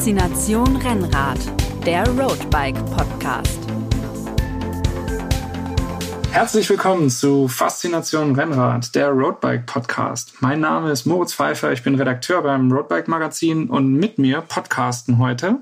Faszination 0.00 0.76
Rennrad, 0.76 1.38
der 1.84 2.08
Roadbike 2.08 2.82
Podcast. 2.86 3.58
Herzlich 6.30 6.70
willkommen 6.70 7.10
zu 7.10 7.48
Faszination 7.48 8.34
Rennrad, 8.34 8.94
der 8.94 9.10
Roadbike 9.10 9.66
Podcast. 9.66 10.40
Mein 10.40 10.60
Name 10.60 10.90
ist 10.90 11.04
Moritz 11.04 11.34
Pfeiffer, 11.34 11.70
ich 11.72 11.82
bin 11.82 11.96
Redakteur 11.96 12.40
beim 12.40 12.72
Roadbike 12.72 13.08
Magazin 13.08 13.68
und 13.68 13.92
mit 13.92 14.16
mir 14.16 14.40
podcasten 14.40 15.18
heute 15.18 15.58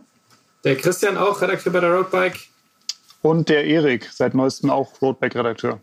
der 0.62 0.76
Christian 0.76 1.16
auch 1.16 1.42
Redakteur 1.42 1.72
bei 1.72 1.80
der 1.80 1.92
Roadbike 1.92 2.38
und 3.22 3.48
der 3.48 3.64
Erik, 3.64 4.08
seit 4.12 4.34
neuestem 4.34 4.70
auch 4.70 5.02
Roadbike 5.02 5.34
Redakteur. 5.34 5.80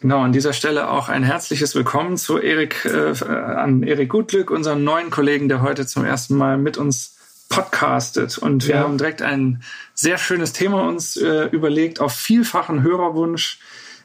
Genau, 0.00 0.20
an 0.20 0.32
dieser 0.32 0.52
Stelle 0.52 0.90
auch 0.90 1.08
ein 1.08 1.22
herzliches 1.22 1.74
Willkommen 1.74 2.18
zu 2.18 2.36
Erik, 2.36 2.84
äh, 2.84 3.14
an 3.24 3.82
Erik 3.82 4.10
Gutglück, 4.10 4.50
unseren 4.50 4.84
neuen 4.84 5.08
Kollegen, 5.08 5.48
der 5.48 5.62
heute 5.62 5.86
zum 5.86 6.04
ersten 6.04 6.36
Mal 6.36 6.58
mit 6.58 6.76
uns 6.76 7.17
podcastet. 7.48 8.38
Und 8.38 8.66
wir 8.66 8.76
ja. 8.76 8.80
haben 8.82 8.98
direkt 8.98 9.22
ein 9.22 9.62
sehr 9.94 10.18
schönes 10.18 10.52
Thema 10.52 10.86
uns 10.86 11.16
äh, 11.16 11.46
überlegt, 11.46 12.00
auf 12.00 12.12
vielfachen 12.12 12.82
Hörerwunsch, 12.82 13.58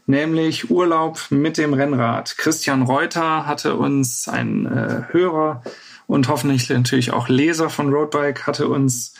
nämlich 0.05 0.69
Urlaub 0.69 1.19
mit 1.29 1.57
dem 1.57 1.73
Rennrad. 1.73 2.37
Christian 2.37 2.83
Reuter 2.83 3.45
hatte 3.45 3.75
uns, 3.75 4.27
ein 4.27 4.65
äh, 4.65 5.13
Hörer 5.13 5.63
und 6.07 6.27
hoffentlich 6.27 6.69
natürlich 6.69 7.11
auch 7.11 7.29
Leser 7.29 7.69
von 7.69 7.93
Roadbike, 7.93 8.47
hatte 8.47 8.67
uns 8.67 9.13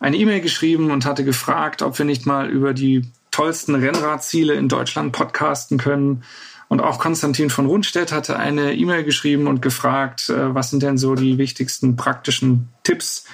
eine 0.00 0.16
E-Mail 0.16 0.40
geschrieben 0.40 0.90
und 0.90 1.06
hatte 1.06 1.24
gefragt, 1.24 1.82
ob 1.82 1.98
wir 1.98 2.04
nicht 2.04 2.26
mal 2.26 2.48
über 2.48 2.74
die 2.74 3.10
tollsten 3.30 3.74
Rennradziele 3.74 4.54
in 4.54 4.68
Deutschland 4.68 5.12
podcasten 5.12 5.78
können. 5.78 6.24
Und 6.68 6.80
auch 6.80 6.98
Konstantin 6.98 7.50
von 7.50 7.66
Rundstedt 7.66 8.12
hatte 8.12 8.38
eine 8.38 8.74
E-Mail 8.74 9.04
geschrieben 9.04 9.46
und 9.46 9.62
gefragt, 9.62 10.28
äh, 10.28 10.54
was 10.54 10.70
sind 10.70 10.82
denn 10.82 10.98
so 10.98 11.14
die 11.14 11.38
wichtigsten 11.38 11.96
praktischen 11.96 12.68
Tipps 12.82 13.24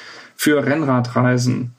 für 0.40 0.64
Rennradreisen. 0.64 1.74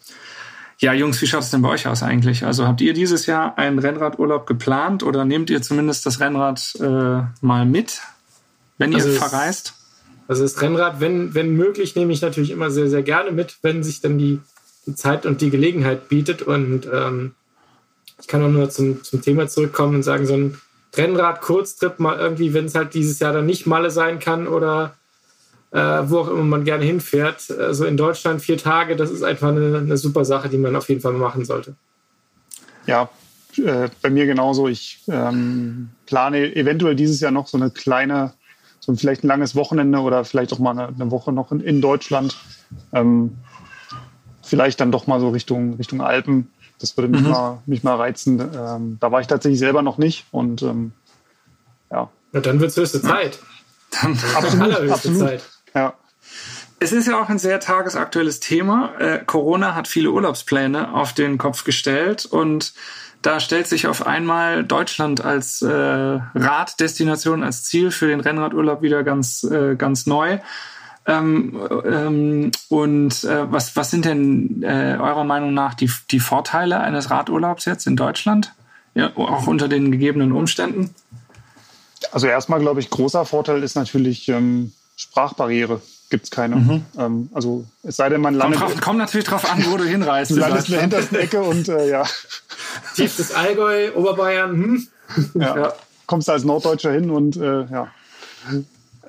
Ja, 0.78 0.94
Jungs, 0.94 1.20
wie 1.20 1.26
schaut 1.26 1.42
es 1.42 1.50
denn 1.50 1.64
bei 1.64 1.70
euch 1.70 1.88
aus 1.88 2.04
eigentlich? 2.04 2.46
Also 2.46 2.68
habt 2.68 2.80
ihr 2.82 2.94
dieses 2.94 3.26
Jahr 3.26 3.58
einen 3.58 3.80
Rennradurlaub 3.80 4.46
geplant 4.46 5.02
oder 5.02 5.26
nehmt 5.26 5.50
ihr 5.50 5.64
zumindest 5.64 6.06
das 6.06 6.20
Rennrad 6.20 6.76
äh, 6.80 7.24
mal 7.44 7.66
mit, 7.66 8.02
wenn 8.78 8.94
also 8.94 9.10
ihr 9.10 9.16
verreist? 9.16 9.74
Also 10.28 10.44
das 10.44 10.62
Rennrad, 10.62 11.00
wenn, 11.00 11.34
wenn 11.34 11.56
möglich, 11.56 11.96
nehme 11.96 12.14
ich 12.14 12.22
natürlich 12.22 12.52
immer 12.52 12.70
sehr, 12.70 12.88
sehr 12.88 13.02
gerne 13.02 13.32
mit, 13.32 13.58
wenn 13.64 13.82
sich 13.82 14.00
dann 14.00 14.20
die, 14.20 14.40
die 14.86 14.94
Zeit 14.94 15.26
und 15.26 15.42
die 15.42 15.50
Gelegenheit 15.50 16.08
bietet. 16.08 16.44
Und 16.44 16.88
ähm, 16.94 17.34
ich 18.20 18.28
kann 18.28 18.44
auch 18.44 18.50
nur 18.50 18.70
zum, 18.70 19.04
zum 19.04 19.24
Thema 19.24 19.48
zurückkommen 19.48 19.96
und 19.96 20.04
sagen, 20.04 20.28
so 20.28 20.36
ein 20.36 20.62
Rennrad-Kurztrip 20.96 22.00
mal 22.00 22.20
irgendwie, 22.20 22.54
wenn 22.54 22.66
es 22.66 22.76
halt 22.76 22.94
dieses 22.94 23.18
Jahr 23.18 23.34
dann 23.34 23.48
nicht 23.48 23.66
Malle 23.66 23.90
sein 23.90 24.20
kann 24.20 24.48
oder 24.48 24.94
äh, 25.72 25.80
wo 25.80 26.20
auch 26.20 26.28
immer 26.28 26.44
man 26.44 26.66
gerne 26.66 26.84
hinfährt. 26.86 27.50
Also 27.52 27.86
in 27.86 27.98
Deutschland 27.98 28.42
vier 28.42 28.58
Tage, 28.58 28.96
das 28.96 29.10
ist 29.10 29.24
einfach 29.24 29.50
eine, 29.50 29.78
eine 29.78 29.98
super 29.98 30.26
Sache, 30.26 30.50
die 30.50 30.58
man 30.58 30.76
auf 30.76 30.90
jeden 30.90 31.02
Fall 31.02 31.14
machen 31.14 31.46
sollte. 31.46 31.76
Ja, 32.86 33.10
äh, 33.58 33.90
bei 34.02 34.10
mir 34.10 34.26
genauso. 34.26 34.68
Ich 34.68 35.04
ähm, 35.08 35.90
plane 36.06 36.56
eventuell 36.56 36.96
dieses 36.96 37.20
Jahr 37.20 37.32
noch 37.32 37.48
so 37.48 37.58
eine 37.58 37.70
kleine, 37.70 38.34
so 38.80 38.94
vielleicht 38.96 39.24
ein 39.24 39.28
langes 39.28 39.56
Wochenende 39.56 40.00
oder 40.00 40.26
vielleicht 40.26 40.54
auch 40.54 40.60
mal 40.60 40.72
eine, 40.72 40.88
eine 40.88 41.12
Woche 41.12 41.32
noch 41.32 41.52
in, 41.52 41.62
in 41.62 41.82
Deutschland. 41.82 42.38
Ähm, 42.94 43.38
vielleicht 44.42 44.80
dann 44.82 44.92
doch 44.92 45.08
mal 45.08 45.20
so 45.20 45.30
Richtung, 45.30 45.76
Richtung 45.76 46.02
Alpen. 46.02 46.52
Das 46.80 46.98
würde 46.98 47.10
mich, 47.10 47.22
mhm. 47.22 47.30
mal, 47.30 47.60
mich 47.66 47.84
mal 47.84 47.96
reizen. 47.96 48.40
Ähm, 48.40 48.98
da 49.00 49.12
war 49.12 49.22
ich 49.22 49.28
tatsächlich 49.28 49.60
selber 49.60 49.84
noch 49.84 49.98
nicht 49.98 50.26
und 50.32 50.64
ähm, 50.64 50.92
ja. 51.92 52.10
ja. 52.34 52.40
Dann 52.42 52.60
wird 52.60 52.72
es 52.72 52.78
höchste 52.78 53.02
Zeit. 53.02 53.40
Dann 54.02 54.18
absolut, 54.36 54.90
absolut. 54.90 55.20
Zeit. 55.20 55.44
Ja. 55.74 55.94
Es 56.80 56.92
ist 56.92 57.08
ja 57.08 57.22
auch 57.22 57.30
ein 57.30 57.38
sehr 57.38 57.60
tagesaktuelles 57.60 58.40
Thema. 58.40 58.94
Äh, 59.00 59.20
Corona 59.26 59.76
hat 59.76 59.88
viele 59.88 60.12
Urlaubspläne 60.12 60.94
auf 60.94 61.14
den 61.14 61.38
Kopf 61.38 61.64
gestellt 61.64 62.26
und 62.26 62.74
da 63.22 63.40
stellt 63.40 63.68
sich 63.68 63.86
auf 63.86 64.08
einmal 64.08 64.64
Deutschland 64.64 65.24
als 65.24 65.62
äh, 65.62 65.70
Raddestination, 65.70 67.44
als 67.44 67.64
Ziel 67.64 67.92
für 67.92 68.08
den 68.08 68.20
Rennradurlaub 68.20 68.82
wieder 68.82 69.04
ganz, 69.04 69.44
äh, 69.44 69.76
ganz 69.76 70.08
neu. 70.08 70.40
Ähm, 71.06 71.60
ähm, 71.86 72.52
und 72.70 73.24
äh, 73.24 73.52
was, 73.52 73.76
was 73.76 73.92
sind 73.92 74.06
denn 74.06 74.64
äh, 74.64 74.98
eurer 75.00 75.24
Meinung 75.24 75.54
nach 75.54 75.76
die, 75.76 75.92
die 76.10 76.20
Vorteile 76.20 76.80
eines 76.80 77.12
Radurlaubs 77.12 77.66
jetzt 77.66 77.86
in 77.86 77.96
Deutschland? 77.96 78.54
Ja, 78.94 79.12
auch 79.16 79.48
unter 79.48 79.68
den 79.68 79.92
gegebenen 79.92 80.32
Umständen? 80.32 80.94
Also 82.12 82.28
erstmal 82.28 82.60
glaube 82.60 82.80
ich, 82.80 82.90
großer 82.90 83.26
Vorteil 83.26 83.64
ist 83.64 83.76
natürlich 83.76 84.28
ähm, 84.30 84.74
Sprachbarriere 85.02 85.82
gibt 86.12 86.26
es 86.26 86.32
keine. 86.32 86.58
Mhm. 86.58 86.86
Ähm, 86.98 87.30
also 87.34 87.66
es 87.82 87.96
sei 87.96 88.10
denn, 88.10 88.22
man 88.22 88.36
landet. 88.36 88.60
Kommt, 88.60 88.74
drauf, 88.76 88.82
kommt 88.82 88.98
natürlich 89.00 89.26
drauf 89.26 89.52
an, 89.52 89.66
wo 89.68 89.78
du 89.78 89.84
hinreist. 89.84 90.32
du 90.32 90.36
landest 90.36 90.68
in 90.68 90.74
der 90.74 90.82
hintersten 90.82 91.18
Ecke 91.18 91.42
und 91.42 91.68
äh, 91.70 91.90
ja. 91.90 92.06
Tiefstes 92.96 93.34
Allgäu, 93.34 93.92
Oberbayern. 93.96 94.52
Hm? 94.52 94.88
Ja. 95.34 95.58
ja. 95.58 95.74
Kommst 96.06 96.30
als 96.30 96.44
Norddeutscher 96.44 96.92
hin 96.92 97.10
und 97.10 97.36
äh, 97.38 97.66
ja. 97.66 97.88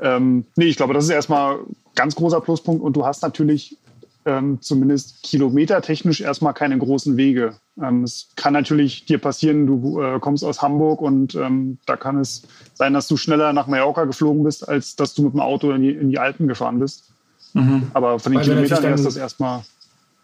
Ähm, 0.00 0.46
nee, 0.56 0.64
ich 0.64 0.76
glaube, 0.76 0.94
das 0.94 1.04
ist 1.04 1.10
erstmal 1.10 1.58
ganz 1.94 2.14
großer 2.14 2.40
Pluspunkt 2.40 2.82
und 2.82 2.94
du 2.96 3.04
hast 3.04 3.22
natürlich 3.22 3.76
ähm, 4.24 4.58
zumindest 4.62 5.22
kilometertechnisch 5.22 6.22
erstmal 6.22 6.54
keine 6.54 6.78
großen 6.78 7.16
Wege. 7.18 7.56
Ähm, 7.80 8.04
es 8.04 8.28
kann 8.36 8.52
natürlich 8.52 9.06
dir 9.06 9.18
passieren, 9.18 9.66
du 9.66 10.00
äh, 10.02 10.18
kommst 10.20 10.44
aus 10.44 10.60
Hamburg 10.60 11.00
und 11.00 11.34
ähm, 11.34 11.78
da 11.86 11.96
kann 11.96 12.18
es 12.18 12.42
sein, 12.74 12.92
dass 12.92 13.08
du 13.08 13.16
schneller 13.16 13.52
nach 13.52 13.66
Mallorca 13.66 14.04
geflogen 14.04 14.44
bist, 14.44 14.68
als 14.68 14.94
dass 14.96 15.14
du 15.14 15.22
mit 15.22 15.32
dem 15.32 15.40
Auto 15.40 15.70
in 15.72 15.82
die, 15.82 15.90
in 15.90 16.10
die 16.10 16.18
Alpen 16.18 16.48
gefahren 16.48 16.78
bist. 16.78 17.10
Mhm. 17.54 17.90
Aber 17.94 18.18
von 18.18 18.32
den 18.32 18.40
Weil 18.40 18.44
Kilometern 18.46 18.82
her 18.82 18.94
ist 18.94 19.06
das 19.06 19.16
erstmal 19.16 19.62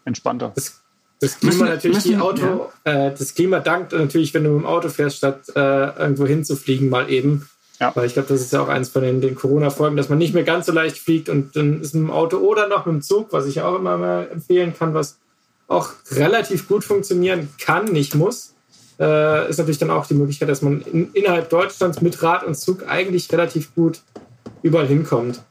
entspannter. 0.05 0.51
Das, 0.53 0.81
das 1.19 1.39
Klima 1.39 1.65
natürlich 1.65 1.97
müssen, 1.97 2.11
die 2.11 2.17
Auto, 2.17 2.69
ja. 2.85 3.07
äh, 3.07 3.15
das 3.17 3.33
Klima 3.33 3.59
dankt 3.59 3.93
natürlich, 3.93 4.33
wenn 4.33 4.43
du 4.43 4.51
mit 4.51 4.61
dem 4.61 4.67
Auto 4.67 4.89
fährst, 4.89 5.17
statt 5.17 5.49
äh, 5.55 5.59
irgendwo 5.99 6.27
hinzufliegen, 6.27 6.89
mal 6.89 7.09
eben. 7.09 7.49
Ja. 7.79 7.95
Weil 7.95 8.05
ich 8.05 8.13
glaube, 8.13 8.27
das 8.27 8.41
ist 8.41 8.51
ja 8.51 8.61
auch 8.61 8.67
eins 8.67 8.89
von 8.89 9.01
den, 9.01 9.21
den 9.21 9.35
Corona-Folgen, 9.35 9.95
dass 9.95 10.09
man 10.09 10.17
nicht 10.17 10.33
mehr 10.33 10.43
ganz 10.43 10.65
so 10.65 10.73
leicht 10.73 10.97
fliegt 10.97 11.29
und 11.29 11.55
dann 11.55 11.81
ist 11.81 11.95
mit 11.95 12.03
dem 12.03 12.11
Auto 12.11 12.37
oder 12.37 12.67
noch 12.67 12.85
mit 12.85 12.95
dem 12.95 13.01
Zug, 13.01 13.31
was 13.31 13.47
ich 13.47 13.61
auch 13.61 13.75
immer 13.79 13.97
mal 13.97 14.27
empfehlen 14.31 14.73
kann, 14.77 14.93
was 14.93 15.17
auch 15.69 15.91
relativ 16.11 16.67
gut 16.67 16.83
funktionieren 16.83 17.47
kann, 17.59 17.85
nicht 17.85 18.15
muss, 18.15 18.55
äh, 18.99 19.49
ist 19.49 19.59
natürlich 19.59 19.77
dann 19.77 19.91
auch 19.91 20.05
die 20.05 20.15
Möglichkeit, 20.15 20.49
dass 20.49 20.61
man 20.61 20.81
in, 20.81 21.13
innerhalb 21.13 21.49
Deutschlands 21.49 22.01
mit 22.01 22.21
Rad 22.21 22.43
und 22.43 22.55
Zug 22.55 22.87
eigentlich 22.87 23.31
relativ 23.31 23.73
gut 23.75 24.01
überall 24.61 24.87
hinkommt. 24.87 25.41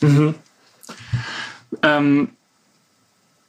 Mhm. 0.00 0.34
Ähm, 1.82 2.30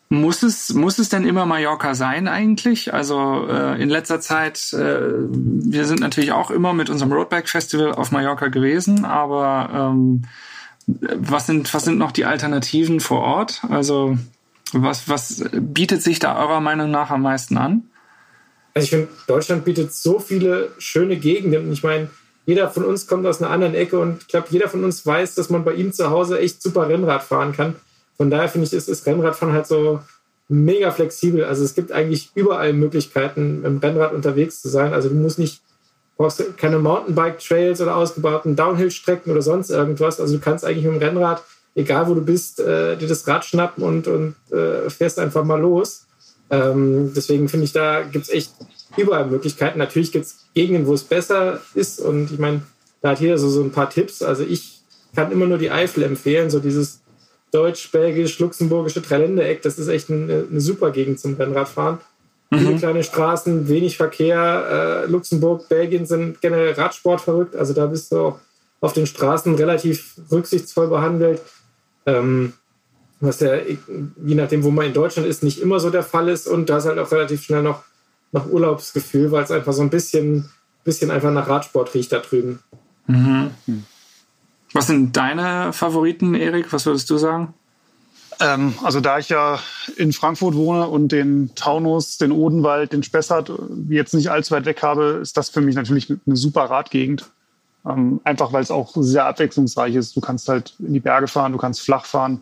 muss 0.09 0.43
es, 0.43 0.73
muss 0.73 0.99
es 0.99 1.09
denn 1.09 1.25
immer 1.25 1.45
Mallorca 1.47 1.95
sein 1.95 2.27
eigentlich? 2.27 2.93
Also 2.93 3.47
äh, 3.49 3.81
in 3.81 3.89
letzter 3.89 4.19
Zeit, 4.19 4.71
äh, 4.73 4.99
wir 5.29 5.85
sind 5.85 6.01
natürlich 6.01 6.33
auch 6.33 6.51
immer 6.51 6.73
mit 6.73 6.89
unserem 6.89 7.11
Roadbike 7.13 7.49
Festival 7.49 7.93
auf 7.93 8.11
Mallorca 8.11 8.49
gewesen, 8.49 9.05
aber 9.05 9.69
ähm, 9.73 10.23
was 10.85 11.47
sind, 11.47 11.73
was 11.73 11.85
sind 11.85 11.97
noch 11.97 12.11
die 12.11 12.25
Alternativen 12.25 12.99
vor 12.99 13.21
Ort? 13.21 13.63
Also 13.69 14.17
was, 14.73 15.07
was 15.09 15.43
bietet 15.51 16.01
sich 16.01 16.19
da 16.19 16.37
eurer 16.39 16.59
Meinung 16.59 16.91
nach 16.91 17.09
am 17.09 17.21
meisten 17.21 17.57
an? 17.57 17.83
Also 18.73 18.85
ich 18.85 18.89
finde, 18.89 19.07
Deutschland 19.27 19.65
bietet 19.65 19.93
so 19.93 20.19
viele 20.19 20.71
schöne 20.79 21.17
Gegenden. 21.17 21.71
Ich 21.71 21.83
meine, 21.83 22.09
jeder 22.45 22.69
von 22.69 22.83
uns 22.83 23.07
kommt 23.07 23.25
aus 23.25 23.41
einer 23.41 23.51
anderen 23.51 23.75
Ecke 23.75 23.99
und 23.99 24.21
ich 24.21 24.27
glaube, 24.27 24.47
jeder 24.49 24.67
von 24.67 24.83
uns 24.83 25.05
weiß, 25.05 25.35
dass 25.35 25.49
man 25.49 25.63
bei 25.63 25.73
ihm 25.73 25.93
zu 25.93 26.09
Hause 26.09 26.39
echt 26.39 26.61
super 26.61 26.89
Rennrad 26.89 27.23
fahren 27.23 27.53
kann. 27.53 27.75
Von 28.17 28.29
daher 28.29 28.49
finde 28.49 28.67
ich, 28.67 28.73
ist 28.73 28.89
das 28.89 29.05
Rennradfahren 29.05 29.53
halt 29.53 29.67
so 29.67 29.99
mega 30.49 30.91
flexibel. 30.91 31.45
Also 31.45 31.63
es 31.63 31.73
gibt 31.73 31.91
eigentlich 31.91 32.31
überall 32.35 32.73
Möglichkeiten, 32.73 33.63
dem 33.63 33.77
Rennrad 33.77 34.13
unterwegs 34.13 34.61
zu 34.61 34.69
sein. 34.69 34.93
Also 34.93 35.09
du 35.09 35.15
musst 35.15 35.39
nicht, 35.39 35.61
brauchst 36.17 36.43
keine 36.57 36.79
Mountainbike-Trails 36.79 37.81
oder 37.81 37.95
ausgebauten 37.95 38.55
Downhill-Strecken 38.55 39.31
oder 39.31 39.41
sonst 39.41 39.69
irgendwas. 39.69 40.19
Also 40.19 40.35
du 40.35 40.41
kannst 40.41 40.65
eigentlich 40.65 40.85
mit 40.85 40.95
dem 40.95 41.01
Rennrad, 41.01 41.43
egal 41.75 42.07
wo 42.07 42.13
du 42.13 42.21
bist, 42.21 42.59
äh, 42.59 42.97
dir 42.97 43.07
das 43.07 43.27
Rad 43.27 43.45
schnappen 43.45 43.83
und, 43.83 44.07
und 44.07 44.35
äh, 44.51 44.89
fährst 44.89 45.19
einfach 45.19 45.43
mal 45.43 45.59
los. 45.59 46.05
Ähm, 46.49 47.13
deswegen 47.15 47.49
finde 47.49 47.65
ich, 47.65 47.73
da 47.73 48.03
gibt 48.03 48.25
es 48.25 48.31
echt 48.31 48.51
überall 48.97 49.25
Möglichkeiten. 49.25 49.79
Natürlich 49.79 50.11
gibt 50.11 50.25
es 50.25 50.45
Gegenden, 50.53 50.85
wo 50.85 50.93
es 50.93 51.03
besser 51.03 51.61
ist. 51.73 51.99
Und 51.99 52.31
ich 52.31 52.39
meine, 52.39 52.61
da 53.01 53.09
hat 53.09 53.19
jeder 53.19 53.37
so, 53.37 53.49
so 53.49 53.61
ein 53.61 53.71
paar 53.71 53.89
Tipps. 53.89 54.21
Also 54.21 54.43
ich 54.43 54.81
kann 55.15 55.31
immer 55.31 55.45
nur 55.45 55.57
die 55.57 55.71
Eifel 55.71 56.03
empfehlen, 56.03 56.49
so 56.49 56.59
dieses 56.59 57.01
deutsch-belgisch-luxemburgische 57.51 59.01
Dreiländereck, 59.01 59.61
das 59.61 59.77
ist 59.77 59.87
echt 59.87 60.09
eine, 60.09 60.47
eine, 60.49 60.59
super 60.59 60.89
Gegend 60.89 61.19
zum 61.19 61.35
Rennradfahren. 61.35 61.99
Mhm. 62.49 62.57
Viele 62.57 62.77
kleine 62.77 63.03
Straßen, 63.03 63.67
wenig 63.67 63.97
Verkehr. 63.97 65.03
Äh, 65.05 65.11
Luxemburg, 65.11 65.69
Belgien 65.69 66.05
sind 66.05 66.41
generell 66.41 66.73
Radsport 66.73 67.21
verrückt. 67.21 67.55
Also 67.55 67.73
da 67.73 67.85
bist 67.85 68.11
du 68.11 68.19
auch 68.19 68.39
auf 68.81 68.93
den 68.93 69.05
Straßen 69.05 69.55
relativ 69.55 70.15
rücksichtsvoll 70.31 70.87
behandelt. 70.87 71.41
Ähm, 72.05 72.53
was 73.19 73.39
ja, 73.39 73.55
je 73.55 74.35
nachdem, 74.35 74.63
wo 74.63 74.71
man 74.71 74.85
in 74.85 74.93
Deutschland 74.93 75.27
ist, 75.27 75.43
nicht 75.43 75.61
immer 75.61 75.79
so 75.79 75.89
der 75.89 76.03
Fall 76.03 76.27
ist. 76.27 76.47
Und 76.47 76.69
da 76.69 76.77
ist 76.77 76.85
halt 76.85 76.99
auch 76.99 77.11
relativ 77.11 77.43
schnell 77.43 77.63
noch, 77.63 77.83
noch 78.31 78.49
Urlaubsgefühl, 78.49 79.31
weil 79.31 79.43
es 79.43 79.51
einfach 79.51 79.73
so 79.73 79.81
ein 79.81 79.89
bisschen, 79.89 80.49
bisschen 80.83 81.09
einfach 81.09 81.31
nach 81.31 81.47
Radsport 81.47 81.93
riecht 81.93 82.11
da 82.11 82.19
drüben. 82.19 82.59
Mhm. 83.07 83.51
Was 84.73 84.87
sind 84.87 85.15
deine 85.15 85.71
Favoriten, 85.71 86.33
Erik? 86.33 86.73
Was 86.73 86.85
würdest 86.85 87.09
du 87.09 87.17
sagen? 87.17 87.53
Ähm, 88.39 88.73
also 88.83 88.99
da 88.99 89.19
ich 89.19 89.29
ja 89.29 89.59
in 89.95 90.11
Frankfurt 90.11 90.55
wohne 90.55 90.87
und 90.87 91.11
den 91.11 91.51
Taunus, 91.55 92.17
den 92.17 92.31
Odenwald, 92.31 92.91
den 92.91 93.03
Spessart 93.03 93.51
jetzt 93.89 94.13
nicht 94.13 94.31
allzu 94.31 94.53
weit 94.53 94.65
weg 94.65 94.81
habe, 94.81 95.19
ist 95.21 95.37
das 95.37 95.49
für 95.49 95.61
mich 95.61 95.75
natürlich 95.75 96.11
eine 96.25 96.35
super 96.35 96.63
Radgegend. 96.63 97.29
Ähm, 97.85 98.21
einfach 98.23 98.53
weil 98.53 98.63
es 98.63 98.71
auch 98.71 98.93
sehr 98.95 99.25
abwechslungsreich 99.25 99.95
ist. 99.95 100.15
Du 100.15 100.21
kannst 100.21 100.47
halt 100.47 100.73
in 100.79 100.93
die 100.93 100.99
Berge 100.99 101.27
fahren, 101.27 101.51
du 101.51 101.57
kannst 101.57 101.81
flach 101.81 102.05
fahren. 102.05 102.41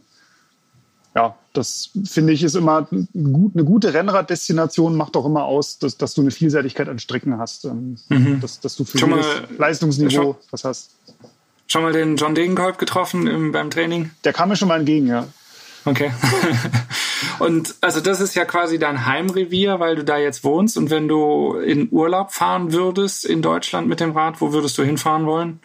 Ja, 1.15 1.35
das 1.53 1.89
finde 2.05 2.31
ich 2.31 2.43
ist 2.43 2.55
immer 2.55 2.83
gut, 2.83 3.53
eine 3.53 3.65
gute 3.65 3.93
Rennraddestination 3.93 4.95
macht 4.95 5.17
auch 5.17 5.25
immer 5.25 5.43
aus, 5.43 5.77
dass, 5.77 5.97
dass 5.97 6.13
du 6.13 6.21
eine 6.21 6.31
Vielseitigkeit 6.31 6.87
an 6.87 6.99
Strecken 6.99 7.37
hast, 7.37 7.65
ähm, 7.65 7.97
mhm. 8.07 8.39
dass, 8.39 8.61
dass 8.61 8.75
du 8.77 8.85
für 8.85 8.97
jedes 8.97 9.25
Leistungsniveau 9.57 10.11
schon, 10.11 10.35
was 10.51 10.63
hast. 10.63 10.91
Schon 11.67 11.81
mal 11.81 11.91
den 11.91 12.15
John 12.15 12.35
Degenkolb 12.35 12.77
getroffen 12.77 13.27
im, 13.27 13.51
beim 13.51 13.69
Training? 13.69 14.11
Der 14.23 14.31
kam 14.31 14.49
mir 14.49 14.55
schon 14.55 14.69
mal 14.69 14.79
entgegen, 14.79 15.07
ja. 15.07 15.27
Okay. 15.85 16.11
und 17.39 17.75
also 17.81 18.01
das 18.01 18.21
ist 18.21 18.35
ja 18.35 18.45
quasi 18.45 18.77
dein 18.77 19.05
Heimrevier, 19.05 19.79
weil 19.79 19.95
du 19.95 20.03
da 20.03 20.17
jetzt 20.17 20.43
wohnst. 20.43 20.77
Und 20.77 20.89
wenn 20.89 21.07
du 21.07 21.55
in 21.55 21.89
Urlaub 21.91 22.31
fahren 22.31 22.71
würdest 22.71 23.25
in 23.25 23.41
Deutschland 23.41 23.87
mit 23.87 23.99
dem 23.99 24.11
Rad, 24.11 24.41
wo 24.41 24.53
würdest 24.53 24.77
du 24.77 24.83
hinfahren 24.83 25.25
wollen? 25.25 25.59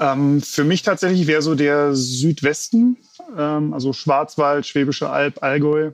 Ähm, 0.00 0.42
für 0.42 0.64
mich 0.64 0.82
tatsächlich 0.82 1.26
wäre 1.26 1.42
so 1.42 1.54
der 1.54 1.94
Südwesten, 1.94 2.98
ähm, 3.36 3.72
also 3.72 3.92
Schwarzwald, 3.92 4.66
Schwäbische 4.66 5.10
Alb, 5.10 5.42
Allgäu. 5.42 5.92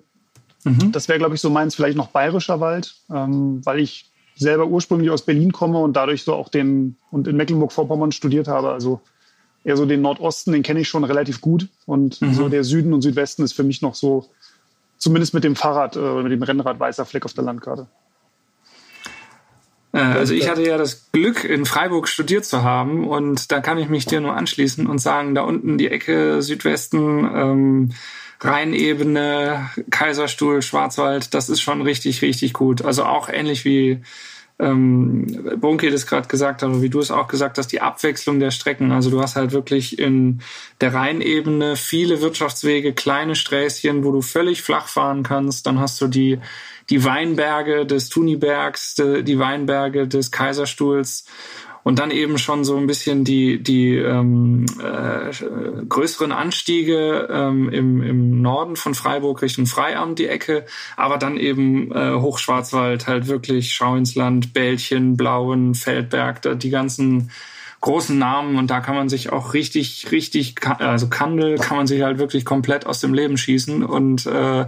Mhm. 0.64 0.92
Das 0.92 1.08
wäre, 1.08 1.18
glaube 1.18 1.34
ich, 1.34 1.40
so 1.40 1.50
meins, 1.50 1.74
vielleicht 1.74 1.96
noch 1.96 2.08
Bayerischer 2.08 2.60
Wald, 2.60 2.96
ähm, 3.10 3.64
weil 3.64 3.80
ich 3.80 4.10
selber 4.36 4.66
ursprünglich 4.66 5.10
aus 5.10 5.22
Berlin 5.22 5.52
komme 5.52 5.78
und 5.78 5.94
dadurch 5.94 6.24
so 6.24 6.34
auch 6.34 6.48
den 6.48 6.96
und 7.10 7.28
in 7.28 7.36
Mecklenburg-Vorpommern 7.36 8.12
studiert 8.12 8.48
habe. 8.48 8.72
Also 8.72 9.00
eher 9.64 9.76
so 9.76 9.86
den 9.86 10.02
Nordosten, 10.02 10.52
den 10.52 10.62
kenne 10.62 10.80
ich 10.80 10.88
schon 10.88 11.04
relativ 11.04 11.40
gut. 11.40 11.68
Und 11.86 12.20
mhm. 12.20 12.34
so 12.34 12.48
der 12.48 12.64
Süden 12.64 12.92
und 12.92 13.02
Südwesten 13.02 13.42
ist 13.42 13.54
für 13.54 13.64
mich 13.64 13.82
noch 13.82 13.94
so, 13.94 14.28
zumindest 14.98 15.34
mit 15.34 15.44
dem 15.44 15.56
Fahrrad 15.56 15.96
oder 15.96 16.20
äh, 16.20 16.22
mit 16.22 16.32
dem 16.32 16.42
Rennrad 16.42 16.78
weißer 16.78 17.04
Fleck 17.04 17.24
auf 17.24 17.32
der 17.32 17.44
Landkarte. 17.44 17.86
Äh, 19.92 19.98
also 19.98 20.34
ich 20.34 20.48
hatte 20.48 20.62
ja 20.62 20.76
das 20.76 21.10
Glück, 21.12 21.44
in 21.44 21.64
Freiburg 21.64 22.08
studiert 22.08 22.44
zu 22.44 22.62
haben 22.62 23.06
und 23.08 23.50
da 23.52 23.60
kann 23.60 23.78
ich 23.78 23.88
mich 23.88 24.06
dir 24.06 24.20
nur 24.20 24.36
anschließen 24.36 24.86
und 24.86 24.98
sagen, 24.98 25.34
da 25.34 25.42
unten 25.42 25.78
die 25.78 25.88
Ecke 25.88 26.42
Südwesten, 26.42 27.24
ähm, 27.34 27.92
Rheinebene, 28.40 29.70
Kaiserstuhl, 29.90 30.60
Schwarzwald, 30.60 31.32
das 31.32 31.48
ist 31.48 31.62
schon 31.62 31.80
richtig, 31.80 32.20
richtig 32.20 32.52
gut. 32.52 32.84
Also 32.84 33.04
auch 33.04 33.30
ähnlich 33.30 33.64
wie 33.64 34.02
ähm, 34.58 35.26
Bunke 35.60 35.90
das 35.90 36.06
gerade 36.06 36.28
gesagt 36.28 36.62
hat, 36.62 36.80
wie 36.80 36.88
du 36.88 37.00
es 37.00 37.10
auch 37.10 37.26
gesagt 37.26 37.58
hast, 37.58 37.68
die 37.68 37.80
Abwechslung 37.80 38.38
der 38.38 38.52
Strecken. 38.52 38.92
Also 38.92 39.10
du 39.10 39.20
hast 39.20 39.36
halt 39.36 39.52
wirklich 39.52 39.98
in 39.98 40.40
der 40.80 40.94
Rheinebene 40.94 41.76
viele 41.76 42.20
Wirtschaftswege, 42.20 42.92
kleine 42.92 43.34
Sträßchen, 43.34 44.04
wo 44.04 44.12
du 44.12 44.22
völlig 44.22 44.62
flach 44.62 44.86
fahren 44.86 45.24
kannst. 45.24 45.66
Dann 45.66 45.80
hast 45.80 46.00
du 46.00 46.06
die, 46.06 46.38
die 46.88 47.04
Weinberge 47.04 47.84
des 47.84 48.08
Tunibergs, 48.10 48.94
die 48.94 49.38
Weinberge 49.38 50.06
des 50.06 50.30
Kaiserstuhls 50.30 51.26
und 51.84 51.98
dann 51.98 52.10
eben 52.10 52.38
schon 52.38 52.64
so 52.64 52.76
ein 52.76 52.86
bisschen 52.86 53.24
die, 53.24 53.62
die 53.62 53.94
ähm, 53.96 54.64
äh, 54.82 55.30
größeren 55.86 56.32
Anstiege 56.32 57.28
ähm, 57.30 57.68
im, 57.68 58.02
im 58.02 58.42
Norden 58.42 58.74
von 58.74 58.94
Freiburg 58.94 59.42
Richtung 59.42 59.66
Freiamt 59.66 60.18
die 60.18 60.26
Ecke, 60.26 60.64
aber 60.96 61.18
dann 61.18 61.36
eben 61.36 61.92
äh, 61.92 62.14
Hochschwarzwald, 62.14 63.06
halt 63.06 63.28
wirklich 63.28 63.74
Schau 63.74 63.94
ins 63.96 64.14
Land, 64.14 64.54
Bällchen, 64.54 65.16
Blauen, 65.16 65.74
Feldberg, 65.74 66.40
da 66.42 66.54
die 66.54 66.70
ganzen 66.70 67.30
großen 67.82 68.18
Namen 68.18 68.56
und 68.56 68.70
da 68.70 68.80
kann 68.80 68.94
man 68.94 69.10
sich 69.10 69.30
auch 69.30 69.52
richtig, 69.52 70.10
richtig, 70.10 70.54
also 70.78 71.08
Kandel 71.08 71.58
kann 71.58 71.76
man 71.76 71.86
sich 71.86 72.00
halt 72.00 72.18
wirklich 72.18 72.46
komplett 72.46 72.86
aus 72.86 73.00
dem 73.00 73.12
Leben 73.12 73.36
schießen 73.36 73.84
und 73.84 74.24
äh, 74.24 74.64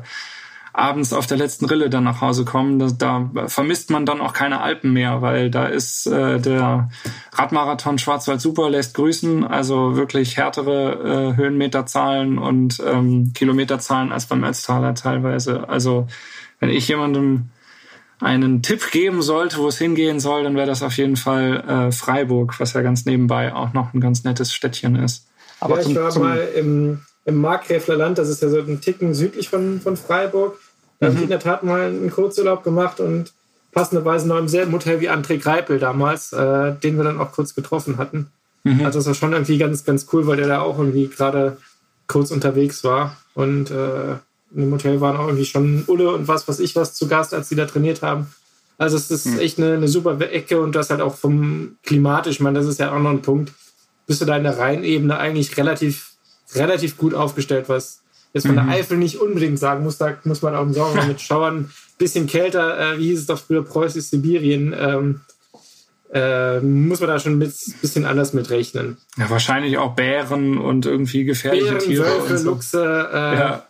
abends 0.76 1.14
auf 1.14 1.26
der 1.26 1.38
letzten 1.38 1.64
Rille 1.64 1.88
dann 1.88 2.05
nach 2.05 2.20
Hause 2.20 2.44
kommen. 2.44 2.78
Da, 2.78 2.90
da 2.90 3.49
vermisst 3.49 3.90
man 3.90 4.05
dann 4.05 4.20
auch 4.20 4.34
keine 4.34 4.61
Alpen 4.61 4.93
mehr, 4.93 5.23
weil 5.23 5.50
da 5.50 5.67
ist 5.67 6.06
äh, 6.06 6.38
der 6.38 6.90
Radmarathon 7.32 7.99
Schwarzwald 7.99 8.43
Super 8.43 8.69
lässt 8.69 8.94
grüßen, 8.94 9.44
also 9.44 9.96
wirklich 9.96 10.37
härtere 10.37 11.32
äh, 11.32 11.37
Höhenmeterzahlen 11.37 12.37
und 12.37 12.82
ähm, 12.87 13.32
Kilometerzahlen 13.34 14.12
als 14.12 14.26
beim 14.26 14.44
Ötztaler 14.44 14.94
teilweise. 14.94 15.67
Also 15.69 16.08
wenn 16.61 16.69
ich 16.69 16.87
jemandem 16.88 17.49
einen 18.20 18.62
Tipp 18.62 18.90
geben 18.90 19.23
sollte, 19.23 19.58
wo 19.58 19.69
es 19.69 19.78
hingehen 19.78 20.20
soll, 20.20 20.44
dann 20.44 20.56
wäre 20.56 20.67
das 20.67 20.82
auf 20.82 20.96
jeden 20.99 21.17
Fall 21.17 21.64
äh, 21.67 21.93
Freiburg, 21.93 22.61
was 22.61 22.75
ja 22.75 22.82
ganz 22.82 23.06
nebenbei 23.06 23.55
auch 23.55 23.73
noch 23.73 23.94
ein 23.94 24.00
ganz 24.00 24.25
nettes 24.25 24.52
Städtchen 24.52 24.96
ist. 24.96 25.26
Aber 25.58 25.81
ja, 25.81 25.88
ich 25.88 25.94
war 25.96 26.19
mal 26.19 26.49
im, 26.55 27.00
im 27.25 27.37
Markgräfler 27.37 27.96
Land, 27.96 28.19
das 28.19 28.28
ist 28.28 28.43
ja 28.43 28.50
so 28.50 28.58
ein 28.58 28.82
Ticken 28.82 29.14
südlich 29.14 29.49
von, 29.49 29.81
von 29.81 29.96
Freiburg. 29.96 30.58
Da 31.00 31.06
mhm. 31.06 31.10
habe 31.10 31.16
ich 31.16 31.22
in 31.25 31.31
der 31.31 31.40
Tat 31.40 31.62
mal 31.62 31.82
einen 31.82 32.10
Kurzurlaub 32.10 32.64
gemacht 32.64 33.00
und 33.00 33.32
passenderweise 33.72 34.26
noch 34.26 34.38
im 34.38 34.48
selben 34.48 34.72
Hotel 34.72 35.00
wie 35.00 35.10
André 35.10 35.38
Greipel 35.38 35.78
damals, 35.78 36.32
äh, 36.32 36.72
den 36.75 36.96
wir 36.96 37.04
dann 37.04 37.20
auch 37.20 37.32
kurz 37.32 37.54
getroffen 37.54 37.98
hatten. 37.98 38.28
Mhm. 38.64 38.84
Also 38.84 38.98
das 38.98 39.06
war 39.06 39.14
schon 39.14 39.32
irgendwie 39.32 39.58
ganz, 39.58 39.84
ganz 39.84 40.06
cool, 40.12 40.26
weil 40.26 40.38
der 40.38 40.48
da 40.48 40.60
auch 40.60 40.78
irgendwie 40.78 41.08
gerade 41.08 41.58
kurz 42.06 42.31
unterwegs 42.31 42.84
war. 42.84 43.16
Und 43.34 43.70
äh, 43.70 44.12
in 44.54 44.62
dem 44.62 44.72
Hotel 44.72 45.00
waren 45.00 45.16
auch 45.16 45.26
irgendwie 45.26 45.44
schon 45.44 45.84
Ulle 45.87 46.10
und 46.12 46.28
was 46.28 46.48
weiß 46.48 46.60
ich 46.60 46.75
was 46.75 46.94
zu 46.94 47.08
Gast, 47.08 47.34
als 47.34 47.49
die 47.49 47.54
da 47.54 47.66
trainiert 47.66 48.02
haben. 48.02 48.28
Also 48.78 48.96
es 48.96 49.10
ist 49.10 49.26
mhm. 49.26 49.38
echt 49.38 49.58
eine, 49.58 49.75
eine, 49.75 49.88
super 49.88 50.19
Ecke 50.20 50.60
und 50.60 50.75
das 50.75 50.90
halt 50.90 51.00
auch 51.00 51.14
vom 51.14 51.76
klimatisch, 51.82 52.37
ich 52.37 52.40
meine, 52.40 52.58
das 52.58 52.69
ist 52.69 52.78
ja 52.78 52.94
auch 52.94 52.99
noch 52.99 53.10
ein 53.10 53.22
Punkt, 53.22 53.52
bist 54.06 54.20
du 54.20 54.25
da 54.25 54.37
in 54.37 54.44
der 54.44 54.58
Rheinebene 54.58 55.19
eigentlich 55.19 55.56
relativ, 55.56 56.12
relativ 56.54 56.96
gut 56.96 57.14
aufgestellt, 57.14 57.69
was 57.69 58.00
jetzt 58.36 58.46
von 58.46 58.54
mhm. 58.54 58.68
der 58.68 58.76
Eifel 58.76 58.98
nicht 58.98 59.16
unbedingt 59.16 59.58
sagen 59.58 59.82
muss, 59.82 59.98
da 59.98 60.16
muss 60.24 60.42
man 60.42 60.54
auch 60.54 60.62
im 60.62 60.72
Sommer 60.72 61.04
mit 61.06 61.20
Schauern, 61.22 61.70
bisschen 61.98 62.26
kälter, 62.26 62.94
äh, 62.94 62.98
wie 62.98 63.08
hieß 63.08 63.20
es 63.20 63.26
doch 63.26 63.38
früher, 63.38 63.64
Preußisch 63.64 64.04
Sibirien, 64.04 64.74
ähm, 64.78 65.20
äh, 66.12 66.60
muss 66.60 67.00
man 67.00 67.08
da 67.08 67.18
schon 67.18 67.34
ein 67.34 67.38
bisschen 67.38 68.04
anders 68.04 68.32
mit 68.32 68.50
rechnen. 68.50 68.98
Ja, 69.16 69.28
wahrscheinlich 69.28 69.76
auch 69.78 69.94
Bären 69.94 70.58
und 70.58 70.86
irgendwie 70.86 71.24
gefährliche 71.24 71.64
Bären, 71.64 71.80
Tiere. 71.80 72.04
Wölfe, 72.04 72.38
so. 72.38 72.50
Luchse, 72.50 73.08
äh, 73.12 73.16
ja. 73.16 73.66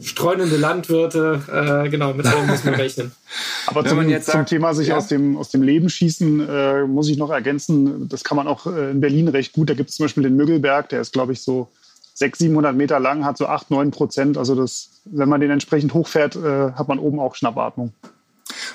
streunende 0.00 0.56
Landwirte, 0.56 1.84
äh, 1.84 1.88
genau, 1.90 2.14
mit 2.14 2.26
allem 2.26 2.46
muss 2.46 2.64
man 2.64 2.74
rechnen. 2.74 3.12
Aber 3.66 3.84
zum, 3.84 4.08
jetzt 4.08 4.26
sagt, 4.26 4.48
zum 4.48 4.56
Thema 4.56 4.74
sich 4.74 4.88
ja. 4.88 4.96
aus, 4.96 5.08
dem, 5.08 5.36
aus 5.36 5.50
dem 5.50 5.62
Leben 5.62 5.90
schießen, 5.90 6.48
äh, 6.48 6.82
muss 6.84 7.08
ich 7.08 7.18
noch 7.18 7.30
ergänzen, 7.30 8.08
das 8.08 8.24
kann 8.24 8.36
man 8.36 8.46
auch 8.46 8.66
äh, 8.66 8.92
in 8.92 9.00
Berlin 9.00 9.28
recht 9.28 9.52
gut. 9.52 9.68
Da 9.68 9.74
gibt 9.74 9.90
es 9.90 9.96
zum 9.96 10.04
Beispiel 10.04 10.22
den 10.22 10.36
Müggelberg, 10.36 10.88
der 10.88 11.00
ist, 11.00 11.12
glaube 11.12 11.32
ich, 11.32 11.42
so 11.42 11.68
600, 12.14 12.38
700 12.38 12.76
Meter 12.76 13.00
lang, 13.00 13.24
hat 13.24 13.38
so 13.38 13.46
8, 13.46 13.70
9 13.70 13.90
Prozent. 13.90 14.38
Also 14.38 14.54
das, 14.54 15.02
wenn 15.04 15.28
man 15.28 15.40
den 15.40 15.50
entsprechend 15.50 15.94
hochfährt, 15.94 16.36
äh, 16.36 16.72
hat 16.72 16.88
man 16.88 16.98
oben 16.98 17.20
auch 17.20 17.34
Schnappatmung. 17.34 17.92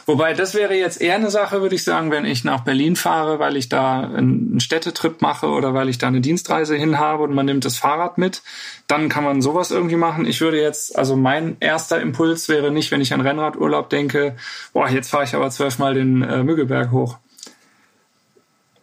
Wobei, 0.05 0.33
das 0.33 0.53
wäre 0.53 0.73
jetzt 0.73 1.01
eher 1.01 1.15
eine 1.15 1.29
Sache, 1.29 1.61
würde 1.61 1.75
ich 1.75 1.83
sagen, 1.83 2.11
wenn 2.11 2.25
ich 2.25 2.43
nach 2.43 2.61
Berlin 2.61 2.95
fahre, 2.95 3.39
weil 3.39 3.57
ich 3.57 3.67
da 3.69 3.99
einen 3.99 4.59
Städtetrip 4.59 5.21
mache 5.21 5.47
oder 5.47 5.73
weil 5.73 5.89
ich 5.89 5.97
da 5.97 6.07
eine 6.07 6.21
Dienstreise 6.21 6.75
hin 6.75 6.97
habe 6.97 7.23
und 7.23 7.33
man 7.33 7.45
nimmt 7.45 7.65
das 7.65 7.77
Fahrrad 7.77 8.17
mit, 8.17 8.41
dann 8.87 9.09
kann 9.09 9.23
man 9.23 9.41
sowas 9.41 9.69
irgendwie 9.69 9.97
machen. 9.97 10.25
Ich 10.25 10.39
würde 10.39 10.61
jetzt, 10.61 10.97
also 10.97 11.15
mein 11.15 11.57
erster 11.59 11.99
Impuls 12.01 12.47
wäre 12.47 12.71
nicht, 12.71 12.91
wenn 12.91 13.01
ich 13.01 13.13
an 13.13 13.21
Rennradurlaub 13.21 13.89
denke, 13.89 14.35
boah, 14.73 14.89
jetzt 14.89 15.09
fahre 15.09 15.25
ich 15.25 15.35
aber 15.35 15.49
zwölfmal 15.49 15.93
den 15.93 16.21
äh, 16.21 16.43
Müggelberg 16.43 16.91
hoch. 16.91 17.17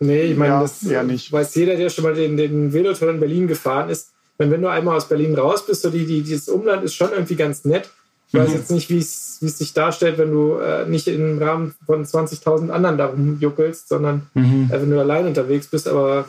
Nee, 0.01 0.23
ich 0.23 0.37
meine, 0.37 0.55
ja, 0.55 0.61
das 0.61 0.83
ja 0.83 1.03
nicht. 1.03 1.33
weiß 1.33 1.55
jeder, 1.55 1.77
der 1.77 1.89
schon 1.89 2.05
mal 2.05 2.15
den, 2.15 2.37
den 2.37 2.73
Velotour 2.73 3.11
in 3.11 3.21
Berlin 3.21 3.47
gefahren 3.47 3.89
ist 3.89 4.14
wenn, 4.39 4.51
wenn 4.51 4.63
du 4.63 4.69
einmal 4.69 4.97
aus 4.97 5.09
Berlin 5.09 5.35
raus 5.37 5.67
bist, 5.67 5.83
so 5.83 5.91
die, 5.91 6.07
die, 6.07 6.23
dieses 6.23 6.49
Umland 6.49 6.85
ist 6.85 6.95
schon 6.95 7.13
irgendwie 7.13 7.37
ganz 7.37 7.65
nett. 7.65 7.91
Ich 8.29 8.35
weiß 8.35 8.49
mhm. 8.49 8.55
jetzt 8.57 8.71
nicht, 8.71 8.91
wie 8.91 8.99
es 8.99 9.39
sich 9.41 9.75
darstellt, 9.75 10.19
wenn 10.19 10.33
du 10.33 10.57
äh, 10.59 10.87
nicht 10.87 11.07
im 11.07 11.39
Rahmen 11.39 11.75
von 11.87 12.05
20.000 12.05 12.71
anderen 12.71 12.99
darum 12.99 13.39
juckelst, 13.41 13.89
sondern 13.89 14.27
mhm. 14.35 14.71
äh, 14.73 14.81
wenn 14.81 14.91
du 14.91 14.99
allein 14.99 15.27
unterwegs 15.27 15.69
bist. 15.69 15.87
Aber 15.87 16.25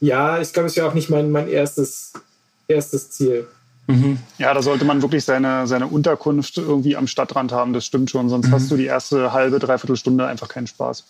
ja, 0.00 0.40
ich 0.40 0.52
glaube, 0.52 0.66
es 0.66 0.72
ist 0.72 0.76
ja 0.76 0.88
auch 0.88 0.94
nicht 0.94 1.10
mein, 1.10 1.30
mein 1.30 1.48
erstes, 1.48 2.12
erstes 2.66 3.10
Ziel. 3.10 3.46
Mhm. 3.86 4.18
Ja, 4.38 4.52
da 4.52 4.62
sollte 4.62 4.84
man 4.84 5.00
wirklich 5.00 5.24
seine, 5.24 5.66
seine 5.66 5.86
Unterkunft 5.86 6.58
irgendwie 6.58 6.96
am 6.96 7.06
Stadtrand 7.06 7.52
haben, 7.52 7.72
das 7.72 7.86
stimmt 7.86 8.10
schon, 8.10 8.28
sonst 8.28 8.48
mhm. 8.48 8.52
hast 8.52 8.70
du 8.70 8.76
die 8.76 8.84
erste 8.84 9.32
halbe, 9.32 9.58
dreiviertel 9.58 9.96
Stunde 9.96 10.26
einfach 10.26 10.48
keinen 10.48 10.66
Spaß. 10.66 11.04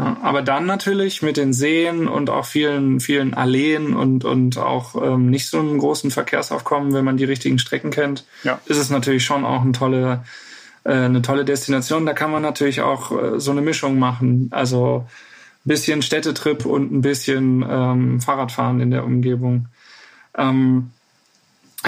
Aber 0.00 0.42
dann 0.42 0.66
natürlich 0.66 1.22
mit 1.22 1.36
den 1.36 1.52
Seen 1.52 2.08
und 2.08 2.30
auch 2.30 2.46
vielen, 2.46 3.00
vielen 3.00 3.34
Alleen 3.34 3.94
und, 3.94 4.24
und 4.24 4.58
auch 4.58 4.94
ähm, 5.00 5.30
nicht 5.30 5.48
so 5.48 5.58
einem 5.58 5.78
großen 5.78 6.10
Verkehrsaufkommen, 6.10 6.92
wenn 6.92 7.04
man 7.04 7.16
die 7.16 7.24
richtigen 7.24 7.58
Strecken 7.58 7.90
kennt, 7.90 8.24
ja. 8.44 8.60
ist 8.66 8.78
es 8.78 8.90
natürlich 8.90 9.24
schon 9.24 9.44
auch 9.44 9.62
eine 9.62 9.72
tolle, 9.72 10.24
äh, 10.84 10.92
eine 10.92 11.22
tolle 11.22 11.44
Destination. 11.44 12.06
Da 12.06 12.12
kann 12.12 12.30
man 12.30 12.42
natürlich 12.42 12.80
auch 12.80 13.10
äh, 13.10 13.40
so 13.40 13.50
eine 13.50 13.62
Mischung 13.62 13.98
machen. 13.98 14.48
Also 14.52 15.06
ein 15.64 15.68
bisschen 15.68 16.02
Städtetrip 16.02 16.64
und 16.64 16.92
ein 16.92 17.02
bisschen 17.02 17.64
ähm, 17.68 18.20
Fahrradfahren 18.20 18.80
in 18.80 18.90
der 18.90 19.04
Umgebung. 19.04 19.66
Ähm, 20.36 20.90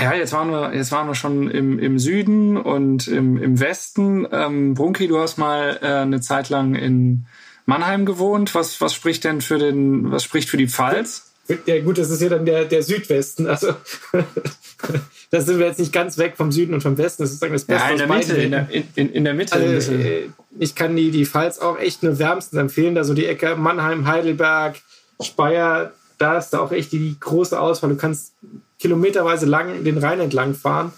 ja, 0.01 0.15
jetzt 0.15 0.33
waren 0.33 0.51
wir, 0.51 0.75
jetzt 0.75 0.91
waren 0.91 1.07
wir 1.07 1.15
schon 1.15 1.51
im, 1.51 1.79
im 1.79 1.99
Süden 1.99 2.57
und 2.57 3.09
im, 3.09 3.37
im 3.37 3.61
Westen. 3.61 4.27
Ähm, 4.33 4.75
Brunki, 4.75 5.07
du 5.07 5.19
hast 5.19 5.37
mal 5.37 5.79
äh, 5.83 5.87
eine 5.87 6.21
Zeit 6.21 6.49
lang 6.49 6.75
in 6.75 7.27
Mannheim 7.67 8.07
gewohnt. 8.07 8.55
Was, 8.55 8.81
was 8.81 8.95
spricht 8.95 9.25
denn 9.25 9.41
für 9.41 9.59
den, 9.59 10.11
was 10.11 10.25
spricht 10.25 10.49
für 10.49 10.57
die 10.57 10.69
Pfalz? 10.69 11.33
ja 11.67 11.81
gut, 11.81 11.99
das 11.99 12.11
ist 12.11 12.23
ja 12.23 12.29
dann 12.29 12.45
der, 12.45 12.65
der 12.65 12.83
Südwesten. 12.83 13.47
Also 13.47 13.75
da 15.31 15.41
sind 15.41 15.59
wir 15.59 15.67
jetzt 15.67 15.79
nicht 15.79 15.93
ganz 15.93 16.19
weg 16.19 16.35
vom 16.37 16.53
Süden 16.53 16.75
und 16.75 16.83
vom 16.83 16.97
Westen. 16.99 17.23
Das 17.23 17.33
ist 17.33 17.41
sozusagen 17.41 17.53
das 17.55 17.65
Beste 17.65 17.85
ja, 17.85 17.91
in 17.91 17.99
der 17.99 18.09
Mitte, 18.09 18.35
in 18.35 18.51
der, 18.51 18.69
in, 18.95 19.13
in 19.13 19.25
der 19.25 19.35
Mitte. 19.35 19.55
Also, 19.55 19.93
äh, 19.93 20.29
ich 20.59 20.75
kann 20.75 20.95
die, 20.97 21.11
die 21.11 21.27
Pfalz 21.27 21.59
auch 21.59 21.79
echt 21.79 22.03
nur 22.03 22.19
wärmstens 22.19 22.59
empfehlen. 22.59 22.95
Da 22.95 23.05
so 23.05 23.15
die 23.15 23.27
Ecke 23.27 23.57
Mannheim, 23.57 24.07
Heidelberg, 24.07 24.77
Speyer, 25.21 25.93
da 26.19 26.39
ist 26.39 26.51
da 26.51 26.61
auch 26.61 26.73
echt 26.73 26.93
die, 26.93 26.99
die 26.99 27.17
große 27.19 27.59
Auswahl. 27.59 27.91
Du 27.91 27.97
kannst 27.97 28.35
kilometerweise 28.79 29.47
lang 29.47 29.85
den 29.85 29.99
Rhein 29.99 30.21
entlang 30.21 30.55
fahren. 30.55 30.93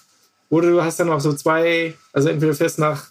Oder 0.50 0.70
du 0.70 0.82
hast 0.82 1.00
dann 1.00 1.10
auch 1.10 1.20
so 1.20 1.32
zwei, 1.32 1.94
also 2.12 2.28
entweder 2.28 2.54
fährst 2.54 2.78
nach, 2.78 3.06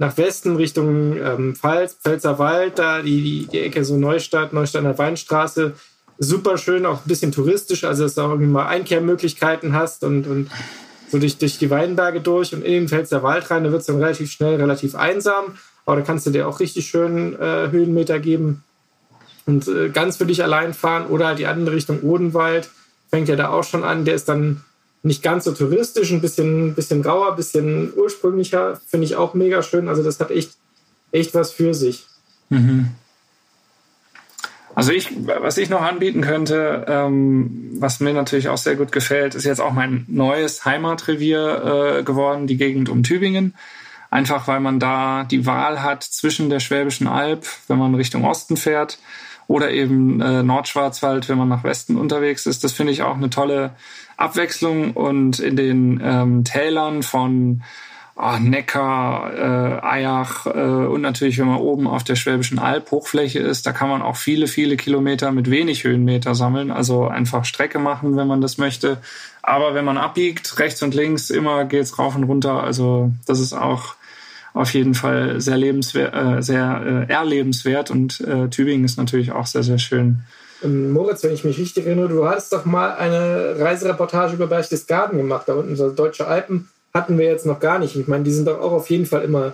nach 0.00 0.16
Westen 0.16 0.56
Richtung 0.56 1.14
ähm, 1.18 1.54
Pfalz, 1.54 1.94
Pfälzer 1.94 2.38
Wald, 2.38 2.78
da 2.78 3.02
die, 3.02 3.46
die, 3.52 3.60
Ecke 3.60 3.84
so 3.84 3.98
Neustadt, 3.98 4.54
Neustadter 4.54 4.96
Weinstraße, 4.96 5.74
super 6.16 6.56
schön, 6.56 6.86
auch 6.86 7.04
ein 7.04 7.08
bisschen 7.08 7.32
touristisch, 7.32 7.84
also 7.84 8.04
dass 8.04 8.14
du 8.14 8.22
auch 8.22 8.30
irgendwie 8.30 8.50
mal 8.50 8.66
Einkehrmöglichkeiten 8.66 9.74
hast 9.74 10.02
und, 10.02 10.26
und 10.26 10.50
so 11.10 11.18
durch, 11.18 11.36
durch 11.36 11.58
die 11.58 11.68
Weinberge 11.68 12.22
durch 12.22 12.54
und 12.54 12.64
in 12.64 12.72
den 12.72 12.88
Pfälzer 12.88 13.22
Wald 13.22 13.50
rein, 13.50 13.62
da 13.62 13.72
wird 13.72 13.82
es 13.82 13.86
dann 13.88 13.98
relativ 13.98 14.32
schnell 14.32 14.56
relativ 14.56 14.94
einsam, 14.94 15.58
aber 15.84 15.96
da 15.96 16.02
kannst 16.02 16.26
du 16.26 16.30
dir 16.30 16.48
auch 16.48 16.60
richtig 16.60 16.86
schön 16.88 17.38
äh, 17.38 17.68
Höhenmeter 17.70 18.20
geben 18.20 18.64
und 19.44 19.68
äh, 19.68 19.90
ganz 19.90 20.16
für 20.16 20.24
dich 20.24 20.42
allein 20.42 20.72
fahren 20.72 21.08
oder 21.08 21.26
halt 21.26 21.38
die 21.38 21.46
andere 21.46 21.76
Richtung 21.76 22.00
Odenwald, 22.00 22.70
fängt 23.10 23.28
ja 23.28 23.36
da 23.36 23.50
auch 23.50 23.64
schon 23.64 23.84
an, 23.84 24.06
der 24.06 24.14
ist 24.14 24.30
dann 24.30 24.64
nicht 25.02 25.22
ganz 25.22 25.44
so 25.44 25.52
touristisch, 25.52 26.10
ein 26.12 26.20
bisschen, 26.20 26.74
bisschen 26.74 27.02
grauer, 27.02 27.30
ein 27.30 27.36
bisschen 27.36 27.92
ursprünglicher, 27.96 28.80
finde 28.86 29.06
ich 29.06 29.16
auch 29.16 29.34
mega 29.34 29.62
schön, 29.62 29.88
also 29.88 30.02
das 30.02 30.20
hat 30.20 30.30
echt, 30.30 30.52
echt 31.12 31.34
was 31.34 31.52
für 31.52 31.74
sich. 31.74 32.06
Mhm. 32.50 32.90
Also 34.74 34.92
ich, 34.92 35.10
was 35.26 35.58
ich 35.58 35.68
noch 35.68 35.82
anbieten 35.82 36.20
könnte, 36.20 36.86
ähm, 36.88 37.70
was 37.78 38.00
mir 38.00 38.12
natürlich 38.12 38.48
auch 38.48 38.56
sehr 38.56 38.76
gut 38.76 38.92
gefällt, 38.92 39.34
ist 39.34 39.44
jetzt 39.44 39.60
auch 39.60 39.72
mein 39.72 40.06
neues 40.08 40.64
Heimatrevier 40.64 41.98
äh, 41.98 42.02
geworden, 42.02 42.46
die 42.46 42.56
Gegend 42.56 42.88
um 42.88 43.02
Tübingen. 43.02 43.54
Einfach 44.10 44.48
weil 44.48 44.60
man 44.60 44.80
da 44.80 45.24
die 45.24 45.46
Wahl 45.46 45.82
hat 45.82 46.02
zwischen 46.02 46.50
der 46.50 46.60
Schwäbischen 46.60 47.06
Alb, 47.06 47.46
wenn 47.68 47.78
man 47.78 47.94
Richtung 47.94 48.24
Osten 48.24 48.56
fährt, 48.56 48.98
oder 49.46 49.70
eben 49.70 50.20
äh, 50.20 50.42
Nordschwarzwald, 50.42 51.28
wenn 51.28 51.38
man 51.38 51.48
nach 51.48 51.64
Westen 51.64 51.96
unterwegs 51.96 52.46
ist. 52.46 52.62
Das 52.62 52.72
finde 52.72 52.92
ich 52.92 53.02
auch 53.02 53.16
eine 53.16 53.30
tolle 53.30 53.72
Abwechslung. 54.20 54.92
Und 54.92 55.38
in 55.38 55.56
den 55.56 56.00
ähm, 56.02 56.44
Tälern 56.44 57.02
von 57.02 57.62
oh, 58.16 58.36
Neckar, 58.38 59.32
äh, 59.32 59.98
Eyach 60.00 60.46
äh, 60.46 60.50
und 60.50 61.00
natürlich, 61.00 61.38
wenn 61.38 61.46
man 61.46 61.58
oben 61.58 61.86
auf 61.86 62.04
der 62.04 62.16
Schwäbischen 62.16 62.58
Alb 62.58 62.90
Hochfläche 62.90 63.38
ist, 63.38 63.66
da 63.66 63.72
kann 63.72 63.88
man 63.88 64.02
auch 64.02 64.16
viele, 64.16 64.46
viele 64.46 64.76
Kilometer 64.76 65.32
mit 65.32 65.50
wenig 65.50 65.84
Höhenmeter 65.84 66.34
sammeln. 66.34 66.70
Also 66.70 67.06
einfach 67.08 67.44
Strecke 67.44 67.78
machen, 67.78 68.16
wenn 68.16 68.26
man 68.26 68.40
das 68.40 68.58
möchte. 68.58 68.98
Aber 69.42 69.74
wenn 69.74 69.84
man 69.84 69.96
abbiegt, 69.96 70.58
rechts 70.58 70.82
und 70.82 70.94
links, 70.94 71.30
immer 71.30 71.64
geht's 71.64 71.98
rauf 71.98 72.14
und 72.14 72.24
runter. 72.24 72.62
Also 72.62 73.12
das 73.26 73.40
ist 73.40 73.52
auch 73.52 73.94
auf 74.52 74.74
jeden 74.74 74.94
Fall 74.94 75.40
sehr 75.40 75.56
lebenswert, 75.56 76.14
äh, 76.14 76.42
sehr 76.42 77.06
äh, 77.08 77.12
erlebenswert 77.12 77.90
und 77.90 78.20
äh, 78.20 78.48
Tübingen 78.48 78.84
ist 78.84 78.98
natürlich 78.98 79.32
auch 79.32 79.46
sehr, 79.46 79.62
sehr 79.62 79.78
schön. 79.78 80.22
Ähm, 80.62 80.92
Moritz, 80.92 81.22
wenn 81.22 81.32
ich 81.32 81.44
mich 81.44 81.58
richtig 81.58 81.86
erinnere, 81.86 82.08
du 82.08 82.26
hattest 82.26 82.52
doch 82.52 82.64
mal 82.64 82.94
eine 82.94 83.56
Reisereportage 83.58 84.34
über 84.34 84.46
Berchtesgaden 84.46 85.18
gemacht, 85.18 85.48
da 85.48 85.54
unten 85.54 85.76
so 85.76 85.90
Deutsche 85.90 86.26
Alpen 86.26 86.68
hatten 86.92 87.18
wir 87.18 87.26
jetzt 87.26 87.46
noch 87.46 87.60
gar 87.60 87.78
nicht. 87.78 87.96
Ich 87.96 88.08
meine, 88.08 88.24
die 88.24 88.32
sind 88.32 88.46
doch 88.46 88.60
auch 88.60 88.72
auf 88.72 88.90
jeden 88.90 89.06
Fall 89.06 89.22
immer 89.22 89.52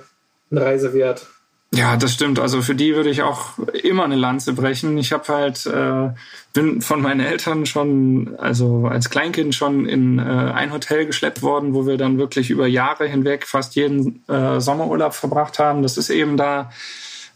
eine 0.51 0.63
Reise 0.63 0.93
wert. 0.93 1.27
Ja, 1.75 1.97
das 1.97 2.13
stimmt. 2.13 2.39
Also 2.39 2.63
für 2.63 2.75
die 2.75 2.95
würde 2.95 3.11
ich 3.11 3.23
auch 3.23 3.59
immer 3.83 4.05
eine 4.05 4.17
Lanze 4.17 4.53
brechen. 4.53 4.97
Ich 4.99 5.13
habe 5.13 5.27
halt 5.29 5.67
äh, 5.67 6.11
bin 6.53 6.81
von 6.81 7.03
meinen 7.03 7.21
Eltern 7.21 7.67
schon, 7.67 8.37
also 8.39 8.87
als 8.87 9.11
Kleinkind 9.11 9.55
schon 9.55 9.87
in 9.87 10.19
äh, 10.19 10.23
ein 10.23 10.73
Hotel 10.73 11.07
geschleppt 11.07 11.43
worden, 11.43 11.75
wo 11.75 11.87
wir 11.87 11.99
dann 11.99 12.19
wirklich 12.19 12.51
über 12.51 12.67
Jahre 12.67 13.07
hinweg 13.07 13.47
fast 13.47 13.75
jeden 13.75 14.27
äh, 14.29 14.61
Sommerurlaub 14.61 15.13
verbracht 15.13 15.59
haben. 15.59 15.83
Das 15.83 15.99
ist 15.99 16.09
eben 16.09 16.37
da 16.37 16.71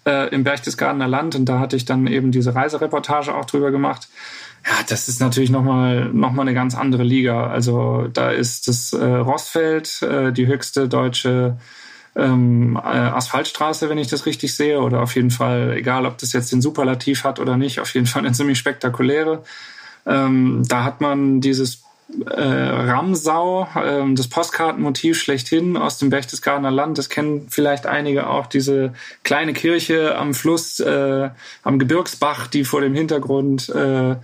äh, 0.04 0.28
im 0.34 0.44
Berchtesgadener 0.44 1.08
Land 1.08 1.34
und 1.34 1.46
da 1.46 1.58
hatte 1.58 1.76
ich 1.76 1.84
dann 1.84 2.06
eben 2.06 2.32
diese 2.32 2.54
Reisereportage 2.54 3.34
auch 3.34 3.44
drüber 3.44 3.70
gemacht. 3.70 4.08
Ja, 4.66 4.72
das 4.88 5.08
ist 5.08 5.20
natürlich 5.20 5.50
nochmal 5.50 6.10
noch 6.12 6.32
mal 6.32 6.42
eine 6.42 6.54
ganz 6.54 6.74
andere 6.74 7.02
Liga. 7.02 7.46
Also 7.46 8.08
da 8.12 8.30
ist 8.30 8.68
das 8.68 8.92
äh, 8.92 9.04
Rossfeld, 9.04 10.02
äh, 10.02 10.32
die 10.32 10.46
höchste 10.46 10.88
deutsche 10.88 11.56
ähm, 12.16 12.76
äh, 12.76 12.88
Asphaltstraße, 12.88 13.88
wenn 13.88 13.98
ich 13.98 14.08
das 14.08 14.26
richtig 14.26 14.54
sehe, 14.54 14.80
oder 14.80 15.02
auf 15.02 15.14
jeden 15.14 15.30
Fall, 15.30 15.74
egal 15.76 16.06
ob 16.06 16.18
das 16.18 16.32
jetzt 16.32 16.52
den 16.52 16.60
Superlativ 16.60 17.24
hat 17.24 17.38
oder 17.38 17.56
nicht, 17.56 17.80
auf 17.80 17.94
jeden 17.94 18.06
Fall 18.06 18.24
eine 18.24 18.32
ziemlich 18.32 18.58
spektakuläre. 18.58 19.44
Ähm, 20.06 20.62
da 20.66 20.84
hat 20.84 21.00
man 21.00 21.40
dieses 21.40 21.82
äh, 22.26 22.40
Ramsau, 22.40 23.68
äh, 23.74 24.14
das 24.14 24.28
Postkartenmotiv 24.28 25.18
schlechthin 25.18 25.76
aus 25.76 25.98
dem 25.98 26.10
Berchtesgadener 26.10 26.70
Land. 26.70 26.98
Das 26.98 27.08
kennen 27.08 27.46
vielleicht 27.48 27.86
einige 27.86 28.28
auch, 28.28 28.46
diese 28.46 28.94
kleine 29.22 29.52
Kirche 29.52 30.16
am 30.16 30.34
Fluss, 30.34 30.80
äh, 30.80 31.30
am 31.62 31.78
Gebirgsbach, 31.78 32.46
die 32.46 32.64
vor 32.64 32.80
dem 32.80 32.94
Hintergrund 32.94 33.68
äh, 33.70 34.16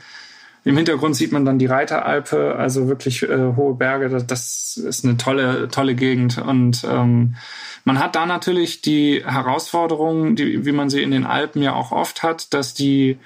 im 0.66 0.76
Hintergrund 0.76 1.14
sieht 1.14 1.30
man 1.30 1.44
dann 1.44 1.60
die 1.60 1.66
Reiteralpe, 1.66 2.56
also 2.56 2.88
wirklich 2.88 3.22
äh, 3.22 3.52
hohe 3.54 3.74
Berge. 3.74 4.08
Das, 4.08 4.26
das, 4.26 4.76
ist 4.76 5.04
eine 5.04 5.16
tolle, 5.16 5.68
tolle 5.68 5.94
Gegend. 5.94 6.38
Und 6.38 6.84
ähm, 6.90 7.36
man 7.84 8.00
hat 8.00 8.16
da 8.16 8.26
natürlich 8.26 8.82
die 8.82 9.22
Herausforderung, 9.24 10.34
die, 10.34 10.66
wie 10.66 10.72
man 10.72 10.90
sie 10.90 11.02
in 11.02 11.12
den 11.12 11.24
Alpen 11.24 11.62
ja 11.62 11.72
auch 11.72 11.92
oft 11.92 12.24
hat, 12.24 12.52
dass 12.52 12.74
die 12.74 13.16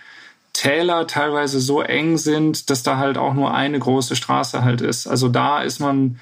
Täler 0.52 1.06
teilweise 1.06 1.60
so 1.60 1.80
eng 1.80 2.18
sind, 2.18 2.70
dass 2.70 2.82
da 2.82 2.98
halt 2.98 3.18
auch 3.18 3.34
nur 3.34 3.54
eine 3.54 3.78
große 3.78 4.16
Straße 4.16 4.64
halt 4.64 4.80
ist. 4.80 5.06
Also 5.06 5.28
da 5.28 5.62
ist 5.62 5.80
man, 5.80 6.18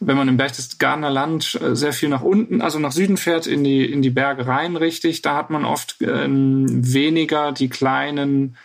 wenn 0.00 0.16
man 0.16 0.28
im 0.28 0.36
Berchtesgadener 0.36 1.10
Land 1.10 1.58
äh, 1.62 1.74
sehr 1.76 1.92
viel 1.92 2.08
nach 2.08 2.22
unten, 2.22 2.60
also 2.60 2.78
nach 2.78 2.92
Süden 2.92 3.16
fährt, 3.16 3.46
in 3.46 3.64
die, 3.64 3.84
in 3.84 4.02
die 4.02 4.10
Berge 4.10 4.46
rein, 4.46 4.76
richtig, 4.76 5.22
da 5.22 5.36
hat 5.36 5.50
man 5.50 5.64
oft 5.64 5.96
ähm, 6.00 6.66
weniger 6.68 7.52
die 7.52 7.68
kleinen 7.68 8.56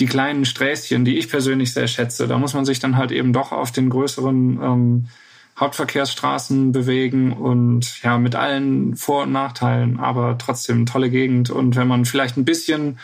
die 0.00 0.06
kleinen 0.06 0.44
Sträßchen, 0.44 1.04
die 1.04 1.18
ich 1.18 1.28
persönlich 1.28 1.72
sehr 1.72 1.86
schätze. 1.86 2.26
Da 2.26 2.38
muss 2.38 2.54
man 2.54 2.64
sich 2.64 2.78
dann 2.80 2.96
halt 2.96 3.12
eben 3.12 3.32
doch 3.32 3.52
auf 3.52 3.72
den 3.72 3.90
größeren 3.90 4.60
ähm, 4.62 5.08
Hauptverkehrsstraßen 5.58 6.72
bewegen 6.72 7.32
und 7.32 8.02
ja, 8.02 8.18
mit 8.18 8.34
allen 8.34 8.96
Vor- 8.96 9.24
und 9.24 9.32
Nachteilen, 9.32 10.00
aber 10.00 10.38
trotzdem 10.38 10.86
tolle 10.86 11.10
Gegend. 11.10 11.50
Und 11.50 11.76
wenn 11.76 11.88
man 11.88 12.04
vielleicht 12.04 12.36
ein 12.36 12.44
bisschen 12.44 12.98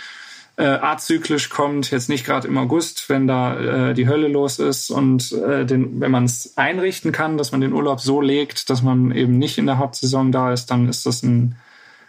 äh, 0.58 0.64
azyklisch 0.64 1.50
kommt, 1.50 1.92
jetzt 1.92 2.08
nicht 2.08 2.26
gerade 2.26 2.48
im 2.48 2.58
August, 2.58 3.08
wenn 3.08 3.28
da 3.28 3.90
äh, 3.90 3.94
die 3.94 4.08
Hölle 4.08 4.26
los 4.26 4.58
ist 4.58 4.90
und 4.90 5.32
äh, 5.32 5.64
den, 5.64 6.00
wenn 6.00 6.10
man 6.10 6.24
es 6.24 6.54
einrichten 6.56 7.12
kann, 7.12 7.38
dass 7.38 7.52
man 7.52 7.60
den 7.60 7.72
Urlaub 7.72 8.00
so 8.00 8.20
legt, 8.20 8.68
dass 8.68 8.82
man 8.82 9.12
eben 9.12 9.38
nicht 9.38 9.56
in 9.58 9.66
der 9.66 9.78
Hauptsaison 9.78 10.32
da 10.32 10.52
ist, 10.52 10.66
dann 10.66 10.88
ist 10.88 11.06
das 11.06 11.22
ein 11.22 11.54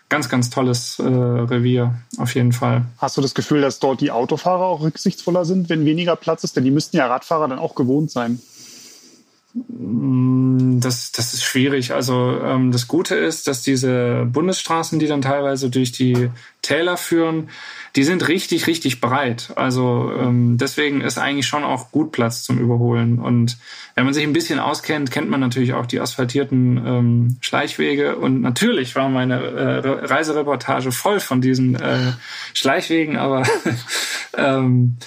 ganz, 0.09 0.29
ganz 0.29 0.49
tolles 0.49 0.97
äh, 0.97 1.03
Revier, 1.03 1.93
auf 2.17 2.33
jeden 2.33 2.51
Fall. 2.51 2.85
Hast 2.97 3.17
du 3.17 3.21
das 3.21 3.35
Gefühl, 3.35 3.61
dass 3.61 3.77
dort 3.77 4.01
die 4.01 4.09
Autofahrer 4.09 4.65
auch 4.65 4.81
rücksichtsvoller 4.81 5.45
sind, 5.45 5.69
wenn 5.69 5.85
weniger 5.85 6.15
Platz 6.15 6.43
ist? 6.43 6.55
Denn 6.55 6.63
die 6.63 6.71
müssten 6.71 6.97
ja 6.97 7.05
Radfahrer 7.05 7.47
dann 7.47 7.59
auch 7.59 7.75
gewohnt 7.75 8.09
sein. 8.09 8.41
Mm, 9.67 10.79
das, 10.79 11.11
das 11.11 11.33
ist 11.33 11.43
schwierig. 11.43 11.93
Also 11.93 12.39
ähm, 12.43 12.71
das 12.71 12.87
Gute 12.87 13.15
ist, 13.15 13.47
dass 13.47 13.61
diese 13.61 14.25
Bundesstraßen, 14.31 14.99
die 14.99 15.07
dann 15.07 15.21
teilweise 15.21 15.69
durch 15.69 15.91
die 15.91 16.29
Täler 16.61 16.97
führen, 16.97 17.49
die 17.95 18.03
sind 18.03 18.27
richtig, 18.27 18.67
richtig 18.67 19.01
breit. 19.01 19.51
Also 19.55 20.11
ähm, 20.17 20.57
deswegen 20.57 21.01
ist 21.01 21.17
eigentlich 21.17 21.47
schon 21.47 21.63
auch 21.63 21.91
gut 21.91 22.11
Platz 22.11 22.43
zum 22.43 22.59
Überholen. 22.59 23.19
Und 23.19 23.57
wenn 23.95 24.05
man 24.05 24.13
sich 24.13 24.23
ein 24.23 24.33
bisschen 24.33 24.59
auskennt, 24.59 25.11
kennt 25.11 25.29
man 25.29 25.39
natürlich 25.39 25.73
auch 25.73 25.85
die 25.85 25.99
asphaltierten 25.99 26.77
ähm, 26.85 27.37
Schleichwege. 27.41 28.15
Und 28.15 28.41
natürlich 28.41 28.95
war 28.95 29.09
meine 29.09 29.41
äh, 29.41 30.05
Reisereportage 30.05 30.91
voll 30.91 31.19
von 31.19 31.41
diesen 31.41 31.75
äh, 31.75 32.13
Schleichwegen, 32.53 33.17
aber 33.17 33.43
ähm, 34.37 34.97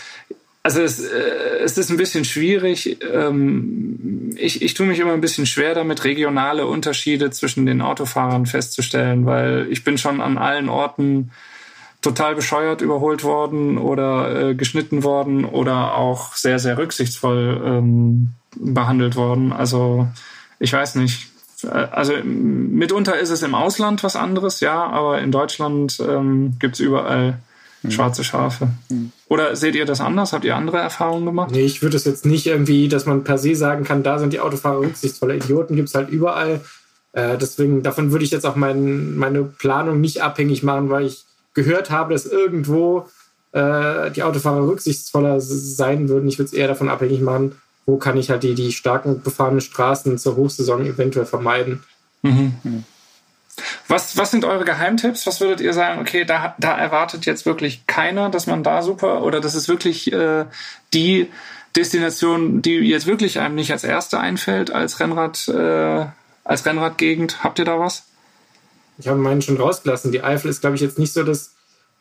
also 0.62 0.81
es, 0.83 1.00
äh, 1.00 1.59
es 1.62 1.76
ist 1.76 1.90
ein 1.90 1.97
bisschen 1.97 2.25
schwierig. 2.25 2.99
Ähm, 3.12 4.31
ich, 4.37 4.62
ich 4.62 4.75
tue 4.75 4.87
mich 4.87 5.00
immer 5.00 5.12
ein 5.12 5.21
bisschen 5.21 5.47
schwer 5.47 5.75
damit, 5.75 6.04
regionale 6.04 6.66
Unterschiede 6.66 7.31
zwischen 7.31 7.66
den 7.66 7.81
Autofahrern 7.81 8.47
festzustellen, 8.47 9.26
weil 9.26 9.66
ich 9.71 9.83
bin 9.83 9.99
schon 9.99 10.21
an 10.21 10.38
allen 10.38 10.69
Orten 10.69 11.33
total 12.00 12.35
bescheuert 12.35 12.81
überholt 12.81 13.23
worden 13.23 13.78
oder 13.78 14.50
äh, 14.50 14.54
geschnitten 14.54 15.04
worden 15.04 15.45
oder 15.45 15.95
auch 15.95 16.35
sehr, 16.35 16.59
sehr 16.59 16.76
rücksichtsvoll 16.76 17.62
ähm, 17.64 18.35
behandelt 18.57 19.16
worden. 19.16 19.52
Also 19.52 20.09
ich 20.59 20.73
weiß 20.73 20.97
nicht. 20.97 21.28
Also 21.64 22.14
mitunter 22.25 23.21
ist 23.21 23.31
es 23.31 23.45
im 23.45 23.54
Ausland 23.54 24.02
was 24.02 24.16
anderes, 24.16 24.59
ja, 24.59 24.83
aber 24.83 25.21
in 25.21 25.31
Deutschland 25.31 26.00
ähm, 26.00 26.57
gibt 26.59 26.75
es 26.75 26.81
überall. 26.81 27.38
Schwarze 27.91 28.25
Schafe. 28.25 28.69
Hm. 28.89 29.11
Oder 29.29 29.57
seht 29.57 29.75
ihr 29.75 29.85
das 29.85 30.01
anders? 30.01 30.33
Habt 30.33 30.45
ihr 30.45 30.57
andere 30.57 30.79
Erfahrungen 30.79 31.27
gemacht? 31.27 31.51
Nee, 31.51 31.65
ich 31.65 31.83
würde 31.83 31.97
es 31.97 32.05
jetzt 32.05 32.25
nicht 32.25 32.47
irgendwie, 32.47 32.89
dass 32.89 33.07
man 33.07 33.25
per 33.25 33.39
se 33.39 33.55
sagen 33.55 33.85
kann, 33.85 34.03
da 34.03 34.19
sind 34.19 34.33
die 34.33 34.41
Autofahrer 34.41 34.81
rücksichtsvolle 34.81 35.37
Idioten, 35.37 35.77
gibt 35.77 35.89
es 35.89 35.95
halt 35.95 36.11
überall. 36.11 36.61
Äh, 37.12 37.37
deswegen, 37.39 37.83
davon 37.83 38.12
würde 38.12 38.25
ich 38.25 38.31
jetzt 38.31 38.47
auch 38.47 38.57
mein, 38.57 39.17
meine 39.17 39.43
Planung 39.43 40.01
nicht 40.01 40.23
abhängig 40.23 40.62
machen, 40.62 40.91
weil 40.91 41.07
ich 41.07 41.25
gehört 41.55 41.91
habe, 41.91 42.15
dass 42.15 42.27
irgendwo 42.27 43.09
äh, 43.53 44.11
die 44.11 44.23
Autofahrer 44.23 44.67
rücksichtsvoller 44.67 45.41
sein 45.41 46.09
würden. 46.09 46.29
Ich 46.29 46.39
würde 46.39 46.47
es 46.47 46.53
eher 46.53 46.69
davon 46.69 46.89
abhängig 46.89 47.21
machen, 47.21 47.53
wo 47.85 47.97
kann 47.97 48.17
ich 48.17 48.31
halt 48.31 48.43
die, 48.43 48.55
die 48.55 48.73
starken 48.73 49.23
befahrenen 49.23 49.61
Straßen 49.61 50.19
zur 50.19 50.37
Hochsaison 50.37 50.87
eventuell 50.87 51.27
vermeiden. 51.27 51.83
Mhm. 52.23 52.85
Was, 53.88 54.16
was 54.16 54.31
sind 54.31 54.45
eure 54.45 54.64
Geheimtipps? 54.64 55.26
Was 55.26 55.40
würdet 55.40 55.61
ihr 55.61 55.73
sagen, 55.73 56.00
okay, 56.00 56.25
da, 56.25 56.54
da 56.59 56.76
erwartet 56.76 57.26
jetzt 57.26 57.47
wirklich 57.47 57.87
keiner, 57.87 58.31
dass 58.31 58.47
man 58.47 58.62
da 58.62 58.83
super 58.83 59.23
oder 59.23 59.40
das 59.40 59.54
ist 59.54 59.69
wirklich 59.69 60.12
äh, 60.12 60.47
die 60.95 61.28
Destination, 61.76 62.62
die 62.62 62.76
jetzt 62.76 63.07
wirklich 63.07 63.38
einem 63.38 63.54
nicht 63.54 63.73
als 63.73 63.85
erste 63.85 64.21
einfällt 64.21 64.71
als 64.71 65.00
Rennrad, 65.00 65.49
äh, 65.49 66.07
als 66.45 66.66
Rennradgegend? 66.66 67.42
Habt 67.42 67.59
ihr 67.59 67.64
da 67.64 67.78
was? 67.78 68.04
Ich 68.99 69.09
habe 69.09 69.19
meinen 69.19 69.42
schon 69.42 69.57
rausgelassen. 69.57 70.12
Die 70.12 70.23
Eifel 70.23 70.50
ist, 70.50 70.61
glaube 70.61 70.76
ich, 70.76 70.83
jetzt 70.83 70.99
nicht 70.99 71.12
so 71.12 71.23
das 71.23 71.54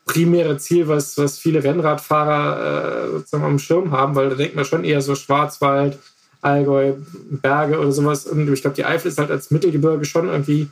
primäre 0.04 0.58
Ziel, 0.58 0.88
was, 0.88 1.16
was 1.16 1.38
viele 1.38 1.62
Rennradfahrer 1.64 3.06
äh, 3.06 3.10
sozusagen 3.12 3.44
am 3.44 3.58
Schirm 3.58 3.92
haben, 3.92 4.14
weil 4.14 4.30
da 4.30 4.34
denkt 4.34 4.56
man 4.56 4.64
schon 4.64 4.84
eher 4.84 5.00
so 5.00 5.14
Schwarzwald, 5.14 5.98
Allgäu, 6.40 6.94
Berge 7.30 7.78
oder 7.78 7.92
sowas. 7.92 8.26
Und 8.26 8.52
ich 8.52 8.62
glaube, 8.62 8.76
die 8.76 8.84
Eifel 8.84 9.08
ist 9.08 9.18
halt 9.18 9.30
als 9.30 9.50
Mittelgebirge 9.50 10.04
schon 10.04 10.28
irgendwie 10.28 10.68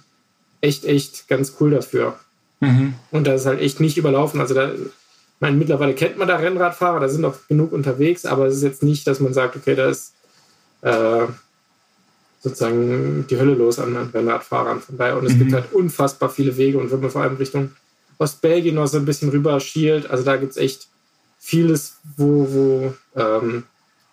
echt, 0.61 0.85
echt 0.85 1.29
ganz 1.29 1.55
cool 1.61 1.71
dafür. 1.71 2.19
Mhm. 2.61 2.95
Und 3.11 3.27
da 3.27 3.35
ist 3.35 3.47
halt 3.47 3.61
echt 3.61 3.81
nicht 3.81 3.97
überlaufen. 3.97 4.41
Also 4.41 4.55
da, 4.55 4.73
meine, 5.41 5.57
mittlerweile 5.57 5.95
kennt 5.95 6.19
man 6.19 6.29
da 6.29 6.37
Rennradfahrer, 6.37 7.01
da 7.01 7.09
sind 7.09 7.25
auch 7.25 7.37
genug 7.49 7.73
unterwegs, 7.73 8.27
aber 8.27 8.47
es 8.47 8.57
ist 8.57 8.63
jetzt 8.63 8.83
nicht, 8.83 9.07
dass 9.07 9.21
man 9.21 9.33
sagt, 9.33 9.57
okay, 9.57 9.75
da 9.75 9.89
ist 9.89 10.15
äh, 10.83 11.27
sozusagen 12.41 13.27
die 13.29 13.39
Hölle 13.39 13.55
los 13.55 13.79
an 13.79 14.11
Rennradfahrern. 14.13 14.81
Von 14.81 14.99
daher, 14.99 15.19
und 15.19 15.27
es 15.27 15.35
mhm. 15.35 15.39
gibt 15.39 15.53
halt 15.53 15.73
unfassbar 15.73 16.29
viele 16.29 16.57
Wege 16.57 16.79
und 16.79 16.91
wenn 16.93 17.01
man 17.01 17.11
vor 17.11 17.23
allem 17.23 17.37
Richtung 17.37 17.73
Ostbelgien 18.19 18.75
noch 18.75 18.87
so 18.87 18.99
ein 18.99 19.07
bisschen 19.07 19.31
rüber 19.31 19.59
schielt, 19.61 20.11
also 20.11 20.25
da 20.25 20.37
gibt 20.37 20.53
es 20.53 20.57
echt 20.59 20.89
vieles, 21.39 21.97
wo, 22.17 22.47
wo 22.51 22.95
ähm, 23.17 23.65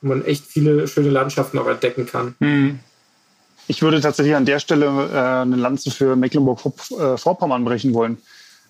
man 0.02 0.24
echt 0.24 0.46
viele 0.46 0.88
schöne 0.88 1.10
Landschaften 1.10 1.60
auch 1.60 1.68
entdecken 1.68 2.06
kann. 2.06 2.36
Mhm. 2.40 2.80
Ich 3.68 3.82
würde 3.82 4.00
tatsächlich 4.00 4.36
an 4.36 4.46
der 4.46 4.60
Stelle 4.60 4.86
äh, 4.86 5.42
eine 5.42 5.56
Lanze 5.56 5.92
für 5.92 6.16
Mecklenburg-Vorpommern 6.16 7.66
brechen 7.66 7.94
wollen. 7.94 8.18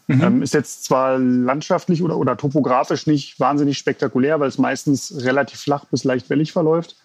Mhm. 0.07 0.23
Ähm, 0.23 0.41
ist 0.41 0.53
jetzt 0.53 0.85
zwar 0.85 1.19
landschaftlich 1.19 2.01
oder, 2.01 2.17
oder 2.17 2.37
topografisch 2.37 3.07
nicht 3.07 3.39
wahnsinnig 3.39 3.77
spektakulär, 3.77 4.39
weil 4.39 4.47
es 4.47 4.57
meistens 4.57 5.13
relativ 5.23 5.59
flach 5.59 5.85
bis 5.85 6.03
leicht 6.03 6.29
wellig 6.29 6.53
verläuft. 6.53 6.95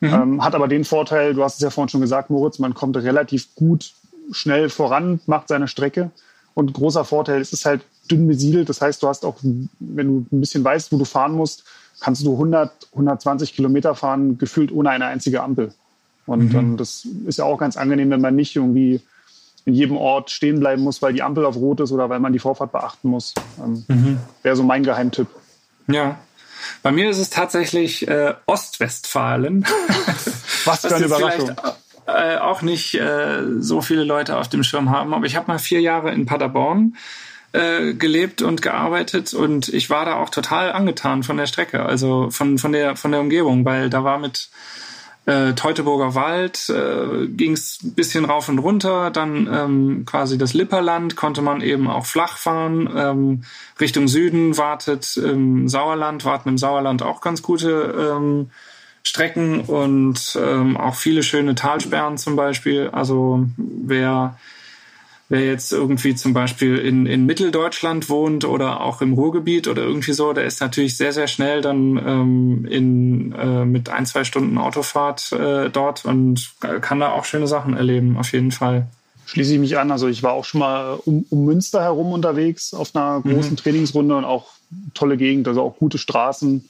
Mhm. 0.00 0.08
Ähm, 0.08 0.44
hat 0.44 0.54
aber 0.54 0.66
den 0.66 0.84
Vorteil, 0.84 1.34
du 1.34 1.44
hast 1.44 1.54
es 1.54 1.60
ja 1.60 1.70
vorhin 1.70 1.90
schon 1.90 2.00
gesagt, 2.00 2.30
Moritz, 2.30 2.58
man 2.58 2.74
kommt 2.74 2.96
relativ 2.96 3.54
gut 3.54 3.92
schnell 4.32 4.70
voran, 4.70 5.20
macht 5.26 5.48
seine 5.48 5.68
Strecke. 5.68 6.10
Und 6.54 6.72
großer 6.72 7.04
Vorteil, 7.04 7.40
es 7.42 7.52
ist 7.52 7.66
halt 7.66 7.82
dünn 8.10 8.26
besiedelt. 8.26 8.68
Das 8.68 8.80
heißt, 8.80 9.02
du 9.02 9.08
hast 9.08 9.24
auch, 9.26 9.36
wenn 9.42 10.06
du 10.06 10.26
ein 10.32 10.40
bisschen 10.40 10.64
weißt, 10.64 10.90
wo 10.90 10.96
du 10.96 11.04
fahren 11.04 11.32
musst, 11.32 11.64
kannst 12.00 12.24
du 12.24 12.32
100, 12.32 12.88
120 12.92 13.54
Kilometer 13.54 13.94
fahren, 13.94 14.38
gefühlt 14.38 14.72
ohne 14.72 14.90
eine 14.90 15.04
einzige 15.06 15.42
Ampel. 15.42 15.74
Und 16.26 16.52
mhm. 16.52 16.58
ähm, 16.58 16.76
das 16.76 17.06
ist 17.26 17.38
ja 17.38 17.44
auch 17.44 17.58
ganz 17.58 17.76
angenehm, 17.76 18.10
wenn 18.10 18.20
man 18.20 18.34
nicht 18.34 18.56
irgendwie 18.56 19.00
in 19.64 19.74
jedem 19.74 19.96
Ort 19.96 20.30
stehen 20.30 20.60
bleiben 20.60 20.82
muss, 20.82 21.02
weil 21.02 21.12
die 21.12 21.22
Ampel 21.22 21.44
auf 21.44 21.56
Rot 21.56 21.80
ist 21.80 21.92
oder 21.92 22.08
weil 22.08 22.20
man 22.20 22.32
die 22.32 22.38
Vorfahrt 22.38 22.72
beachten 22.72 23.08
muss. 23.08 23.34
Ähm, 23.58 23.84
mhm. 23.88 24.18
Wäre 24.42 24.56
so 24.56 24.62
mein 24.62 24.84
Geheimtipp. 24.84 25.28
Ja. 25.88 26.18
Bei 26.82 26.92
mir 26.92 27.10
ist 27.10 27.18
es 27.18 27.30
tatsächlich 27.30 28.06
äh, 28.08 28.34
Ostwestfalen. 28.46 29.64
Was 30.64 30.80
für 30.80 30.94
eine 30.94 31.06
Überraschung. 31.06 31.52
Äh, 32.06 32.36
auch 32.36 32.62
nicht 32.62 32.94
äh, 32.94 33.42
so 33.58 33.80
viele 33.80 34.04
Leute 34.04 34.36
auf 34.36 34.48
dem 34.48 34.62
Schirm 34.62 34.90
haben, 34.90 35.12
aber 35.12 35.26
ich 35.26 35.34
habe 35.34 35.48
mal 35.48 35.58
vier 35.58 35.80
Jahre 35.80 36.12
in 36.12 36.24
Paderborn 36.24 36.96
äh, 37.52 37.94
gelebt 37.94 38.42
und 38.42 38.62
gearbeitet 38.62 39.34
und 39.34 39.68
ich 39.68 39.90
war 39.90 40.04
da 40.04 40.16
auch 40.16 40.30
total 40.30 40.70
angetan 40.70 41.24
von 41.24 41.36
der 41.36 41.46
Strecke, 41.46 41.84
also 41.84 42.30
von, 42.30 42.58
von, 42.58 42.70
der, 42.70 42.94
von 42.94 43.10
der 43.10 43.20
Umgebung, 43.20 43.64
weil 43.64 43.90
da 43.90 44.04
war 44.04 44.18
mit 44.18 44.50
äh, 45.26 45.54
Teutoburger 45.54 46.14
Wald 46.14 46.68
äh, 46.68 47.26
ging 47.26 47.52
es 47.52 47.80
ein 47.82 47.94
bisschen 47.94 48.24
rauf 48.24 48.48
und 48.48 48.60
runter, 48.60 49.10
dann 49.10 49.48
ähm, 49.52 50.04
quasi 50.06 50.38
das 50.38 50.54
Lipperland 50.54 51.16
konnte 51.16 51.42
man 51.42 51.60
eben 51.60 51.88
auch 51.88 52.06
flach 52.06 52.38
fahren. 52.38 52.88
Ähm, 52.96 53.42
Richtung 53.80 54.06
Süden 54.06 54.56
wartet 54.56 55.16
im 55.16 55.68
Sauerland, 55.68 56.24
warten 56.24 56.50
im 56.50 56.58
Sauerland 56.58 57.02
auch 57.02 57.20
ganz 57.20 57.42
gute 57.42 58.14
ähm, 58.16 58.50
Strecken 59.02 59.60
und 59.60 60.38
ähm, 60.40 60.76
auch 60.76 60.94
viele 60.94 61.22
schöne 61.22 61.56
Talsperren 61.56 62.18
zum 62.18 62.36
Beispiel. 62.36 62.90
Also 62.92 63.46
wer 63.56 64.38
wer 65.28 65.44
jetzt 65.44 65.72
irgendwie 65.72 66.14
zum 66.14 66.32
Beispiel 66.32 66.76
in, 66.78 67.06
in 67.06 67.26
Mitteldeutschland 67.26 68.08
wohnt 68.08 68.44
oder 68.44 68.80
auch 68.80 69.00
im 69.02 69.12
Ruhrgebiet 69.12 69.66
oder 69.68 69.82
irgendwie 69.82 70.12
so, 70.12 70.32
der 70.32 70.44
ist 70.44 70.60
natürlich 70.60 70.96
sehr, 70.96 71.12
sehr 71.12 71.26
schnell 71.26 71.62
dann 71.62 71.96
ähm, 71.96 72.66
in, 72.70 73.32
äh, 73.32 73.64
mit 73.64 73.88
ein, 73.88 74.06
zwei 74.06 74.24
Stunden 74.24 74.58
Autofahrt 74.58 75.32
äh, 75.32 75.70
dort 75.70 76.04
und 76.04 76.52
kann 76.80 77.00
da 77.00 77.12
auch 77.12 77.24
schöne 77.24 77.46
Sachen 77.46 77.76
erleben, 77.76 78.16
auf 78.16 78.32
jeden 78.32 78.52
Fall. 78.52 78.86
Schließe 79.26 79.54
ich 79.54 79.58
mich 79.58 79.76
an. 79.76 79.90
Also 79.90 80.06
ich 80.06 80.22
war 80.22 80.32
auch 80.32 80.44
schon 80.44 80.60
mal 80.60 81.00
um, 81.04 81.26
um 81.30 81.44
Münster 81.44 81.82
herum 81.82 82.12
unterwegs 82.12 82.72
auf 82.72 82.94
einer 82.94 83.20
großen 83.20 83.52
mhm. 83.52 83.56
Trainingsrunde 83.56 84.16
und 84.16 84.24
auch 84.24 84.50
tolle 84.94 85.16
Gegend, 85.16 85.48
also 85.48 85.62
auch 85.62 85.76
gute 85.76 85.98
Straßen. 85.98 86.68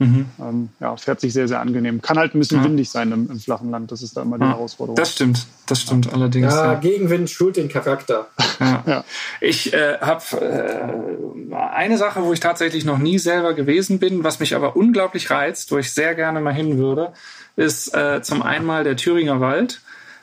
Mhm. 0.00 0.26
Ähm, 0.40 0.68
ja, 0.80 0.96
fährt 0.96 1.20
sich 1.20 1.32
sehr, 1.32 1.46
sehr 1.46 1.60
angenehm. 1.60 2.02
Kann 2.02 2.18
halt 2.18 2.34
ein 2.34 2.40
bisschen 2.40 2.58
ja. 2.58 2.64
windig 2.64 2.90
sein 2.90 3.12
im, 3.12 3.30
im, 3.30 3.38
flachen 3.38 3.70
Land. 3.70 3.92
Das 3.92 4.02
ist 4.02 4.16
da 4.16 4.22
immer 4.22 4.38
die 4.38 4.44
ja. 4.44 4.50
Herausforderung. 4.50 4.96
Das 4.96 5.12
stimmt, 5.12 5.46
das 5.66 5.82
stimmt 5.82 6.12
allerdings. 6.12 6.52
Ja, 6.52 6.72
ja. 6.72 6.80
Gegenwind 6.80 7.30
schult 7.30 7.56
den 7.56 7.68
Charakter. 7.68 8.28
Ja. 8.60 9.04
Ich 9.40 9.72
äh, 9.72 9.98
habe 10.00 10.22
äh, 10.40 11.54
eine 11.54 11.98
Sache, 11.98 12.22
wo 12.22 12.32
ich 12.32 12.40
tatsächlich 12.40 12.84
noch 12.84 12.98
nie 12.98 13.18
selber 13.18 13.54
gewesen 13.54 13.98
bin, 13.98 14.24
was 14.24 14.40
mich 14.40 14.54
aber 14.54 14.76
unglaublich 14.76 15.30
reizt, 15.30 15.70
wo 15.70 15.78
ich 15.78 15.92
sehr 15.92 16.14
gerne 16.14 16.40
mal 16.40 16.54
hin 16.54 16.78
würde, 16.78 17.12
ist 17.56 17.94
äh, 17.94 18.22
zum 18.22 18.42
einen 18.42 18.64
mal 18.64 18.84
der 18.84 18.96
Thüringer 18.96 19.40
Wald 19.40 19.80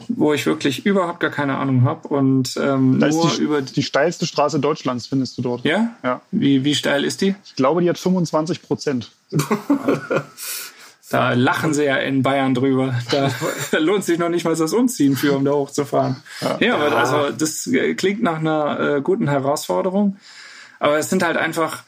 wo 0.07 0.33
ich 0.33 0.45
wirklich 0.45 0.85
überhaupt 0.85 1.19
gar 1.19 1.31
keine 1.31 1.57
Ahnung 1.57 1.83
habe 1.83 2.07
und 2.07 2.57
ähm, 2.57 2.99
da 2.99 3.07
nur 3.09 3.29
die, 3.29 3.41
über 3.41 3.61
die 3.61 3.83
steilste 3.83 4.25
Straße 4.25 4.59
Deutschlands 4.59 5.07
findest 5.07 5.37
du 5.37 5.41
dort. 5.41 5.63
Ja, 5.63 5.95
ja. 6.03 6.21
Wie 6.31 6.63
wie 6.63 6.75
steil 6.75 7.03
ist 7.03 7.21
die? 7.21 7.35
Ich 7.45 7.55
glaube, 7.55 7.81
die 7.81 7.89
hat 7.89 7.97
25 7.97 8.61
Prozent. 8.61 9.11
da 11.09 11.33
lachen 11.33 11.73
sie 11.73 11.85
ja 11.85 11.97
in 11.97 12.23
Bayern 12.23 12.53
drüber. 12.53 12.95
Da, 13.11 13.31
da, 13.71 13.77
lohnt 13.77 14.03
sich 14.03 14.17
noch 14.17 14.29
nicht 14.29 14.45
mal 14.45 14.55
das 14.55 14.73
Umziehen 14.73 15.15
für, 15.15 15.33
um 15.33 15.45
da 15.45 15.51
hochzufahren. 15.51 16.23
Ja, 16.41 16.57
ja 16.59 16.75
aber 16.75 16.95
also 16.95 17.31
das 17.31 17.69
klingt 17.97 18.23
nach 18.23 18.39
einer 18.39 18.97
äh, 18.97 19.01
guten 19.01 19.27
Herausforderung. 19.27 20.17
Aber 20.79 20.97
es 20.97 21.09
sind 21.09 21.21
halt 21.23 21.37
einfach 21.37 21.83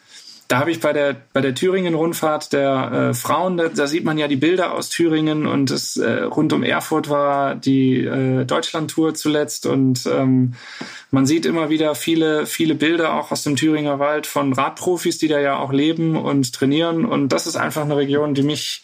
da 0.53 0.59
habe 0.59 0.69
ich 0.69 0.79
bei 0.79 0.93
der 0.93 1.15
bei 1.33 1.41
der 1.41 1.55
Thüringen-Rundfahrt 1.55 2.53
der 2.53 2.91
äh, 3.09 3.13
Frauen, 3.15 3.57
da, 3.57 3.69
da, 3.69 3.87
sieht 3.87 4.03
man 4.03 4.19
ja 4.19 4.27
die 4.27 4.35
Bilder 4.35 4.75
aus 4.75 4.89
Thüringen 4.89 5.47
und 5.47 5.71
es 5.71 5.97
äh, 5.97 6.25
rund 6.25 6.53
um 6.53 6.61
Erfurt 6.61 7.09
war 7.09 7.55
die 7.55 8.01
äh, 8.01 8.45
Deutschland-Tour 8.45 9.15
zuletzt 9.15 9.65
und 9.65 10.05
ähm, 10.05 10.53
man 11.09 11.25
sieht 11.25 11.47
immer 11.47 11.71
wieder 11.71 11.95
viele 11.95 12.45
viele 12.45 12.75
Bilder 12.75 13.15
auch 13.15 13.31
aus 13.31 13.41
dem 13.41 13.55
Thüringer 13.55 13.97
Wald 13.97 14.27
von 14.27 14.53
Radprofis, 14.53 15.17
die 15.17 15.27
da 15.27 15.39
ja 15.39 15.57
auch 15.57 15.73
leben 15.73 16.15
und 16.15 16.53
trainieren 16.53 17.05
und 17.05 17.29
das 17.29 17.47
ist 17.47 17.55
einfach 17.55 17.81
eine 17.81 17.97
Region, 17.97 18.35
die 18.35 18.43
mich 18.43 18.83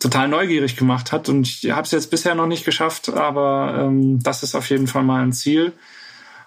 total 0.00 0.28
neugierig 0.28 0.76
gemacht 0.76 1.12
hat 1.12 1.28
und 1.28 1.46
ich 1.46 1.72
habe 1.72 1.82
es 1.82 1.90
jetzt 1.90 2.10
bisher 2.10 2.34
noch 2.34 2.46
nicht 2.46 2.64
geschafft, 2.64 3.10
aber 3.10 3.82
ähm, 3.82 4.22
das 4.22 4.42
ist 4.42 4.54
auf 4.54 4.70
jeden 4.70 4.86
Fall 4.86 5.02
mal 5.02 5.22
ein 5.22 5.34
Ziel. 5.34 5.74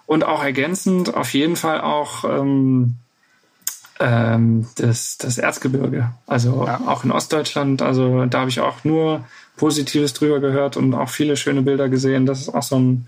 Und 0.08 0.24
auch 0.24 0.44
ergänzend 0.44 1.14
auf 1.14 1.36
jeden 1.36 1.56
Fall 1.56 1.82
auch 1.82 2.24
ähm, 2.24 2.96
ähm, 4.00 4.68
das, 4.76 5.18
das 5.18 5.38
Erzgebirge. 5.38 6.12
Also 6.26 6.66
ja. 6.66 6.82
auch 6.86 7.04
in 7.04 7.12
Ostdeutschland. 7.12 7.82
Also 7.82 8.26
da 8.26 8.40
habe 8.40 8.50
ich 8.50 8.62
auch 8.62 8.84
nur 8.84 9.26
Positives 9.58 10.14
drüber 10.14 10.40
gehört 10.40 10.78
und 10.78 10.94
auch 10.94 11.10
viele 11.10 11.36
schöne 11.38 11.62
Bilder 11.62 11.90
gesehen. 11.90 12.26
Das 12.26 12.40
ist 12.42 12.50
auch 12.50 12.64
so 12.64 12.80
ein, 12.80 13.06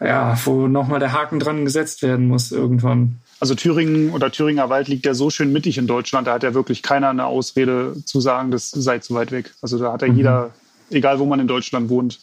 ja, 0.00 0.36
wo 0.44 0.66
nochmal 0.66 0.98
der 0.98 1.12
Haken 1.12 1.38
dran 1.38 1.64
gesetzt 1.64 2.02
werden 2.02 2.26
muss 2.26 2.50
irgendwann. 2.52 3.18
Also 3.38 3.54
Thüringen 3.54 4.10
oder 4.10 4.30
Thüringer 4.30 4.68
Wald 4.68 4.88
liegt 4.88 5.06
ja 5.06 5.14
so 5.14 5.30
schön 5.30 5.52
mittig 5.52 5.78
in 5.78 5.86
Deutschland, 5.86 6.26
da 6.26 6.34
hat 6.34 6.42
ja 6.42 6.52
wirklich 6.52 6.82
keiner 6.82 7.08
eine 7.08 7.24
Ausrede 7.24 7.96
zu 8.04 8.20
sagen, 8.20 8.50
das 8.50 8.70
sei 8.70 8.98
zu 8.98 9.14
weit 9.14 9.32
weg. 9.32 9.54
Also 9.62 9.78
da 9.78 9.94
hat 9.94 10.02
ja 10.02 10.08
mhm. 10.08 10.16
jeder, 10.16 10.50
egal 10.90 11.18
wo 11.20 11.24
man 11.24 11.40
in 11.40 11.46
Deutschland 11.46 11.88
wohnt, 11.88 12.18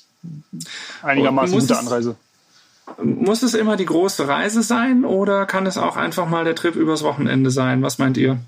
einigermaßen 1.02 1.60
gute 1.60 1.80
Anreise. 1.80 2.16
Muss 3.04 3.43
es 3.43 3.54
immer 3.54 3.76
die 3.76 3.86
große 3.86 4.28
Reise 4.28 4.63
sein 4.63 5.06
oder 5.06 5.45
kann 5.45 5.65
es 5.65 5.78
auch 5.78 5.97
einfach 5.97 6.28
mal 6.28 6.45
der 6.45 6.56
Trip 6.56 6.76
übers 6.76 7.04
Wochenende 7.04 7.52
sein? 7.52 7.82
Was 7.82 7.97
meint 7.97 8.17
ihr? 8.17 8.39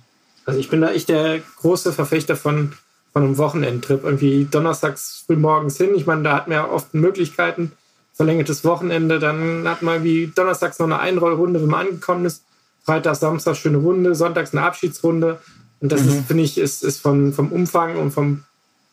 Also 0.46 0.60
ich 0.60 0.70
bin 0.70 0.82
da 0.82 0.92
echt 0.92 1.10
der 1.10 1.40
große 1.58 1.94
Verfechter 1.94 2.36
von, 2.36 2.74
von 3.14 3.24
einem 3.24 3.38
Wochenendtrip. 3.38 4.04
Irgendwie 4.04 4.48
donnerstags 4.50 5.24
früh 5.26 5.36
morgens 5.36 5.78
hin. 5.78 5.90
Ich 5.96 6.06
meine, 6.06 6.24
da 6.24 6.36
hat 6.36 6.48
man 6.48 6.58
ja 6.58 6.70
oft 6.70 6.94
Möglichkeiten. 6.94 7.74
Verlängertes 8.14 8.66
Wochenende, 8.66 9.20
dann 9.20 9.68
hat 9.68 9.82
man 9.82 10.04
wie 10.04 10.28
donnerstags 10.28 10.80
noch 10.80 10.88
eine 10.88 11.00
Einrollrunde, 11.00 11.62
wenn 11.62 11.70
man 11.70 11.88
angekommen 11.88 12.26
ist. 12.26 12.44
Freitag, 12.84 13.16
Samstag 13.16 13.56
schöne 13.56 13.78
Runde, 13.78 14.16
sonntags 14.16 14.54
eine 14.54 14.64
Abschiedsrunde. 14.64 15.40
Und 15.80 15.92
das 15.92 16.04
mhm. 16.04 16.10
ist, 16.10 16.28
finde 16.28 16.44
ich, 16.44 16.58
ist, 16.58 16.84
ist 16.84 17.02
von, 17.02 17.34
vom 17.34 17.52
Umfang 17.52 17.98
und 17.98 18.12
vom 18.12 18.44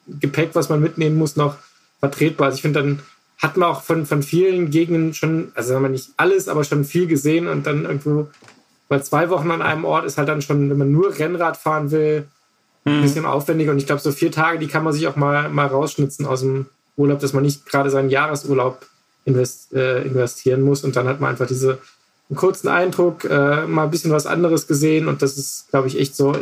Gepäck, 0.07 0.51
was 0.55 0.69
man 0.69 0.81
mitnehmen 0.81 1.17
muss, 1.17 1.37
noch 1.37 1.57
vertretbar. 2.01 2.47
Also 2.47 2.57
ich 2.57 2.63
finde 2.63 2.83
dann 2.83 3.01
hat 3.39 3.57
man 3.57 3.69
auch 3.69 3.83
von, 3.83 4.07
von 4.07 4.23
vielen 4.23 4.71
Gegenden 4.71 5.15
schon, 5.15 5.53
also 5.55 5.71
sagen 5.71 5.83
wir 5.83 5.89
nicht 5.91 6.11
alles, 6.17 6.49
aber 6.49 6.65
schon 6.65 6.85
viel 6.85 7.07
gesehen 7.07 7.49
und 7.49 7.67
dann 7.67 7.85
irgendwo 7.85 8.29
Weil 8.89 9.03
zwei 9.03 9.31
Wochen 9.31 9.51
an 9.51 9.63
einem 9.63 9.85
Ort 9.85 10.05
ist 10.07 10.17
halt 10.17 10.29
dann 10.29 10.43
schon, 10.43 10.71
wenn 10.71 10.79
man 10.79 10.93
nur 10.93 11.19
Rennrad 11.19 11.57
fahren 11.57 11.91
will, 11.91 12.27
ein 12.85 12.99
mhm. 12.99 13.03
bisschen 13.03 13.27
aufwendig. 13.27 13.69
Und 13.69 13.79
ich 13.79 13.87
glaube, 13.87 14.01
so 14.01 14.13
vier 14.13 14.31
Tage, 14.31 14.59
die 14.59 14.69
kann 14.69 14.85
man 14.85 14.93
sich 14.93 15.07
auch 15.09 15.17
mal, 15.17 15.49
mal 15.49 15.67
rausschnitzen 15.67 16.25
aus 16.25 16.41
dem 16.41 16.67
Urlaub, 16.97 17.19
dass 17.19 17.33
man 17.33 17.43
nicht 17.43 17.67
gerade 17.67 17.91
seinen 17.91 18.11
Jahresurlaub 18.11 18.87
invest, 19.25 19.73
äh, 19.75 20.03
investieren 20.03 20.63
muss. 20.63 20.85
Und 20.85 20.97
dann 20.97 21.09
hat 21.09 21.21
man 21.21 21.31
einfach 21.31 21.47
diese 21.47 21.79
einen 22.29 22.37
kurzen 22.37 22.69
Eindruck, 22.69 23.25
äh, 23.25 23.67
mal 23.67 23.85
ein 23.85 23.91
bisschen 23.91 24.13
was 24.13 24.27
anderes 24.27 24.67
gesehen. 24.67 25.09
Und 25.09 25.21
das 25.21 25.37
ist, 25.37 25.69
glaube 25.71 25.89
ich, 25.89 25.99
echt 25.99 26.17
so 26.17 26.37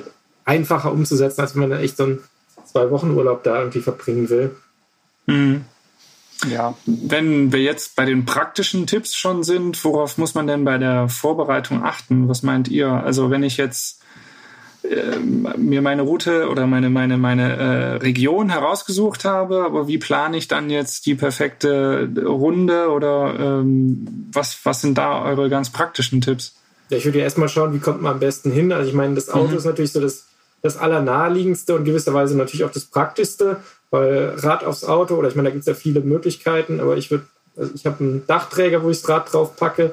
einfacher 0.45 0.93
umzusetzen, 0.93 1.41
als 1.41 1.55
wenn 1.55 1.63
man 1.63 1.71
dann 1.71 1.81
echt 1.81 1.97
so 1.97 2.05
einen 2.05 2.23
zwei 2.71 2.91
Wochen 2.91 3.11
Urlaub 3.11 3.43
da 3.43 3.59
irgendwie 3.59 3.81
verbringen 3.81 4.29
will. 4.29 4.55
Mhm. 5.27 5.65
Ja. 6.51 6.75
Wenn 6.87 7.53
wir 7.53 7.63
jetzt 7.63 7.97
bei 7.97 8.05
den 8.05 8.25
praktischen 8.25 8.87
Tipps 8.87 9.15
schon 9.15 9.43
sind, 9.45 9.83
worauf 9.85 10.19
muss 10.19 10.35
man 10.35 10.47
denn 10.47 10.65
bei 10.65 10.79
der 10.79 11.09
Vorbereitung 11.09 11.83
achten? 11.83 12.29
Was 12.29 12.43
meint 12.43 12.69
ihr? 12.69 12.89
Also 12.89 13.31
wenn 13.31 13.43
ich 13.43 13.57
jetzt 13.57 14.03
äh, 14.83 15.19
mir 15.19 15.81
meine 15.81 16.03
Route 16.03 16.49
oder 16.51 16.67
meine 16.67 16.91
meine 16.91 17.17
meine 17.17 17.57
äh, 17.57 17.97
Region 17.97 18.51
herausgesucht 18.51 19.25
habe, 19.25 19.65
aber 19.65 19.89
wie 19.89 19.99
plane 19.99 20.37
ich 20.37 20.49
dann 20.49 20.69
jetzt 20.69 21.07
die 21.07 21.15
perfekte 21.15 22.11
Runde 22.25 22.91
oder 22.91 23.35
ähm, 23.39 24.29
was 24.33 24.59
was 24.65 24.83
sind 24.83 24.99
da 24.99 25.23
eure 25.23 25.49
ganz 25.49 25.71
praktischen 25.71 26.21
Tipps? 26.21 26.57
Ja, 26.91 26.99
ich 26.99 27.05
würde 27.07 27.21
erstmal 27.21 27.49
schauen, 27.49 27.73
wie 27.73 27.79
kommt 27.79 28.03
man 28.03 28.15
am 28.15 28.21
besten 28.21 28.51
hin. 28.51 28.73
Also 28.73 28.89
ich 28.89 28.95
meine, 28.95 29.15
das 29.15 29.31
Auto 29.31 29.53
mhm. 29.53 29.57
ist 29.57 29.65
natürlich 29.65 29.93
so 29.93 30.01
das 30.01 30.27
das 30.61 30.79
Allernaheliegendste 30.79 31.75
und 31.75 31.85
gewisserweise 31.85 32.37
natürlich 32.37 32.65
auch 32.65 32.71
das 32.71 32.87
Praktischste, 32.87 33.59
weil 33.95 34.35
Rad 34.39 34.65
aufs 34.65 34.83
Auto, 34.83 35.15
oder 35.15 35.29
ich 35.29 35.37
meine, 35.37 35.51
da 35.51 35.53
gibt 35.53 35.61
es 35.61 35.69
ja 35.69 35.75
viele 35.75 36.01
Möglichkeiten, 36.01 36.81
aber 36.81 36.97
ich 36.97 37.13
würde, 37.13 37.27
also 37.57 37.71
ich 37.75 37.87
habe 37.87 38.03
einen 38.03 38.27
Dachträger, 38.27 38.83
wo 38.83 38.91
ich 38.91 39.01
das 39.01 39.09
Rad 39.09 39.33
drauf 39.33 39.55
packe. 39.55 39.93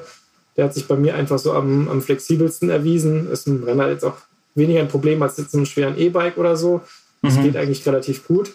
Der 0.56 0.64
hat 0.64 0.74
sich 0.74 0.88
bei 0.88 0.96
mir 0.96 1.14
einfach 1.14 1.38
so 1.38 1.52
am, 1.52 1.88
am 1.88 2.02
flexibelsten 2.02 2.68
erwiesen. 2.68 3.30
Ist 3.30 3.46
ein 3.46 3.62
Renner 3.62 3.88
jetzt 3.88 4.04
auch 4.04 4.16
weniger 4.56 4.80
ein 4.80 4.88
Problem 4.88 5.22
als 5.22 5.38
jetzt 5.38 5.54
einem 5.54 5.66
schweren 5.66 5.96
E-Bike 5.96 6.36
oder 6.36 6.56
so. 6.56 6.80
Das 7.22 7.36
mhm. 7.36 7.44
geht 7.44 7.56
eigentlich 7.56 7.86
relativ 7.86 8.26
gut. 8.26 8.52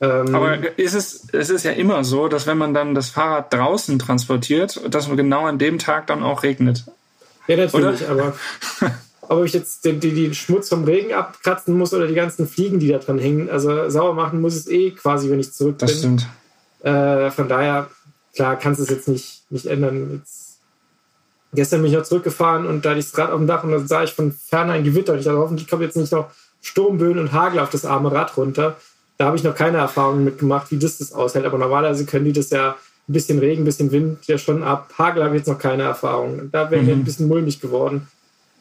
Ähm, 0.00 0.32
aber 0.32 0.78
ist 0.78 0.94
es, 0.94 1.26
es 1.32 1.50
ist 1.50 1.64
ja 1.64 1.72
immer 1.72 2.04
so, 2.04 2.28
dass 2.28 2.46
wenn 2.46 2.58
man 2.58 2.72
dann 2.72 2.94
das 2.94 3.10
Fahrrad 3.10 3.52
draußen 3.52 3.98
transportiert, 3.98 4.80
dass 4.88 5.08
man 5.08 5.16
genau 5.16 5.46
an 5.46 5.58
dem 5.58 5.80
Tag 5.80 6.06
dann 6.06 6.22
auch 6.22 6.44
regnet. 6.44 6.84
Ja, 7.48 7.56
natürlich, 7.56 8.02
oder? 8.02 8.10
aber 8.10 8.34
ob 9.28 9.44
ich 9.44 9.52
jetzt 9.52 9.84
den, 9.84 10.00
den, 10.00 10.14
den, 10.14 10.34
Schmutz 10.34 10.68
vom 10.68 10.84
Regen 10.84 11.12
abkratzen 11.12 11.76
muss 11.76 11.94
oder 11.94 12.06
die 12.06 12.14
ganzen 12.14 12.48
Fliegen, 12.48 12.78
die 12.78 12.88
da 12.88 12.98
dran 12.98 13.18
hängen. 13.18 13.50
Also 13.50 13.88
sauber 13.90 14.14
machen 14.14 14.40
muss 14.40 14.54
es 14.54 14.68
eh 14.68 14.90
quasi, 14.90 15.30
wenn 15.30 15.40
ich 15.40 15.52
zurück 15.52 15.78
bin. 15.78 15.88
Das 15.88 15.98
stimmt. 15.98 16.28
Äh, 16.82 17.30
von 17.30 17.48
daher, 17.48 17.88
klar, 18.34 18.56
kannst 18.56 18.80
du 18.80 18.84
es 18.84 18.90
jetzt 18.90 19.08
nicht, 19.08 19.42
nicht 19.50 19.66
ändern. 19.66 20.20
Jetzt, 20.20 20.58
gestern 21.54 21.82
bin 21.82 21.90
ich 21.90 21.96
noch 21.96 22.04
zurückgefahren 22.04 22.66
und 22.66 22.84
da 22.84 22.90
hatte 22.90 23.00
ich 23.00 23.10
das 23.10 23.18
Rad 23.18 23.30
auf 23.30 23.38
dem 23.38 23.46
Dach 23.46 23.64
und 23.64 23.72
dann 23.72 23.86
sah 23.86 24.02
ich 24.02 24.12
von 24.12 24.32
ferne 24.32 24.72
ein 24.72 24.84
Gewitter. 24.84 25.12
Und 25.12 25.20
ich 25.20 25.24
dachte, 25.24 25.38
hoffentlich 25.38 25.68
kommt 25.68 25.82
jetzt 25.82 25.96
nicht 25.96 26.12
noch 26.12 26.30
Sturmböen 26.60 27.18
und 27.18 27.32
Hagel 27.32 27.60
auf 27.60 27.70
das 27.70 27.84
arme 27.84 28.12
Rad 28.12 28.36
runter. 28.36 28.76
Da 29.16 29.26
habe 29.26 29.36
ich 29.36 29.44
noch 29.44 29.54
keine 29.54 29.78
Erfahrung 29.78 30.24
mitgemacht, 30.24 30.70
wie 30.70 30.78
das 30.78 30.98
das 30.98 31.12
aushält. 31.12 31.46
Aber 31.46 31.58
normalerweise 31.58 32.04
können 32.04 32.24
die 32.24 32.32
das 32.32 32.50
ja 32.50 32.76
ein 33.08 33.12
bisschen 33.12 33.38
Regen, 33.38 33.62
ein 33.62 33.66
bisschen 33.66 33.92
Wind 33.92 34.26
ja 34.26 34.38
schon 34.38 34.62
ab. 34.62 34.92
Hagel 34.98 35.22
habe 35.22 35.36
ich 35.36 35.40
jetzt 35.40 35.48
noch 35.48 35.58
keine 35.58 35.84
Erfahrung. 35.84 36.50
Da 36.50 36.70
wäre 36.70 36.82
mhm. 36.82 36.90
ein 36.90 37.04
bisschen 37.04 37.28
mulmig 37.28 37.60
geworden. 37.60 38.08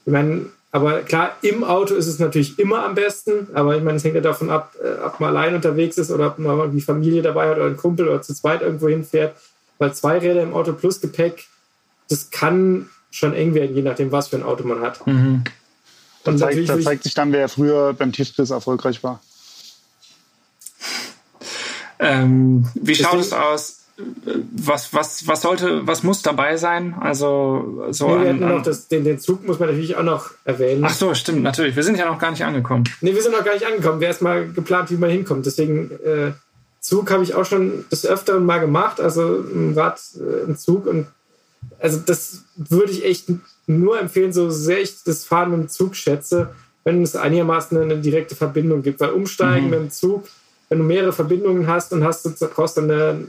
Ich 0.05 0.11
meine, 0.11 0.47
aber 0.71 1.03
klar, 1.03 1.37
im 1.41 1.63
Auto 1.63 1.93
ist 1.93 2.07
es 2.07 2.19
natürlich 2.19 2.57
immer 2.57 2.83
am 2.83 2.95
besten, 2.95 3.47
aber 3.53 3.77
ich 3.77 3.83
meine, 3.83 3.97
es 3.97 4.03
hängt 4.03 4.15
ja 4.15 4.21
davon 4.21 4.49
ab, 4.49 4.75
äh, 4.83 5.03
ob 5.05 5.19
man 5.19 5.29
allein 5.29 5.53
unterwegs 5.53 5.97
ist 5.97 6.09
oder 6.09 6.27
ob 6.27 6.39
man 6.39 6.57
irgendwie 6.57 6.81
Familie 6.81 7.21
dabei 7.21 7.49
hat 7.49 7.57
oder 7.57 7.67
ein 7.67 7.77
Kumpel 7.77 8.07
oder 8.07 8.21
zu 8.21 8.33
zweit 8.33 8.61
irgendwo 8.61 8.89
hinfährt. 8.89 9.35
Weil 9.77 9.93
zwei 9.93 10.17
Räder 10.17 10.41
im 10.41 10.53
Auto 10.53 10.73
plus 10.73 10.99
Gepäck, 10.99 11.47
das 12.09 12.31
kann 12.31 12.89
schon 13.11 13.33
eng 13.33 13.53
werden, 13.53 13.75
je 13.75 13.83
nachdem, 13.83 14.11
was 14.11 14.29
für 14.29 14.37
ein 14.37 14.43
Auto 14.43 14.65
man 14.67 14.81
hat. 14.81 15.05
Mhm. 15.05 15.43
Da, 16.23 16.35
zeigt, 16.37 16.67
da 16.67 16.79
zeigt 16.79 17.03
sich 17.03 17.13
dann, 17.13 17.31
wer 17.31 17.47
früher 17.49 17.93
beim 17.93 18.11
Tiefbiss 18.11 18.49
erfolgreich 18.49 19.03
war. 19.03 19.21
Ähm, 21.99 22.67
wie 22.73 22.95
schaut 22.95 23.19
es 23.19 23.31
aus? 23.31 23.82
Was, 23.95 24.93
was, 24.93 25.27
was 25.27 25.41
sollte, 25.41 25.85
was 25.85 26.03
muss 26.03 26.23
dabei 26.23 26.57
sein? 26.57 26.95
Also 26.99 27.85
so 27.91 28.17
nee, 28.17 28.29
an, 28.29 28.43
an 28.43 28.63
das, 28.63 28.87
den, 28.87 29.03
den 29.03 29.19
Zug 29.19 29.45
muss 29.45 29.59
man 29.59 29.69
natürlich 29.69 29.95
auch 29.95 30.03
noch 30.03 30.31
erwähnen. 30.45 30.83
Ach 30.83 30.93
so, 30.93 31.13
stimmt, 31.13 31.43
natürlich. 31.43 31.75
Wir 31.75 31.83
sind 31.83 31.97
ja 31.97 32.05
noch 32.05 32.17
gar 32.17 32.31
nicht 32.31 32.43
angekommen. 32.43 32.85
Nee, 33.01 33.13
wir 33.13 33.21
sind 33.21 33.33
noch 33.33 33.45
gar 33.45 33.53
nicht 33.53 33.67
angekommen. 33.67 33.99
Wer 33.99 34.09
ist 34.09 34.21
mal 34.21 34.47
geplant, 34.47 34.89
wie 34.89 34.97
man 34.97 35.11
hinkommt. 35.11 35.45
Deswegen 35.45 35.91
äh, 36.03 36.31
Zug 36.79 37.11
habe 37.11 37.23
ich 37.23 37.35
auch 37.35 37.45
schon 37.45 37.85
des 37.91 38.05
Öfteren 38.05 38.45
mal 38.45 38.59
gemacht. 38.59 38.99
Also 38.99 39.21
ein 39.41 39.73
Rad, 39.75 39.99
äh, 40.15 40.49
ein 40.49 40.57
Zug 40.57 40.87
und 40.87 41.07
also 41.79 41.99
das 42.03 42.43
würde 42.55 42.91
ich 42.91 43.05
echt 43.05 43.27
nur 43.67 43.99
empfehlen, 43.99 44.33
so 44.33 44.49
sehr 44.49 44.81
ich 44.81 45.03
das 45.03 45.23
Fahren 45.23 45.51
mit 45.51 45.59
dem 45.59 45.69
Zug 45.69 45.95
schätze, 45.95 46.49
wenn 46.83 47.03
es 47.03 47.15
einigermaßen 47.15 47.77
eine 47.77 47.97
direkte 47.97 48.35
Verbindung 48.35 48.81
gibt. 48.81 48.99
Weil 48.99 49.11
umsteigen 49.11 49.65
mhm. 49.65 49.69
mit 49.69 49.79
dem 49.79 49.91
Zug, 49.91 50.27
wenn 50.69 50.79
du 50.79 50.83
mehrere 50.83 51.13
Verbindungen 51.13 51.67
hast 51.67 51.93
und 51.93 52.03
hast, 52.03 52.25
du 52.25 52.31
brauchst 52.47 52.77
dann 52.77 52.89
eine 52.89 53.27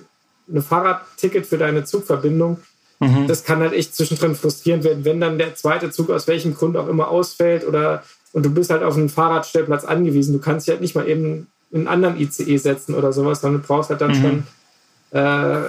ein 0.52 0.62
Fahrradticket 0.62 1.46
für 1.46 1.58
deine 1.58 1.84
Zugverbindung. 1.84 2.58
Mhm. 3.00 3.26
Das 3.26 3.44
kann 3.44 3.60
halt 3.60 3.72
echt 3.72 3.94
zwischendrin 3.94 4.34
frustrierend 4.34 4.84
werden, 4.84 5.04
wenn 5.04 5.20
dann 5.20 5.38
der 5.38 5.54
zweite 5.54 5.90
Zug 5.90 6.10
aus 6.10 6.26
welchem 6.26 6.54
Grund 6.54 6.76
auch 6.76 6.88
immer 6.88 7.08
ausfällt 7.08 7.66
oder 7.66 8.02
und 8.32 8.44
du 8.44 8.50
bist 8.50 8.70
halt 8.70 8.82
auf 8.82 8.96
einen 8.96 9.08
Fahrradstellplatz 9.08 9.84
angewiesen. 9.84 10.32
Du 10.32 10.40
kannst 10.40 10.66
dich 10.66 10.72
halt 10.72 10.80
nicht 10.80 10.96
mal 10.96 11.08
eben 11.08 11.46
in 11.70 11.78
einen 11.78 11.86
anderen 11.86 12.20
ICE 12.20 12.56
setzen 12.56 12.94
oder 12.94 13.12
sowas, 13.12 13.40
sondern 13.40 13.62
du 13.62 13.66
brauchst 13.66 13.90
halt 13.90 14.00
dann 14.00 14.10
mhm. 14.10 14.20
schon 14.20 14.42
äh, 15.12 15.62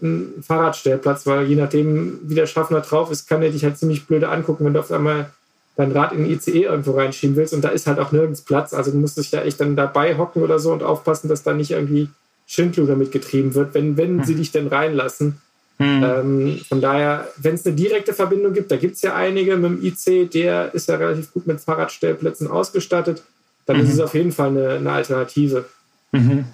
einen 0.00 0.42
Fahrradstellplatz, 0.42 1.26
weil 1.26 1.46
je 1.46 1.56
nachdem, 1.56 2.20
wie 2.22 2.36
der 2.36 2.46
Schaffner 2.46 2.80
drauf 2.82 3.10
ist, 3.10 3.28
kann 3.28 3.42
er 3.42 3.50
dich 3.50 3.64
halt 3.64 3.78
ziemlich 3.78 4.06
blöde 4.06 4.28
angucken, 4.28 4.64
wenn 4.64 4.74
du 4.74 4.80
auf 4.80 4.92
einmal 4.92 5.30
dein 5.76 5.90
Rad 5.90 6.12
in 6.12 6.24
den 6.24 6.32
ICE 6.32 6.62
irgendwo 6.62 6.92
reinschieben 6.92 7.34
willst 7.34 7.52
und 7.52 7.62
da 7.62 7.70
ist 7.70 7.88
halt 7.88 7.98
auch 7.98 8.12
nirgends 8.12 8.42
Platz. 8.42 8.74
Also 8.74 8.92
du 8.92 8.98
musst 8.98 9.18
dich 9.18 9.30
da 9.30 9.42
echt 9.42 9.60
dann 9.60 9.74
dabei 9.74 10.16
hocken 10.16 10.42
oder 10.42 10.60
so 10.60 10.72
und 10.72 10.84
aufpassen, 10.84 11.28
dass 11.28 11.42
da 11.42 11.52
nicht 11.52 11.72
irgendwie 11.72 12.08
Schindluder 12.46 12.96
mitgetrieben 12.96 13.54
wird, 13.54 13.74
wenn, 13.74 13.96
wenn 13.96 14.18
hm. 14.18 14.24
sie 14.24 14.34
dich 14.34 14.52
denn 14.52 14.66
reinlassen. 14.66 15.40
Hm. 15.78 16.04
Ähm, 16.04 16.60
von 16.68 16.80
daher, 16.80 17.28
wenn 17.36 17.54
es 17.56 17.66
eine 17.66 17.74
direkte 17.74 18.12
Verbindung 18.12 18.52
gibt, 18.52 18.70
da 18.70 18.76
gibt 18.76 18.96
es 18.96 19.02
ja 19.02 19.14
einige 19.14 19.56
mit 19.56 19.70
dem 19.70 19.84
IC, 19.84 20.30
der 20.30 20.72
ist 20.72 20.88
ja 20.88 20.96
relativ 20.96 21.32
gut 21.32 21.46
mit 21.46 21.60
Fahrradstellplätzen 21.60 22.46
ausgestattet, 22.46 23.22
dann 23.66 23.78
mhm. 23.78 23.84
ist 23.84 23.94
es 23.94 24.00
auf 24.00 24.14
jeden 24.14 24.30
Fall 24.30 24.50
eine, 24.50 24.74
eine 24.74 24.92
Alternative. 24.92 25.64
Mhm. 26.12 26.44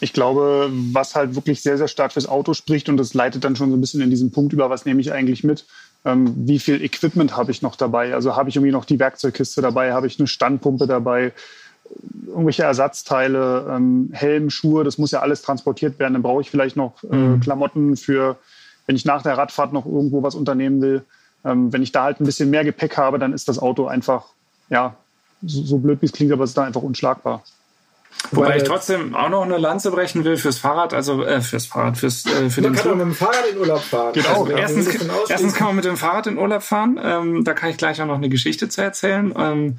Ich 0.00 0.12
glaube, 0.12 0.68
was 0.92 1.14
halt 1.14 1.34
wirklich 1.34 1.62
sehr, 1.62 1.78
sehr 1.78 1.88
stark 1.88 2.12
fürs 2.12 2.28
Auto 2.28 2.54
spricht 2.54 2.88
und 2.88 2.96
das 2.96 3.14
leitet 3.14 3.44
dann 3.44 3.56
schon 3.56 3.70
so 3.70 3.76
ein 3.76 3.80
bisschen 3.80 4.00
in 4.00 4.10
diesen 4.10 4.32
Punkt 4.32 4.52
über, 4.52 4.68
was 4.68 4.84
nehme 4.84 5.00
ich 5.00 5.12
eigentlich 5.12 5.44
mit? 5.44 5.64
Ähm, 6.04 6.34
wie 6.36 6.58
viel 6.58 6.82
Equipment 6.82 7.36
habe 7.36 7.52
ich 7.52 7.62
noch 7.62 7.76
dabei? 7.76 8.14
Also 8.14 8.34
habe 8.34 8.48
ich 8.48 8.56
irgendwie 8.56 8.72
noch 8.72 8.84
die 8.84 8.98
Werkzeugkiste 8.98 9.62
dabei? 9.62 9.92
Habe 9.92 10.08
ich 10.08 10.18
eine 10.18 10.26
Standpumpe 10.26 10.86
dabei? 10.86 11.32
Irgendwelche 12.26 12.62
Ersatzteile, 12.62 13.66
ähm, 13.70 14.10
Helm, 14.12 14.50
Schuhe, 14.50 14.84
das 14.84 14.98
muss 14.98 15.10
ja 15.10 15.20
alles 15.20 15.42
transportiert 15.42 15.98
werden. 15.98 16.14
Dann 16.14 16.22
brauche 16.22 16.40
ich 16.40 16.50
vielleicht 16.50 16.76
noch 16.76 17.02
äh, 17.04 17.14
mhm. 17.14 17.40
Klamotten 17.40 17.96
für, 17.96 18.36
wenn 18.86 18.96
ich 18.96 19.04
nach 19.04 19.22
der 19.22 19.36
Radfahrt 19.36 19.72
noch 19.72 19.86
irgendwo 19.86 20.22
was 20.22 20.34
unternehmen 20.34 20.80
will. 20.80 21.04
Ähm, 21.44 21.72
wenn 21.72 21.82
ich 21.82 21.92
da 21.92 22.04
halt 22.04 22.20
ein 22.20 22.24
bisschen 22.24 22.50
mehr 22.50 22.64
Gepäck 22.64 22.96
habe, 22.96 23.18
dann 23.18 23.32
ist 23.32 23.48
das 23.48 23.58
Auto 23.58 23.86
einfach, 23.86 24.26
ja, 24.70 24.96
so, 25.42 25.62
so 25.62 25.78
blöd 25.78 26.00
wie 26.00 26.06
es 26.06 26.12
klingt, 26.12 26.32
aber 26.32 26.44
es 26.44 26.50
ist 26.50 26.58
da 26.58 26.64
einfach 26.64 26.82
unschlagbar. 26.82 27.42
Wobei 28.30 28.58
ich 28.58 28.62
trotzdem 28.62 29.14
auch 29.14 29.28
noch 29.28 29.42
eine 29.42 29.58
Lanze 29.58 29.90
brechen 29.90 30.24
will 30.24 30.36
fürs 30.36 30.58
Fahrrad, 30.58 30.94
also 30.94 31.24
äh, 31.24 31.40
fürs 31.40 31.66
Fahrrad, 31.66 31.98
fürs 31.98 32.24
äh, 32.26 32.50
für 32.50 32.60
man 32.60 32.72
den 32.72 32.80
kann 32.80 32.92
auch 32.92 32.96
mit 32.96 33.06
dem 33.06 33.14
Fahrrad 33.14 33.46
in 33.50 33.58
Urlaub 33.58 33.80
fahren. 33.80 34.12
Genau. 34.12 34.44
Also, 34.44 34.52
erstens, 34.52 34.88
erstens 35.28 35.54
kann 35.54 35.68
man 35.68 35.76
mit 35.76 35.84
dem 35.84 35.96
Fahrrad 35.96 36.26
in 36.26 36.38
Urlaub 36.38 36.62
fahren. 36.62 37.00
Ähm, 37.02 37.44
da 37.44 37.54
kann 37.54 37.70
ich 37.70 37.76
gleich 37.76 38.00
auch 38.00 38.06
noch 38.06 38.16
eine 38.16 38.28
Geschichte 38.28 38.68
zu 38.68 38.80
erzählen. 38.80 39.34
Ähm, 39.36 39.78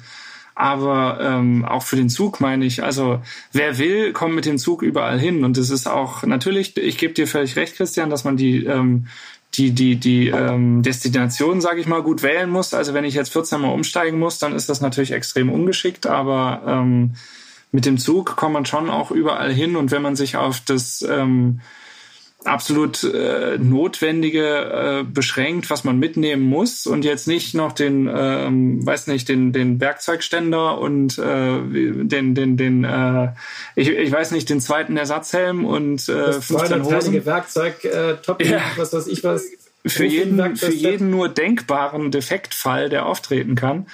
aber 0.54 1.18
ähm, 1.20 1.64
auch 1.64 1.82
für 1.82 1.96
den 1.96 2.08
Zug 2.08 2.40
meine 2.40 2.64
ich, 2.64 2.82
also 2.82 3.20
wer 3.52 3.78
will, 3.78 4.12
kommt 4.12 4.34
mit 4.34 4.44
dem 4.44 4.58
Zug 4.58 4.82
überall 4.82 5.18
hin. 5.18 5.44
Und 5.44 5.58
es 5.58 5.70
ist 5.70 5.88
auch 5.88 6.22
natürlich, 6.22 6.76
ich 6.76 6.98
gebe 6.98 7.14
dir 7.14 7.26
völlig 7.26 7.56
recht, 7.56 7.76
Christian, 7.76 8.10
dass 8.10 8.24
man 8.24 8.36
die 8.36 8.64
ähm, 8.64 9.06
die 9.54 9.72
die 9.72 9.96
die 9.96 10.28
ähm, 10.28 10.82
Destination, 10.82 11.60
sage 11.60 11.80
ich 11.80 11.86
mal, 11.86 12.02
gut 12.02 12.22
wählen 12.22 12.50
muss. 12.50 12.74
Also 12.74 12.94
wenn 12.94 13.04
ich 13.04 13.14
jetzt 13.14 13.32
14 13.32 13.60
Mal 13.60 13.68
umsteigen 13.68 14.18
muss, 14.18 14.38
dann 14.38 14.54
ist 14.54 14.68
das 14.68 14.80
natürlich 14.80 15.12
extrem 15.12 15.50
ungeschickt. 15.50 16.06
Aber 16.06 16.62
ähm, 16.66 17.14
mit 17.72 17.86
dem 17.86 17.98
Zug 17.98 18.36
kommt 18.36 18.54
man 18.54 18.66
schon 18.66 18.90
auch 18.90 19.10
überall 19.10 19.52
hin. 19.52 19.76
Und 19.76 19.90
wenn 19.90 20.02
man 20.02 20.16
sich 20.16 20.36
auf 20.36 20.60
das 20.60 21.02
ähm, 21.02 21.60
absolut 22.44 23.02
äh, 23.04 23.58
Notwendige 23.58 25.00
äh, 25.00 25.04
beschränkt, 25.04 25.70
was 25.70 25.84
man 25.84 25.98
mitnehmen 25.98 26.42
muss 26.42 26.86
und 26.86 27.04
jetzt 27.04 27.26
nicht 27.26 27.54
noch 27.54 27.72
den, 27.72 28.10
ähm, 28.14 28.84
weiß 28.84 29.06
nicht, 29.08 29.28
den 29.28 29.52
den 29.52 29.80
Werkzeugständer 29.80 30.78
und 30.78 31.18
äh, 31.18 31.58
den 32.04 32.34
den 32.34 32.56
den 32.56 32.84
äh, 32.84 33.28
ich, 33.74 33.88
ich 33.88 34.12
weiß 34.12 34.30
nicht 34.32 34.48
den 34.50 34.60
zweiten 34.60 34.96
Ersatzhelm 34.96 35.64
und 35.64 36.08
äh, 36.08 36.12
das 36.12 36.46
15 36.46 36.84
Hosen. 36.84 37.24
Werkzeug, 37.26 37.84
äh, 37.84 38.16
Top, 38.22 38.42
ja. 38.44 38.60
was 38.76 38.92
weiß 38.92 39.06
ich 39.06 39.24
was. 39.24 39.44
Für 39.86 40.06
jeden, 40.06 40.56
für 40.56 40.72
jeden 40.72 41.10
nur 41.10 41.28
denkbaren 41.28 42.10
Defektfall, 42.10 42.88
der 42.88 43.04
auftreten 43.04 43.54
kann 43.54 43.86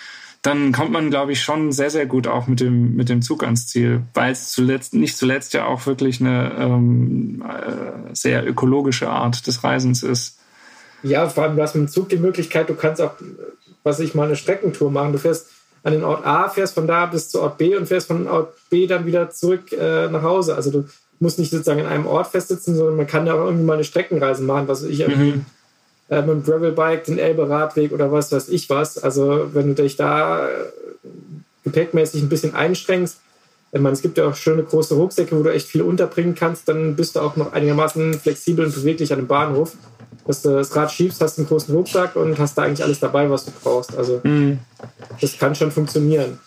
dann 0.42 0.72
kommt 0.72 0.90
man, 0.90 1.10
glaube 1.10 1.32
ich, 1.32 1.42
schon 1.42 1.70
sehr, 1.70 1.90
sehr 1.90 2.06
gut 2.06 2.26
auch 2.26 2.46
mit 2.46 2.60
dem, 2.60 2.96
mit 2.96 3.08
dem 3.08 3.20
Zug 3.20 3.42
ans 3.42 3.66
Ziel, 3.66 4.02
weil 4.14 4.32
es 4.32 4.52
zuletzt, 4.52 4.94
nicht 4.94 5.16
zuletzt 5.16 5.52
ja 5.52 5.66
auch 5.66 5.86
wirklich 5.86 6.20
eine 6.20 6.52
ähm, 6.58 7.44
äh, 7.46 8.14
sehr 8.14 8.46
ökologische 8.46 9.08
Art 9.10 9.46
des 9.46 9.62
Reisens 9.62 10.02
ist. 10.02 10.38
Ja, 11.02 11.28
vor 11.28 11.44
allem 11.44 11.56
du 11.56 11.62
hast 11.62 11.74
mit 11.74 11.88
dem 11.88 11.90
Zug 11.90 12.08
die 12.08 12.16
Möglichkeit, 12.16 12.68
du 12.68 12.74
kannst 12.74 13.00
auch 13.00 13.12
was 13.82 14.00
ich 14.00 14.14
mal 14.14 14.26
eine 14.26 14.36
Streckentour 14.36 14.90
machen. 14.90 15.12
Du 15.12 15.18
fährst 15.18 15.48
an 15.82 15.92
den 15.92 16.04
Ort 16.04 16.26
A, 16.26 16.48
fährst 16.48 16.74
von 16.74 16.86
da 16.86 17.06
bis 17.06 17.30
zu 17.30 17.40
Ort 17.40 17.58
B 17.58 17.76
und 17.76 17.86
fährst 17.86 18.08
von 18.08 18.28
Ort 18.28 18.54
B 18.68 18.86
dann 18.86 19.06
wieder 19.06 19.30
zurück 19.30 19.72
äh, 19.72 20.08
nach 20.08 20.22
Hause. 20.22 20.54
Also 20.54 20.70
du 20.70 20.84
musst 21.18 21.38
nicht 21.38 21.50
sozusagen 21.50 21.80
in 21.80 21.86
einem 21.86 22.06
Ort 22.06 22.28
festsitzen, 22.28 22.76
sondern 22.76 22.96
man 22.96 23.06
kann 23.06 23.26
da 23.26 23.34
auch 23.34 23.46
irgendwie 23.46 23.64
mal 23.64 23.74
eine 23.74 23.84
Streckenreise 23.84 24.42
machen, 24.42 24.68
was 24.68 24.82
ich 24.82 25.00
irgendwie 25.00 25.32
mhm. 25.32 25.46
Äh, 26.10 26.20
mit 26.20 26.30
dem 26.30 26.42
Gravelbike, 26.44 27.04
den 27.04 27.18
Elbe-Radweg 27.18 27.92
oder 27.92 28.12
was 28.12 28.32
weiß 28.32 28.48
ich 28.48 28.68
was. 28.68 28.98
Also 28.98 29.50
wenn 29.54 29.74
du 29.74 29.82
dich 29.82 29.96
da 29.96 30.48
äh, 30.48 30.50
gepäckmäßig 31.64 32.22
ein 32.22 32.28
bisschen 32.28 32.54
einschränkst, 32.54 33.18
ich 33.72 33.80
meine, 33.80 33.92
es 33.92 34.02
gibt 34.02 34.18
ja 34.18 34.26
auch 34.26 34.34
schöne 34.34 34.64
große 34.64 34.94
Rucksäcke, 34.94 35.38
wo 35.38 35.44
du 35.44 35.52
echt 35.52 35.68
viel 35.68 35.82
unterbringen 35.82 36.34
kannst, 36.34 36.68
dann 36.68 36.96
bist 36.96 37.14
du 37.14 37.20
auch 37.20 37.36
noch 37.36 37.52
einigermaßen 37.52 38.14
flexibel 38.14 38.64
und 38.64 38.74
beweglich 38.74 39.12
an 39.12 39.20
dem 39.20 39.28
Bahnhof. 39.28 39.74
Dass 40.26 40.42
du 40.42 40.50
das 40.50 40.74
Rad 40.74 40.90
schiebst, 40.90 41.20
hast 41.20 41.38
einen 41.38 41.46
großen 41.46 41.74
Rucksack 41.74 42.16
und 42.16 42.38
hast 42.38 42.58
da 42.58 42.62
eigentlich 42.62 42.82
alles 42.82 42.98
dabei, 42.98 43.30
was 43.30 43.44
du 43.44 43.52
brauchst. 43.62 43.96
Also 43.96 44.20
mhm. 44.24 44.58
das 45.20 45.38
kann 45.38 45.54
schon 45.54 45.70
funktionieren. 45.70 46.38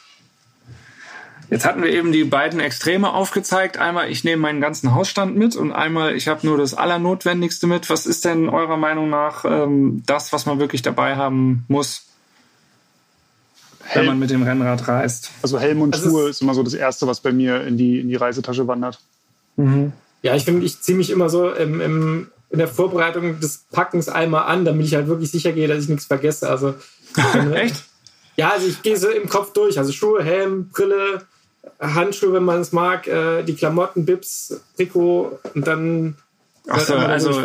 Jetzt 1.54 1.66
hatten 1.66 1.84
wir 1.84 1.92
eben 1.92 2.12
die 2.12 2.24
beiden 2.24 2.60
Extreme 2.60 3.14
aufgezeigt. 3.14 3.78
Einmal, 3.78 4.10
ich 4.10 4.24
nehme 4.24 4.42
meinen 4.42 4.60
ganzen 4.60 4.96
Hausstand 4.96 5.36
mit 5.36 5.56
und 5.56 5.72
einmal, 5.72 6.16
ich 6.16 6.28
habe 6.28 6.48
nur 6.48 6.58
das 6.58 6.74
Allernotwendigste 6.74 7.68
mit. 7.68 7.92
Was 7.92 8.08
ist 8.08 8.26
denn 8.26 8.50
eurer 8.50 8.76
Meinung 8.76 9.12
nach 9.12 9.46
ähm, 9.46 10.02
das, 10.08 10.34
was 10.34 10.48
man 10.48 10.58
wirklich 10.58 10.82
dabei 10.82 11.16
haben 11.16 11.64
muss? 11.68 12.08
Helm. 13.84 14.02
wenn 14.02 14.14
man 14.14 14.20
mit 14.20 14.32
dem 14.32 14.42
Rennrad 14.42 14.88
reist. 14.88 15.30
Also 15.44 15.60
Helm 15.60 15.82
und 15.82 15.94
also 15.94 16.10
Schuhe 16.10 16.30
ist 16.30 16.42
immer 16.42 16.56
so 16.56 16.64
das 16.64 16.74
Erste, 16.74 17.06
was 17.06 17.20
bei 17.20 17.32
mir 17.32 17.62
in 17.62 17.78
die, 17.78 18.00
in 18.00 18.10
die 18.10 18.16
Reisetasche 18.16 18.68
wandert. 18.68 19.00
Mhm. 19.56 19.92
Ja, 20.24 20.36
ich 20.36 20.46
finde, 20.46 20.66
ich 20.66 20.82
ziehe 20.82 20.98
mich 20.98 21.12
immer 21.12 21.30
so 21.30 21.52
im, 21.52 21.82
im, 21.82 22.32
in 22.50 22.58
der 22.58 22.68
Vorbereitung 22.68 23.40
des 23.40 23.66
Packens 23.72 24.10
einmal 24.10 24.46
an, 24.46 24.66
damit 24.66 24.88
ich 24.88 24.96
halt 24.96 25.06
wirklich 25.06 25.30
sicher 25.30 25.52
gehe, 25.52 25.68
dass 25.68 25.84
ich 25.84 25.90
nichts 25.90 26.06
vergesse. 26.06 26.50
Also, 26.50 26.74
Echt? 27.54 27.76
Ja, 28.38 28.50
also 28.50 28.66
ich 28.66 28.82
gehe 28.82 28.98
so 28.98 29.10
im 29.10 29.30
Kopf 29.30 29.54
durch. 29.54 29.78
Also 29.78 29.92
Schuhe, 29.92 30.24
Helm, 30.24 30.70
Brille, 30.70 31.28
Handschuhe, 31.80 32.34
wenn 32.34 32.44
man 32.44 32.62
es 32.62 32.72
mag, 32.72 33.08
äh, 33.08 33.44
die 33.44 33.56
Klamotten, 33.56 34.06
Bips, 34.06 34.62
Trikot 34.76 35.40
und 35.54 35.68
dann. 35.68 36.16
Ach 36.68 36.80
so, 36.80 36.96
also 36.96 37.44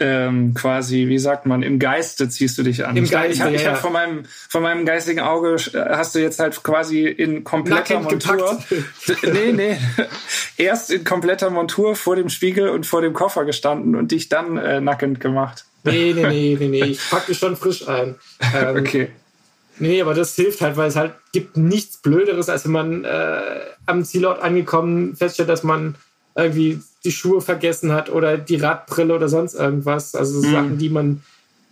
ähm, 0.00 0.54
quasi, 0.54 1.08
wie 1.08 1.18
sagt 1.18 1.46
man, 1.46 1.62
im 1.62 1.78
Geiste 1.78 2.28
ziehst 2.28 2.56
du 2.58 2.62
dich 2.62 2.86
an. 2.86 2.96
Im 2.96 3.08
Geiste, 3.08 3.32
ich 3.32 3.40
habe 3.40 3.56
ja, 3.56 3.72
hab 3.72 3.78
von, 3.78 3.92
meinem, 3.92 4.24
von 4.48 4.62
meinem 4.62 4.84
geistigen 4.84 5.20
Auge 5.20 5.56
äh, 5.74 5.78
hast 5.90 6.14
du 6.14 6.20
jetzt 6.20 6.38
halt 6.38 6.62
quasi 6.62 7.06
in 7.06 7.42
kompletter 7.44 8.00
Nackend 8.00 8.26
Montur. 8.26 8.62
nee, 9.22 9.52
nee. 9.52 9.76
Erst 10.56 10.90
in 10.90 11.04
kompletter 11.04 11.50
Montur 11.50 11.96
vor 11.96 12.16
dem 12.16 12.28
Spiegel 12.28 12.68
und 12.68 12.86
vor 12.86 13.02
dem 13.02 13.12
Koffer 13.12 13.44
gestanden 13.44 13.96
und 13.96 14.12
dich 14.12 14.28
dann 14.28 14.56
äh, 14.56 14.80
nackend 14.80 15.20
gemacht. 15.20 15.64
Nee, 15.84 16.12
nee, 16.14 16.26
nee, 16.26 16.56
nee, 16.58 16.68
nee. 16.68 16.84
Ich 16.84 17.10
packe 17.10 17.26
dich 17.28 17.38
schon 17.38 17.56
frisch 17.56 17.88
ein. 17.88 18.16
Ähm, 18.54 18.76
okay. 18.76 19.10
Nee, 19.80 20.00
aber 20.02 20.14
das 20.14 20.34
hilft 20.34 20.60
halt, 20.60 20.76
weil 20.76 20.88
es 20.88 20.96
halt 20.96 21.12
gibt 21.32 21.56
nichts 21.56 21.98
Blöderes, 21.98 22.48
als 22.48 22.64
wenn 22.64 22.72
man 22.72 23.04
äh, 23.04 23.60
am 23.86 24.04
Zielort 24.04 24.42
angekommen 24.42 25.16
feststellt, 25.16 25.48
dass 25.48 25.62
man 25.62 25.94
irgendwie 26.34 26.80
die 27.04 27.12
Schuhe 27.12 27.40
vergessen 27.40 27.92
hat 27.92 28.10
oder 28.10 28.38
die 28.38 28.56
Radbrille 28.56 29.14
oder 29.14 29.28
sonst 29.28 29.54
irgendwas. 29.54 30.14
Also 30.14 30.38
mhm. 30.38 30.52
Sachen, 30.52 30.78
die 30.78 30.88
man 30.88 31.22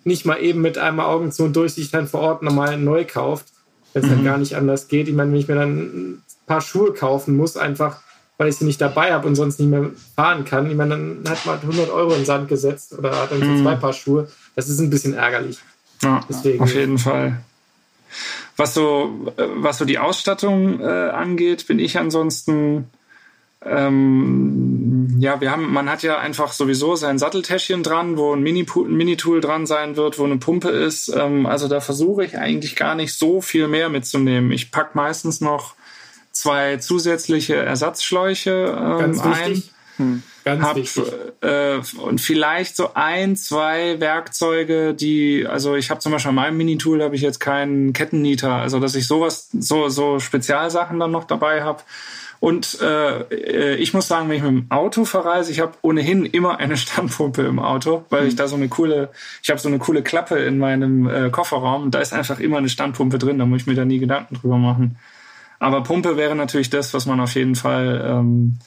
nicht 0.04 0.24
mal 0.24 0.36
eben 0.36 0.60
mit 0.60 0.78
einem 0.78 1.00
Augen 1.00 1.32
zu 1.32 1.44
und 1.44 1.56
Durchsicht 1.56 1.92
dann 1.92 2.06
vor 2.06 2.20
Ort 2.20 2.42
nochmal 2.42 2.78
neu 2.78 3.04
kauft, 3.04 3.46
wenn 3.92 4.02
es 4.02 4.08
mhm. 4.08 4.14
dann 4.14 4.24
gar 4.24 4.38
nicht 4.38 4.56
anders 4.56 4.88
geht. 4.88 5.08
Ich 5.08 5.14
meine, 5.14 5.32
wenn 5.32 5.40
ich 5.40 5.48
mir 5.48 5.56
dann 5.56 5.78
ein 5.78 6.22
paar 6.46 6.60
Schuhe 6.60 6.92
kaufen 6.92 7.36
muss, 7.36 7.56
einfach 7.56 8.00
weil 8.38 8.48
ich 8.48 8.56
sie 8.56 8.66
nicht 8.66 8.80
dabei 8.80 9.12
habe 9.12 9.26
und 9.26 9.34
sonst 9.34 9.58
nicht 9.58 9.70
mehr 9.70 9.90
fahren 10.14 10.44
kann, 10.44 10.70
ich 10.70 10.76
meine, 10.76 10.90
dann 10.90 11.24
hat 11.28 11.46
man 11.46 11.58
100 11.58 11.90
Euro 11.90 12.10
in 12.10 12.20
den 12.20 12.26
Sand 12.26 12.48
gesetzt 12.48 12.96
oder 12.98 13.16
hat 13.16 13.32
dann 13.32 13.40
mhm. 13.40 13.62
zwei 13.62 13.76
Paar 13.76 13.92
Schuhe. 13.92 14.28
Das 14.54 14.68
ist 14.68 14.78
ein 14.78 14.90
bisschen 14.90 15.14
ärgerlich. 15.14 15.58
Ja, 16.02 16.20
Deswegen, 16.28 16.62
auf 16.62 16.74
jeden 16.74 16.98
Fall. 16.98 17.38
Was 18.56 18.74
so, 18.74 19.32
äh, 19.36 19.44
was 19.56 19.78
so 19.78 19.84
die 19.84 19.98
Ausstattung 19.98 20.80
äh, 20.80 20.84
angeht, 20.84 21.66
bin 21.66 21.78
ich 21.78 21.98
ansonsten 21.98 22.90
ähm, 23.64 25.16
ja, 25.18 25.40
wir 25.40 25.50
haben, 25.50 25.72
man 25.72 25.90
hat 25.90 26.02
ja 26.02 26.18
einfach 26.18 26.52
sowieso 26.52 26.94
sein 26.94 27.18
Satteltäschchen 27.18 27.82
dran, 27.82 28.16
wo 28.16 28.34
ein 28.34 28.42
Mini-Tool 28.42 29.40
dran 29.40 29.66
sein 29.66 29.96
wird, 29.96 30.18
wo 30.18 30.24
eine 30.24 30.36
Pumpe 30.36 30.68
ist. 30.68 31.08
Ähm, 31.08 31.46
also 31.46 31.68
da 31.68 31.80
versuche 31.80 32.24
ich 32.24 32.38
eigentlich 32.38 32.76
gar 32.76 32.94
nicht 32.94 33.14
so 33.14 33.40
viel 33.40 33.66
mehr 33.68 33.88
mitzunehmen. 33.88 34.52
Ich 34.52 34.70
pack 34.70 34.94
meistens 34.94 35.40
noch 35.40 35.74
zwei 36.32 36.76
zusätzliche 36.76 37.56
Ersatzschläuche 37.56 39.00
ähm, 39.02 39.20
ein. 39.20 39.62
Hm. 39.96 40.22
Ganz 40.46 40.62
hab. 40.62 40.76
Äh, 41.40 41.80
und 42.00 42.20
vielleicht 42.20 42.76
so 42.76 42.94
ein, 42.94 43.34
zwei 43.34 43.98
Werkzeuge, 43.98 44.94
die, 44.94 45.44
also 45.44 45.74
ich 45.74 45.90
habe 45.90 45.98
zum 45.98 46.12
Beispiel 46.12 46.28
an 46.28 46.36
meinem 46.36 46.56
Minitool 46.56 47.02
habe 47.02 47.16
ich 47.16 47.20
jetzt 47.20 47.40
keinen 47.40 47.92
Kettennieter, 47.92 48.52
also 48.52 48.78
dass 48.78 48.94
ich 48.94 49.08
sowas, 49.08 49.48
so, 49.58 49.88
so 49.88 50.20
Spezialsachen 50.20 51.00
dann 51.00 51.10
noch 51.10 51.24
dabei 51.24 51.64
habe. 51.64 51.82
Und 52.38 52.78
äh, 52.80 53.22
äh, 53.22 53.74
ich 53.74 53.92
muss 53.92 54.06
sagen, 54.06 54.28
wenn 54.28 54.36
ich 54.36 54.42
mit 54.44 54.52
dem 54.52 54.70
Auto 54.70 55.04
verreise, 55.04 55.50
ich 55.50 55.58
habe 55.58 55.72
ohnehin 55.82 56.24
immer 56.24 56.60
eine 56.60 56.76
Standpumpe 56.76 57.42
im 57.42 57.58
Auto, 57.58 58.04
weil 58.10 58.22
mhm. 58.22 58.28
ich 58.28 58.36
da 58.36 58.46
so 58.46 58.54
eine 58.54 58.68
coole, 58.68 59.08
ich 59.42 59.50
habe 59.50 59.58
so 59.58 59.66
eine 59.66 59.80
coole 59.80 60.04
Klappe 60.04 60.38
in 60.38 60.58
meinem 60.58 61.08
äh, 61.08 61.30
Kofferraum 61.30 61.82
und 61.82 61.90
da 61.96 61.98
ist 61.98 62.12
einfach 62.12 62.38
immer 62.38 62.58
eine 62.58 62.68
Standpumpe 62.68 63.18
drin, 63.18 63.40
da 63.40 63.46
muss 63.46 63.62
ich 63.62 63.66
mir 63.66 63.74
da 63.74 63.84
nie 63.84 63.98
Gedanken 63.98 64.36
drüber 64.36 64.58
machen. 64.58 64.96
Aber 65.58 65.82
Pumpe 65.82 66.16
wäre 66.16 66.36
natürlich 66.36 66.70
das, 66.70 66.94
was 66.94 67.04
man 67.04 67.18
auf 67.18 67.34
jeden 67.34 67.56
Fall 67.56 68.00
ähm, 68.06 68.58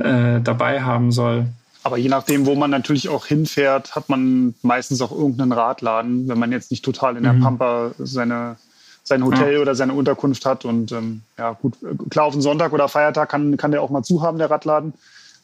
äh, 0.00 0.40
dabei 0.40 0.82
haben 0.82 1.12
soll. 1.12 1.46
Aber 1.82 1.96
je 1.96 2.08
nachdem, 2.08 2.46
wo 2.46 2.54
man 2.54 2.70
natürlich 2.70 3.08
auch 3.08 3.26
hinfährt, 3.26 3.96
hat 3.96 4.08
man 4.08 4.54
meistens 4.62 5.00
auch 5.00 5.12
irgendeinen 5.12 5.52
Radladen, 5.52 6.28
wenn 6.28 6.38
man 6.38 6.52
jetzt 6.52 6.70
nicht 6.70 6.84
total 6.84 7.16
in 7.16 7.22
der 7.22 7.32
mhm. 7.32 7.42
Pampa 7.42 7.92
seine 7.98 8.56
sein 9.02 9.24
Hotel 9.24 9.54
ja. 9.54 9.60
oder 9.60 9.74
seine 9.74 9.94
Unterkunft 9.94 10.46
hat. 10.46 10.64
Und 10.64 10.92
ähm, 10.92 11.22
ja, 11.38 11.52
gut, 11.52 11.74
klar, 12.10 12.26
auf 12.26 12.32
einen 12.32 12.42
Sonntag 12.42 12.72
oder 12.72 12.88
Feiertag 12.88 13.28
kann, 13.28 13.56
kann 13.56 13.70
der 13.70 13.82
auch 13.82 13.90
mal 13.90 14.02
zu 14.02 14.22
haben, 14.22 14.38
der 14.38 14.50
Radladen. 14.50 14.94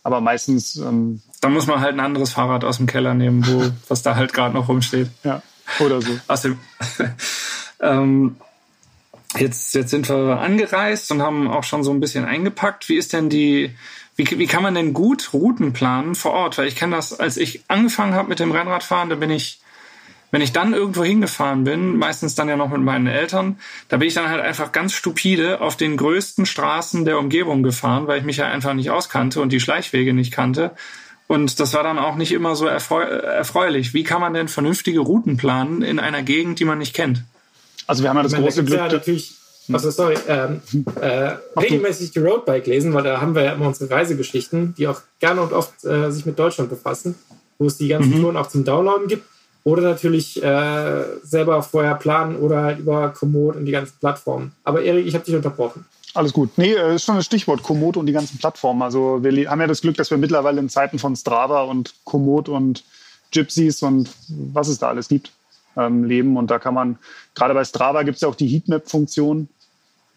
Aber 0.03 0.21
meistens. 0.21 0.77
Ähm, 0.77 1.21
Dann 1.41 1.53
muss 1.53 1.67
man 1.67 1.81
halt 1.81 1.95
ein 1.95 2.01
anderes 2.01 2.33
Fahrrad 2.33 2.65
aus 2.65 2.77
dem 2.77 2.87
Keller 2.87 3.15
nehmen, 3.15 3.47
wo, 3.47 3.71
was 3.89 4.03
da 4.03 4.15
halt 4.15 4.33
gerade 4.33 4.55
noch 4.55 4.69
rumsteht. 4.69 5.09
Ja, 5.25 5.43
oder 5.81 6.01
so. 6.01 6.13
Aus 6.29 6.43
dem, 6.43 6.59
ähm, 7.81 8.37
jetzt, 9.37 9.75
jetzt 9.75 9.91
sind 9.91 10.09
wir 10.09 10.39
angereist 10.39 11.11
und 11.11 11.23
haben 11.23 11.49
auch 11.49 11.65
schon 11.65 11.83
so 11.83 11.91
ein 11.91 12.01
bisschen 12.01 12.25
eingepackt. 12.25 12.89
Wie 12.89 12.97
ist 12.97 13.13
denn 13.13 13.29
die, 13.29 13.75
wie, 14.17 14.39
wie 14.39 14.47
kann 14.47 14.63
man 14.63 14.75
denn 14.75 14.93
gut 14.93 15.33
Routen 15.33 15.73
planen 15.73 16.15
vor 16.15 16.33
Ort? 16.33 16.59
Weil 16.59 16.69
ich 16.69 16.77
kann 16.77 16.91
das, 16.91 17.19
als 17.19 17.37
ich 17.37 17.63
angefangen 17.69 18.15
habe 18.15 18.29
mit 18.29 18.41
dem 18.41 18.51
Rennradfahren, 18.51 19.11
da 19.11 19.17
bin 19.17 19.31
ich 19.31 19.61
wenn 20.31 20.43
ich 20.43 20.53
dann 20.53 20.75
irgendwo 20.75 21.05
hingefahren 21.05 21.65
bin, 21.65 21.97
meistens 21.97 22.35
dann 22.35 22.49
ja 22.49 22.57
noch 22.57 22.69
mit 22.69 22.81
meinen 22.81 23.07
Eltern, 23.07 23.59
da 23.89 23.97
bin 23.97 24.09
ich 24.09 24.15
dann 24.15 24.29
halt 24.29 24.41
einfach 24.41 24.73
ganz 24.73 24.93
stupide 24.93 25.61
auf 25.61 25.77
den 25.77 25.97
größten 25.97 26.47
Straßen 26.47 27.05
der 27.05 27.19
Umgebung 27.19 27.63
gefahren, 27.63 28.07
weil 28.07 28.19
ich 28.19 28.25
mich 28.25 28.39
ja 28.39 28.47
einfach 28.47 28.75
nicht 28.75 28.91
auskannte 28.91 29.41
und 29.41 29.51
die 29.51 29.61
Schleichwege 29.61 30.13
nicht 30.13 30.33
kannte. 30.33 30.73
Und 31.29 31.59
das 31.59 31.75
war 31.75 31.83
dann 31.83 31.99
auch 31.99 32.17
nicht 32.17 32.33
immer 32.33 32.55
so 32.55 32.67
erfreu 32.67 33.03
erfreulich. 33.03 33.95
Wie 33.95 34.05
kann 34.05 34.21
man 34.21 34.35
denn 34.35 34.49
vernünftige 34.49 35.01
Routen 35.01 35.37
planen 35.37 35.83
in 35.83 35.99
einer 35.99 36.23
Gegend, 36.23 36.61
die 36.61 36.65
man 36.65 36.79
nicht 36.79 36.95
kennt? 36.95 37.23
Also 37.87 38.03
wir 38.03 38.11
haben 38.11 38.17
ja 38.17 38.23
das 38.23 38.35
große 38.35 38.65
Glück. 38.65 38.79
Ja 38.79 38.89
natürlich, 38.89 39.35
also 39.73 39.91
sorry, 39.91 40.17
ähm, 40.29 40.61
äh, 41.01 41.33
regelmäßig 41.59 42.13
die 42.13 42.19
Roadbike 42.19 42.67
lesen, 42.67 42.95
weil 42.95 43.05
da 43.05 43.21
haben 43.21 43.35
wir 43.35 43.43
ja 43.43 43.53
immer 43.53 43.67
unsere 43.67 43.91
Reisegeschichten, 43.91 44.75
die 44.77 44.89
auch 44.89 45.01
gerne 45.19 45.43
und 45.43 45.53
oft 45.53 45.85
äh, 45.85 46.11
sich 46.11 46.27
mit 46.27 46.39
Deutschland 46.39 46.71
befassen, 46.71 47.15
wo 47.59 47.67
es 47.67 47.77
die 47.77 47.89
ganzen 47.89 48.17
mhm. 48.17 48.23
Touren 48.23 48.37
auch 48.37 48.49
zum 48.49 48.65
Downloaden 48.65 49.09
gibt. 49.09 49.25
Oder 49.65 49.83
natürlich 49.83 50.41
äh, 50.45 51.05
selber 51.25 51.61
vorher 51.61 51.97
planen 51.97 52.37
oder 52.37 52.63
halt 52.63 52.79
über 52.79 53.09
Komoot 53.09 53.57
und 53.57 53.65
die 53.65 53.73
ganzen 53.73 53.99
Plattformen. 53.99 54.53
Aber 54.63 54.81
Erik, 54.81 55.07
ich 55.07 55.15
habe 55.15 55.25
dich 55.25 55.35
unterbrochen. 55.35 55.85
Alles 56.15 56.33
gut. 56.33 56.51
Nee, 56.57 56.73
äh, 56.73 56.95
ist 56.95 57.05
schon 57.05 57.17
das 57.17 57.27
Stichwort 57.27 57.63
Komoot 57.63 57.97
und 57.97 58.07
die 58.07 58.13
ganzen 58.13 58.39
Plattformen. 58.39 58.83
Also 58.83 59.23
wir 59.23 59.51
haben 59.51 59.61
ja 59.61 59.67
das 59.67 59.81
Glück, 59.81 59.97
dass 59.97 60.11
wir 60.11 60.19
mittlerweile 60.19 60.61
in 60.61 60.69
Zeiten 60.69 61.01
von 61.01 61.17
Strava 61.17 61.63
und 61.63 61.95
Komoot 62.05 62.49
und 62.49 62.85
Gypsies 63.33 63.83
und 63.83 64.09
was 64.29 64.69
es 64.69 64.79
da 64.79 64.89
alles 64.89 65.09
gibt, 65.09 65.33
ähm, 65.77 66.05
leben. 66.05 66.37
Und 66.37 66.51
da 66.51 66.59
kann 66.59 66.73
man, 66.73 66.99
gerade 67.35 67.53
bei 67.53 67.65
Strava 67.65 68.03
gibt 68.03 68.17
es 68.17 68.23
ja 68.23 68.29
auch 68.29 68.35
die 68.35 68.47
Heatmap-Funktion. 68.47 69.49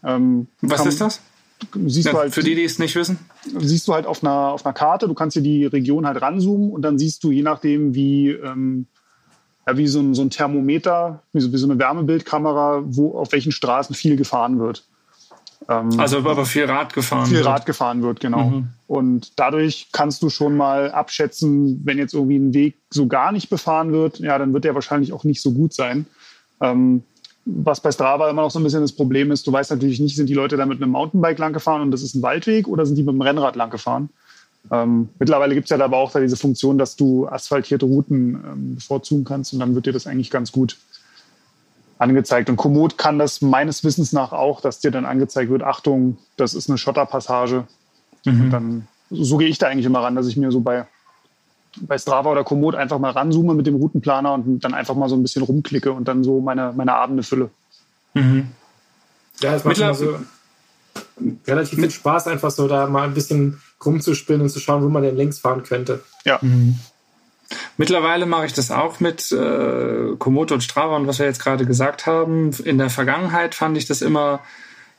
Ähm, 0.04 0.48
was 0.62 0.86
ist 0.86 1.02
das? 1.02 1.22
Siehst 1.86 2.08
ja, 2.08 2.14
du 2.14 2.18
halt, 2.20 2.34
für 2.34 2.42
die, 2.42 2.56
die 2.56 2.64
es 2.64 2.80
nicht 2.80 2.96
wissen? 2.96 3.20
Siehst 3.58 3.88
du 3.88 3.94
halt 3.94 4.06
auf 4.06 4.24
einer, 4.24 4.54
auf 4.54 4.66
einer 4.66 4.74
Karte, 4.74 5.08
du 5.08 5.14
kannst 5.14 5.36
dir 5.36 5.42
die 5.42 5.66
Region 5.66 6.08
halt 6.08 6.22
ranzoomen 6.22 6.72
und 6.72 6.82
dann 6.84 6.98
siehst 6.98 7.24
du, 7.24 7.32
je 7.32 7.42
nachdem, 7.42 7.94
wie 7.94 8.30
ähm, 8.30 8.88
ja, 9.68 9.78
wie 9.78 9.88
so 9.88 10.00
ein, 10.00 10.16
so 10.16 10.22
ein 10.22 10.30
Thermometer, 10.30 11.22
wie 11.34 11.42
so, 11.42 11.52
wie 11.52 11.58
so 11.58 11.68
eine 11.68 11.78
Wärmebildkamera, 11.78 12.82
wo 12.86 13.18
auf 13.18 13.32
welchen 13.32 13.52
Straßen 13.52 13.96
viel 13.96 14.16
gefahren 14.16 14.60
wird. 14.60 14.86
Ähm, 15.68 16.00
also 16.00 16.20
aber 16.20 16.46
viel 16.46 16.66
Rad 16.66 16.94
gefahren 16.94 17.28
viel 17.28 17.38
wird. 17.38 17.46
Rad 17.46 17.66
gefahren 17.66 18.02
wird, 18.02 18.20
genau. 18.20 18.50
Mhm. 18.50 18.70
Und 18.88 19.38
dadurch 19.38 19.90
kannst 19.92 20.24
du 20.24 20.30
schon 20.30 20.58
mal 20.58 20.92
abschätzen, 20.92 21.82
wenn 21.84 21.98
jetzt 21.98 22.14
irgendwie 22.14 22.38
ein 22.38 22.54
Weg 22.54 22.78
so 22.90 23.08
gar 23.08 23.32
nicht 23.32 23.50
befahren 23.50 23.92
wird, 23.92 24.20
ja, 24.20 24.38
dann 24.38 24.54
wird 24.54 24.64
der 24.64 24.74
wahrscheinlich 24.74 25.14
auch 25.14 25.24
nicht 25.24 25.42
so 25.42 25.52
gut 25.52 25.74
sein. 25.74 26.08
Ähm, 26.62 27.04
was 27.46 27.80
bei 27.82 27.92
Strava 27.92 28.30
immer 28.30 28.44
noch 28.44 28.52
so 28.52 28.60
ein 28.60 28.64
bisschen 28.64 28.82
das 28.82 28.92
Problem 28.92 29.32
ist, 29.32 29.48
du 29.48 29.52
weißt 29.52 29.72
natürlich 29.72 30.00
nicht, 30.00 30.16
sind 30.16 30.30
die 30.30 30.34
Leute 30.34 30.58
da 30.58 30.66
mit 30.66 30.82
einem 30.82 30.92
Mountainbike 30.92 31.40
lang 31.40 31.54
gefahren 31.54 31.82
und 31.82 31.92
das 31.92 32.04
ist 32.04 32.16
ein 32.16 32.22
Waldweg 32.22 32.68
oder 32.68 32.86
sind 32.86 32.96
die 32.96 33.04
mit 33.04 33.14
dem 33.14 33.22
Rennrad 33.22 33.56
lang 33.56 33.70
gefahren? 33.70 34.10
Ähm, 34.72 35.10
mittlerweile 35.18 35.56
gibt 35.56 35.72
es 35.72 35.76
ja 35.76 35.84
aber 35.84 35.98
auch 35.98 36.12
da 36.12 36.20
diese 36.20 36.36
Funktion, 36.36 36.78
dass 36.78 36.96
du 36.96 37.28
asphaltierte 37.28 37.86
Routen 37.86 38.36
ähm, 38.36 38.76
bevorzugen 38.76 39.24
kannst 39.24 39.54
und 39.54 39.60
dann 39.60 39.74
wird 39.74 39.86
dir 39.86 39.94
das 39.94 40.06
eigentlich 40.06 40.32
ganz 40.32 40.52
gut 40.52 40.78
angezeigt. 41.98 42.50
Und 42.50 42.58
Komoot 42.58 42.98
kann 42.98 43.20
das 43.20 43.42
meines 43.42 43.84
Wissens 43.84 44.14
nach 44.14 44.32
auch, 44.32 44.62
dass 44.62 44.80
dir 44.80 44.92
dann 44.92 45.06
angezeigt 45.06 45.50
wird, 45.50 45.64
Achtung, 45.64 46.18
das 46.38 46.54
ist 46.54 46.70
eine 46.70 46.78
Schotterpassage. 46.78 47.68
Mhm. 48.26 48.42
Und 48.42 48.50
dann, 48.52 48.88
so 49.10 49.38
gehe 49.38 49.48
ich 49.48 49.58
da 49.58 49.68
eigentlich 49.68 49.86
immer 49.86 50.02
ran, 50.02 50.16
dass 50.16 50.28
ich 50.28 50.38
mir 50.38 50.52
so 50.52 50.62
bei, 50.62 50.88
bei 51.82 51.98
Strava 51.98 52.32
oder 52.32 52.44
Komoot 52.44 52.76
einfach 52.76 53.00
mal 53.00 53.12
ranzoome 53.12 53.54
mit 53.54 53.68
dem 53.68 53.76
Routenplaner 53.76 54.34
und 54.34 54.60
dann 54.62 54.74
einfach 54.74 54.96
mal 54.96 55.10
so 55.10 55.16
ein 55.16 55.22
bisschen 55.22 55.44
rumklicke 55.44 55.92
und 55.92 56.08
dann 56.08 56.24
so 56.24 56.40
meine, 56.42 56.74
meine 56.76 56.96
Abende 56.96 57.24
fülle. 57.24 57.50
Mhm. 58.14 58.48
Ja, 59.42 59.56
es 59.56 59.64
macht 59.64 59.78
immer 59.78 59.94
so 59.94 60.20
relativ 61.48 61.80
viel 61.80 61.92
Spaß, 61.92 62.28
einfach 62.28 62.52
so 62.52 62.68
da 62.68 62.88
mal 62.88 63.04
ein 63.04 63.14
bisschen 63.14 63.62
rumzuspinnen 63.84 64.42
und 64.42 64.50
zu 64.50 64.60
schauen, 64.60 64.84
wo 64.84 64.90
man 64.90 65.04
denn 65.04 65.16
längs 65.16 65.40
fahren 65.40 65.64
könnte. 65.64 66.04
Ja. 66.26 66.40
Mhm. 66.42 66.80
Mittlerweile 67.78 68.26
mache 68.26 68.46
ich 68.46 68.54
das 68.54 68.72
auch 68.72 69.00
mit 69.00 69.32
äh, 69.32 70.16
Komodo 70.18 70.54
und 70.54 70.62
Strava 70.62 70.96
und 70.98 71.08
was 71.08 71.20
wir 71.20 71.26
jetzt 71.26 71.42
gerade 71.42 71.66
gesagt 71.66 72.06
haben. 72.06 72.52
In 72.64 72.78
der 72.78 72.90
Vergangenheit 72.90 73.56
fand 73.56 73.78
ich 73.78 73.88
das 73.88 74.02
immer 74.02 74.42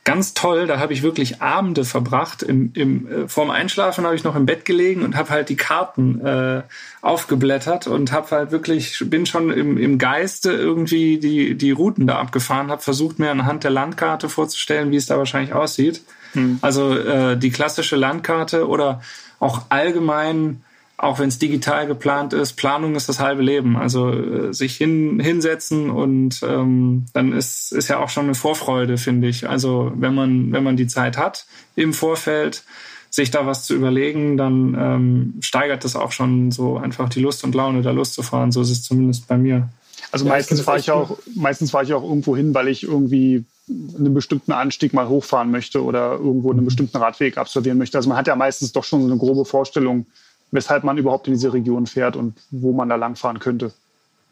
ganz 0.03 0.33
toll. 0.33 0.67
Da 0.67 0.79
habe 0.79 0.93
ich 0.93 1.03
wirklich 1.03 1.41
Abende 1.41 1.85
verbracht. 1.85 2.43
Im, 2.43 2.71
im, 2.73 3.07
äh, 3.07 3.27
vorm 3.27 3.51
Einschlafen 3.51 4.05
habe 4.05 4.15
ich 4.15 4.23
noch 4.23 4.35
im 4.35 4.45
Bett 4.45 4.65
gelegen 4.65 5.03
und 5.03 5.15
habe 5.15 5.29
halt 5.29 5.49
die 5.49 5.57
Karten 5.57 6.19
äh, 6.25 6.63
aufgeblättert 7.01 7.87
und 7.87 8.11
habe 8.11 8.31
halt 8.31 8.51
wirklich, 8.51 9.03
bin 9.07 9.25
schon 9.25 9.51
im, 9.51 9.77
im 9.77 9.97
Geiste 9.97 10.51
irgendwie 10.51 11.19
die, 11.19 11.55
die 11.55 11.71
Routen 11.71 12.07
da 12.07 12.19
abgefahren, 12.19 12.71
habe 12.71 12.81
versucht 12.81 13.19
mir 13.19 13.29
anhand 13.31 13.63
der 13.63 13.71
Landkarte 13.71 14.29
vorzustellen, 14.29 14.91
wie 14.91 14.97
es 14.97 15.05
da 15.05 15.17
wahrscheinlich 15.17 15.53
aussieht. 15.53 16.01
Hm. 16.33 16.59
Also 16.61 16.97
äh, 16.97 17.37
die 17.37 17.51
klassische 17.51 17.95
Landkarte 17.95 18.67
oder 18.67 19.01
auch 19.39 19.63
allgemein 19.69 20.63
auch 21.01 21.17
wenn 21.17 21.29
es 21.29 21.39
digital 21.39 21.87
geplant 21.87 22.31
ist, 22.31 22.53
Planung 22.53 22.95
ist 22.95 23.09
das 23.09 23.19
halbe 23.19 23.41
Leben. 23.41 23.75
Also 23.75 24.11
äh, 24.11 24.53
sich 24.53 24.75
hin, 24.75 25.19
hinsetzen 25.19 25.89
und 25.89 26.41
ähm, 26.43 27.05
dann 27.13 27.33
ist, 27.33 27.71
ist 27.71 27.87
ja 27.87 27.97
auch 27.97 28.09
schon 28.09 28.25
eine 28.25 28.35
Vorfreude, 28.35 28.97
finde 28.97 29.27
ich. 29.27 29.49
Also 29.49 29.91
wenn 29.95 30.13
man, 30.13 30.51
wenn 30.51 30.63
man 30.63 30.77
die 30.77 30.85
Zeit 30.85 31.17
hat 31.17 31.47
im 31.75 31.93
Vorfeld, 31.93 32.63
sich 33.09 33.31
da 33.31 33.47
was 33.47 33.65
zu 33.65 33.73
überlegen, 33.73 34.37
dann 34.37 34.77
ähm, 34.79 35.33
steigert 35.41 35.83
das 35.83 35.95
auch 35.95 36.11
schon 36.11 36.51
so 36.51 36.77
einfach 36.77 37.09
die 37.09 37.19
Lust 37.19 37.43
und 37.43 37.55
Laune, 37.55 37.81
da 37.81 37.91
Lust 37.91 38.13
zu 38.13 38.21
fahren. 38.21 38.51
So 38.51 38.61
ist 38.61 38.69
es 38.69 38.83
zumindest 38.83 39.27
bei 39.27 39.37
mir. 39.37 39.69
Also 40.11 40.25
ja, 40.25 40.31
meistens 40.31 40.61
fahre 40.61 40.79
ich 40.79 40.91
auch, 40.91 41.17
meistens 41.35 41.71
fahre 41.71 41.83
ich 41.83 41.93
auch 41.93 42.03
irgendwo 42.03 42.37
hin, 42.37 42.53
weil 42.53 42.67
ich 42.67 42.83
irgendwie 42.83 43.43
einen 43.69 44.13
bestimmten 44.13 44.51
Anstieg 44.51 44.93
mal 44.93 45.07
hochfahren 45.07 45.49
möchte 45.49 45.83
oder 45.83 46.13
irgendwo 46.13 46.51
einen 46.51 46.63
bestimmten 46.63 46.97
Radweg 46.97 47.37
absolvieren 47.37 47.79
möchte. 47.79 47.97
Also 47.97 48.07
man 48.07 48.19
hat 48.19 48.27
ja 48.27 48.35
meistens 48.35 48.71
doch 48.71 48.83
schon 48.83 49.01
so 49.01 49.07
eine 49.07 49.17
grobe 49.17 49.45
Vorstellung, 49.45 50.05
weshalb 50.51 50.83
man 50.83 50.97
überhaupt 50.97 51.27
in 51.27 51.33
diese 51.33 51.53
Region 51.53 51.87
fährt 51.87 52.15
und 52.15 52.37
wo 52.51 52.73
man 52.73 52.89
da 52.89 52.95
langfahren 52.95 53.39
könnte. 53.39 53.71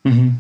Mhm. 0.04 0.38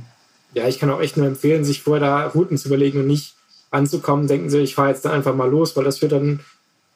Ja, 0.54 0.68
ich 0.68 0.80
kann 0.80 0.89
auch 0.89 1.02
echt 1.02 1.18
nur 1.18 1.28
empfehlen, 1.28 1.63
sich 1.63 1.84
vorher 1.84 2.06
da 2.06 2.28
Routen 2.28 2.58
zu 2.58 2.68
überlegen 2.68 3.00
und 3.00 3.08
nicht 3.08 3.36
anzukommen, 3.72 4.28
denken 4.28 4.50
Sie, 4.50 4.60
ich 4.60 4.76
fahre 4.76 4.89
jetzt 4.89 5.06
da 5.06 5.12
einfach 5.12 5.36
mal 5.36 5.50
los, 5.50 5.76
weil 5.78 5.84
das 5.84 6.00
führt 6.00 6.12
dann 6.12 6.39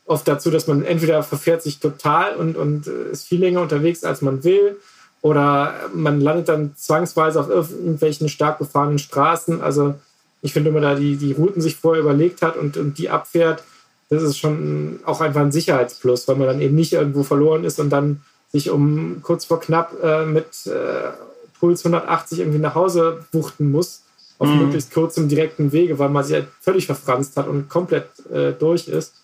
oft 0.05 0.27
dazu, 0.27 0.49
dass 0.49 0.67
man 0.67 0.83
entweder 0.83 1.23
verfährt 1.23 1.61
sich 1.61 1.79
total 1.79 2.35
und, 2.35 2.57
und 2.57 2.87
ist 2.87 3.27
viel 3.27 3.39
länger 3.39 3.61
unterwegs, 3.61 4.03
als 4.03 4.21
man 4.21 4.43
will, 4.43 4.77
oder 5.21 5.73
man 5.93 6.19
landet 6.19 6.49
dann 6.49 6.75
zwangsweise 6.75 7.39
auf 7.39 7.49
irgendwelchen 7.49 8.27
stark 8.27 8.59
befahrenen 8.59 8.99
Straßen. 8.99 9.61
Also 9.61 9.95
ich 10.41 10.51
finde, 10.51 10.73
wenn 10.73 10.81
man 10.81 10.83
da 10.83 10.99
die, 10.99 11.15
die 11.15 11.31
Routen 11.31 11.61
sich 11.61 11.77
vorher 11.77 12.01
überlegt 12.03 12.41
hat 12.41 12.57
und, 12.57 12.75
und 12.75 12.97
die 12.97 13.09
abfährt, 13.09 13.63
das 14.09 14.21
ist 14.21 14.37
schon 14.37 14.99
auch 15.05 15.21
einfach 15.21 15.39
ein 15.39 15.53
Sicherheitsplus, 15.53 16.27
weil 16.27 16.35
man 16.35 16.47
dann 16.47 16.61
eben 16.61 16.75
nicht 16.75 16.91
irgendwo 16.91 17.23
verloren 17.23 17.63
ist 17.63 17.79
und 17.79 17.89
dann 17.89 18.21
sich 18.53 18.69
um 18.69 19.21
kurz 19.21 19.45
vor 19.45 19.59
knapp 19.59 20.01
äh, 20.01 20.25
mit 20.25 20.67
äh, 20.67 21.11
Puls 21.59 21.83
180 21.83 22.39
irgendwie 22.39 22.59
nach 22.59 22.75
Hause 22.75 23.25
wuchten 23.31 23.71
muss, 23.71 24.03
auf 24.37 24.47
mhm. 24.47 24.59
möglichst 24.59 24.93
kurzem 24.93 25.27
direkten 25.27 25.71
Wege, 25.71 25.97
weil 25.97 26.09
man 26.09 26.23
sich 26.23 26.35
halt 26.35 26.47
völlig 26.61 26.85
verfranst 26.85 27.35
hat 27.35 27.47
und 27.47 27.67
komplett 27.67 28.07
äh, 28.31 28.53
durch 28.53 28.87
ist. 28.87 29.15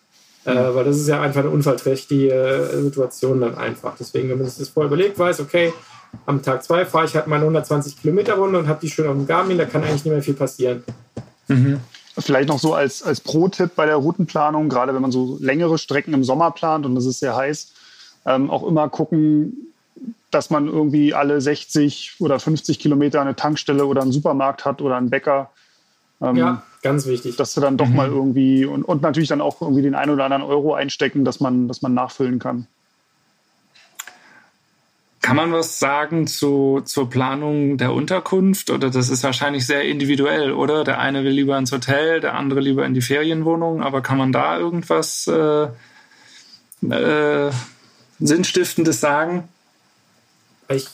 Äh, 0.46 0.54
mhm. 0.54 0.76
weil 0.76 0.86
das 0.86 0.98
ist 0.98 1.08
ja 1.08 1.22
einfach 1.22 1.42
eine 1.42 1.50
unfallträchtige 1.50 2.34
äh, 2.34 2.82
Situation 2.82 3.42
dann 3.42 3.56
einfach. 3.56 3.94
Deswegen, 4.00 4.30
wenn 4.30 4.38
man 4.38 4.48
sich 4.48 4.58
das 4.58 4.70
vorher 4.70 4.88
überlegt, 4.88 5.20
weiß, 5.20 5.42
okay, 5.42 5.74
am 6.26 6.42
Tag 6.42 6.64
zwei 6.64 6.86
fahre 6.86 7.06
ich 7.06 7.16
halt 7.16 7.28
meine 7.28 7.44
120 7.44 8.02
Kilometer 8.02 8.36
Runde 8.36 8.58
und 8.58 8.68
habe 8.68 8.80
die 8.82 8.90
schön 8.90 9.06
auf 9.06 9.14
dem 9.14 9.28
Garmin, 9.28 9.58
da 9.58 9.66
kann 9.66 9.84
eigentlich 9.84 10.06
nicht 10.06 10.14
mehr 10.14 10.24
viel 10.24 10.34
passieren. 10.34 10.84
Mhm. 11.50 11.82
Vielleicht 12.18 12.50
noch 12.50 12.58
so 12.58 12.74
als, 12.74 13.04
als 13.04 13.22
Pro-Tipp 13.22 13.72
bei 13.76 13.86
der 13.86 13.98
Routenplanung, 13.98 14.70
gerade 14.70 14.94
wenn 14.94 15.02
man 15.02 15.12
so 15.12 15.38
längere 15.40 15.78
Strecken 15.78 16.14
im 16.14 16.24
Sommer 16.24 16.52
plant 16.52 16.86
und 16.86 16.98
es 16.98 17.06
ist 17.06 17.20
sehr 17.20 17.36
heiß, 17.36 17.74
ähm, 18.26 18.50
auch 18.50 18.66
immer 18.68 18.90
gucken, 18.90 19.70
dass 20.32 20.50
man 20.50 20.68
irgendwie 20.68 21.14
alle 21.14 21.42
60 21.42 22.16
oder 22.20 22.40
50 22.40 22.80
Kilometer 22.80 23.22
eine 23.22 23.36
Tankstelle 23.36 23.86
oder 23.86 24.02
einen 24.02 24.12
Supermarkt 24.12 24.66
hat 24.66 24.82
oder 24.82 24.98
einen 24.98 25.10
Bäcker. 25.10 25.50
Ähm, 26.22 26.36
ja, 26.36 26.64
ganz 26.84 27.08
wichtig. 27.08 27.36
Dass 27.36 27.54
du 27.54 27.62
dann 27.62 27.78
doch 27.78 27.88
mhm. 27.88 27.96
mal 27.96 28.08
irgendwie 28.08 28.66
und, 28.66 28.84
und 28.84 29.02
natürlich 29.02 29.30
dann 29.30 29.42
auch 29.42 29.62
irgendwie 29.62 29.82
den 29.82 29.96
einen 29.96 30.12
oder 30.12 30.26
anderen 30.26 30.44
Euro 30.44 30.74
einstecken, 30.74 31.26
dass 31.26 31.40
man, 31.40 31.68
dass 31.68 31.82
man 31.82 31.94
nachfüllen 31.94 32.40
kann. 32.40 32.68
Kann 35.22 35.36
man 35.36 35.52
was 35.52 35.80
sagen 35.80 36.28
zu, 36.28 36.82
zur 36.86 37.10
Planung 37.10 37.78
der 37.78 37.94
Unterkunft? 37.94 38.70
Oder 38.70 38.90
das 38.90 39.10
ist 39.10 39.24
wahrscheinlich 39.24 39.66
sehr 39.66 39.84
individuell, 39.84 40.54
oder? 40.54 40.84
Der 40.84 41.00
eine 41.00 41.24
will 41.24 41.34
lieber 41.34 41.58
ins 41.58 41.72
Hotel, 41.72 42.20
der 42.20 42.36
andere 42.36 42.62
lieber 42.62 42.86
in 42.86 42.94
die 42.94 43.02
Ferienwohnung. 43.02 43.84
Aber 43.84 44.02
kann 44.02 44.18
man 44.18 44.32
da 44.32 44.58
irgendwas 44.58 45.28
äh, 45.28 45.68
äh, 46.90 47.52
Sinnstiftendes 48.20 49.00
sagen? 49.00 49.48
Ich 50.68 50.88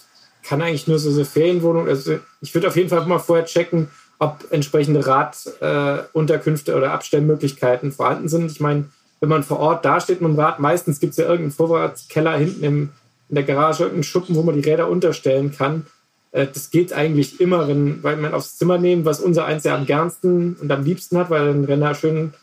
kann 0.43 0.61
eigentlich 0.61 0.87
nur 0.87 0.99
so 0.99 1.09
eine 1.09 1.25
Ferienwohnung, 1.25 1.87
also 1.87 2.19
ich 2.41 2.53
würde 2.53 2.67
auf 2.67 2.75
jeden 2.75 2.89
Fall 2.89 3.05
mal 3.05 3.19
vorher 3.19 3.45
checken, 3.45 3.89
ob 4.19 4.45
entsprechende 4.51 5.05
Radunterkünfte 5.05 6.71
äh, 6.71 6.75
oder 6.75 6.91
Abstellmöglichkeiten 6.91 7.91
vorhanden 7.91 8.29
sind. 8.29 8.51
Ich 8.51 8.59
meine, 8.59 8.85
wenn 9.19 9.29
man 9.29 9.43
vor 9.43 9.59
Ort 9.59 9.83
dasteht 9.85 10.21
mit 10.21 10.31
dem 10.31 10.39
Rad, 10.39 10.59
meistens 10.59 10.99
gibt 10.99 11.11
es 11.11 11.17
ja 11.17 11.25
irgendeinen 11.25 11.51
Vorratskeller 11.51 12.37
hinten 12.37 12.63
im, 12.63 12.89
in 13.29 13.35
der 13.35 13.43
Garage, 13.43 13.83
irgendeinen 13.83 14.03
Schuppen, 14.03 14.35
wo 14.35 14.43
man 14.43 14.55
die 14.55 14.69
Räder 14.69 14.89
unterstellen 14.89 15.51
kann. 15.51 15.87
Äh, 16.31 16.47
das 16.53 16.69
geht 16.69 16.93
eigentlich 16.93 17.41
immer, 17.41 17.67
wenn, 17.67 18.03
weil 18.03 18.17
man 18.17 18.33
aufs 18.33 18.57
Zimmer 18.57 18.77
nehmen, 18.77 19.05
was 19.05 19.19
unser 19.19 19.45
eins 19.45 19.63
ja 19.63 19.75
am 19.75 19.85
gernsten 19.85 20.55
und 20.61 20.71
am 20.71 20.83
liebsten 20.83 21.17
hat, 21.17 21.29
weil 21.29 21.53
den 21.53 21.65
Renner 21.65 21.95
schön 21.95 22.33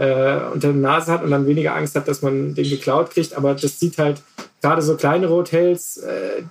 äh, 0.00 0.40
unter 0.52 0.68
der 0.68 0.72
Nase 0.72 1.12
hat 1.12 1.22
und 1.22 1.30
dann 1.30 1.46
weniger 1.46 1.76
Angst 1.76 1.94
hat, 1.94 2.08
dass 2.08 2.22
man 2.22 2.54
den 2.54 2.68
geklaut 2.68 3.10
kriegt. 3.10 3.36
Aber 3.36 3.54
das 3.54 3.78
sieht 3.78 3.98
halt 3.98 4.22
gerade 4.62 4.80
so 4.80 4.96
kleinere 4.96 5.34
Hotels, 5.34 5.98
äh, 5.98 6.42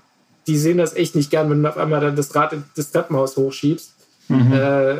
die 0.45 0.57
sehen 0.57 0.77
das 0.77 0.95
echt 0.95 1.15
nicht 1.15 1.31
gern, 1.31 1.49
wenn 1.49 1.63
du 1.63 1.69
auf 1.69 1.77
einmal 1.77 1.99
dann 1.99 2.15
das 2.15 2.33
Rad 2.35 2.55
das 2.75 2.91
Treppenhaus 2.91 3.37
hochschiebst. 3.37 3.93
Mhm. 4.27 4.53
Äh, 4.53 4.97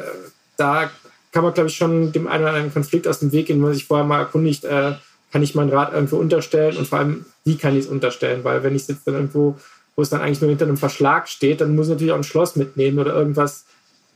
da 0.57 0.89
kann 1.31 1.43
man, 1.43 1.53
glaube 1.53 1.69
ich, 1.69 1.77
schon 1.77 2.11
dem 2.11 2.27
einen 2.27 2.43
oder 2.43 2.53
anderen 2.53 2.73
Konflikt 2.73 3.07
aus 3.07 3.19
dem 3.19 3.31
Weg 3.31 3.47
gehen, 3.47 3.57
wenn 3.57 3.65
man 3.65 3.73
sich 3.73 3.85
vorher 3.85 4.05
mal 4.05 4.19
erkundigt, 4.19 4.65
äh, 4.65 4.93
kann 5.31 5.43
ich 5.43 5.53
mein 5.53 5.69
Rad 5.69 5.93
irgendwo 5.93 6.17
unterstellen 6.17 6.75
und 6.75 6.87
vor 6.87 6.99
allem, 6.99 7.25
wie 7.45 7.55
kann 7.55 7.75
ich 7.75 7.85
es 7.85 7.91
unterstellen? 7.91 8.43
Weil 8.43 8.63
wenn 8.63 8.75
ich 8.75 8.87
jetzt 8.87 9.05
dann 9.05 9.13
irgendwo, 9.13 9.57
wo 9.95 10.01
es 10.01 10.09
dann 10.09 10.21
eigentlich 10.21 10.41
nur 10.41 10.49
hinter 10.49 10.65
einem 10.65 10.77
Verschlag 10.77 11.29
steht, 11.29 11.61
dann 11.61 11.75
muss 11.75 11.85
ich 11.85 11.91
natürlich 11.91 12.13
auch 12.13 12.17
ein 12.17 12.23
Schloss 12.23 12.55
mitnehmen 12.55 12.97
oder 12.97 13.13
irgendwas, 13.13 13.65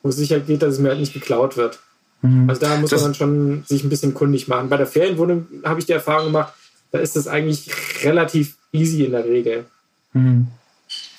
wo 0.02 0.10
es 0.10 0.15
sicher 0.15 0.39
geht, 0.39 0.63
dass 0.63 0.74
es 0.74 0.80
mir 0.80 0.89
halt 0.89 1.00
nicht 1.00 1.13
geklaut 1.13 1.56
wird. 1.56 1.80
Mhm. 2.23 2.49
Also 2.49 2.62
da 2.62 2.77
muss 2.77 2.89
das 2.89 3.01
man 3.01 3.12
dann 3.12 3.15
schon 3.15 3.63
sich 3.67 3.83
ein 3.83 3.89
bisschen 3.89 4.13
kundig 4.13 4.47
machen. 4.47 4.69
Bei 4.69 4.77
der 4.77 4.88
Ferienwohnung 4.88 5.45
habe 5.63 5.79
ich 5.79 5.86
die 5.86 5.91
Erfahrung 5.91 6.27
gemacht, 6.27 6.53
da 6.91 6.99
ist 6.99 7.15
das 7.15 7.27
eigentlich 7.27 7.69
relativ 8.03 8.55
easy 8.71 9.03
in 9.03 9.12
der 9.12 9.25
Regel. 9.25 9.65
Mhm. 10.13 10.47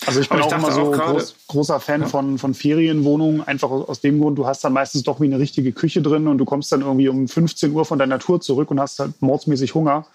Also 0.06 0.20
ich 0.20 0.28
bin 0.28 0.38
ich 0.38 0.44
auch 0.44 0.52
immer 0.52 0.72
so 0.72 0.90
groß, 0.90 1.34
großer 1.48 1.80
Fan 1.80 2.02
ja. 2.02 2.08
von, 2.08 2.38
von 2.38 2.54
Ferienwohnungen, 2.54 3.42
einfach 3.42 3.70
aus 3.70 4.00
dem 4.00 4.20
Grund, 4.20 4.38
du 4.38 4.46
hast 4.46 4.62
dann 4.64 4.72
meistens 4.72 5.02
doch 5.02 5.20
wie 5.20 5.26
eine 5.26 5.38
richtige 5.38 5.72
Küche 5.72 6.02
drin 6.02 6.26
und 6.26 6.38
du 6.38 6.44
kommst 6.44 6.72
dann 6.72 6.82
irgendwie 6.82 7.08
um 7.08 7.26
15 7.28 7.72
Uhr 7.72 7.84
von 7.84 7.98
deiner 7.98 8.18
Tour 8.18 8.40
zurück 8.40 8.70
und 8.70 8.80
hast 8.80 8.98
halt 8.98 9.20
mordsmäßig 9.20 9.74
Hunger. 9.74 10.06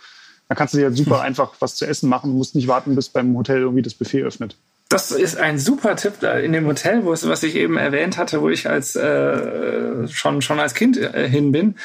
Dann 0.47 0.57
kannst 0.57 0.73
du 0.73 0.79
dir 0.79 0.85
halt 0.85 0.97
super 0.97 1.17
hm. 1.17 1.21
einfach 1.25 1.53
was 1.59 1.75
zu 1.75 1.85
essen 1.85 2.09
machen, 2.09 2.31
du 2.31 2.37
musst 2.37 2.55
nicht 2.55 2.67
warten, 2.67 2.95
bis 2.95 3.09
beim 3.09 3.35
Hotel 3.37 3.59
irgendwie 3.59 3.81
das 3.81 3.93
Buffet 3.93 4.23
öffnet. 4.23 4.55
Das 4.89 5.11
ist 5.11 5.37
ein 5.37 5.59
super 5.59 5.95
Tipp 5.95 6.23
in 6.23 6.51
dem 6.51 6.65
Hotel, 6.65 7.05
wo 7.05 7.13
es, 7.13 7.27
was 7.29 7.43
ich 7.43 7.55
eben 7.55 7.77
erwähnt 7.77 8.17
hatte, 8.17 8.41
wo 8.41 8.49
ich 8.49 8.67
als 8.67 8.95
äh, 8.95 10.07
schon 10.07 10.41
schon 10.41 10.59
als 10.59 10.73
Kind 10.73 10.97
äh, 10.97 11.29
hin 11.29 11.51
bin 11.51 11.75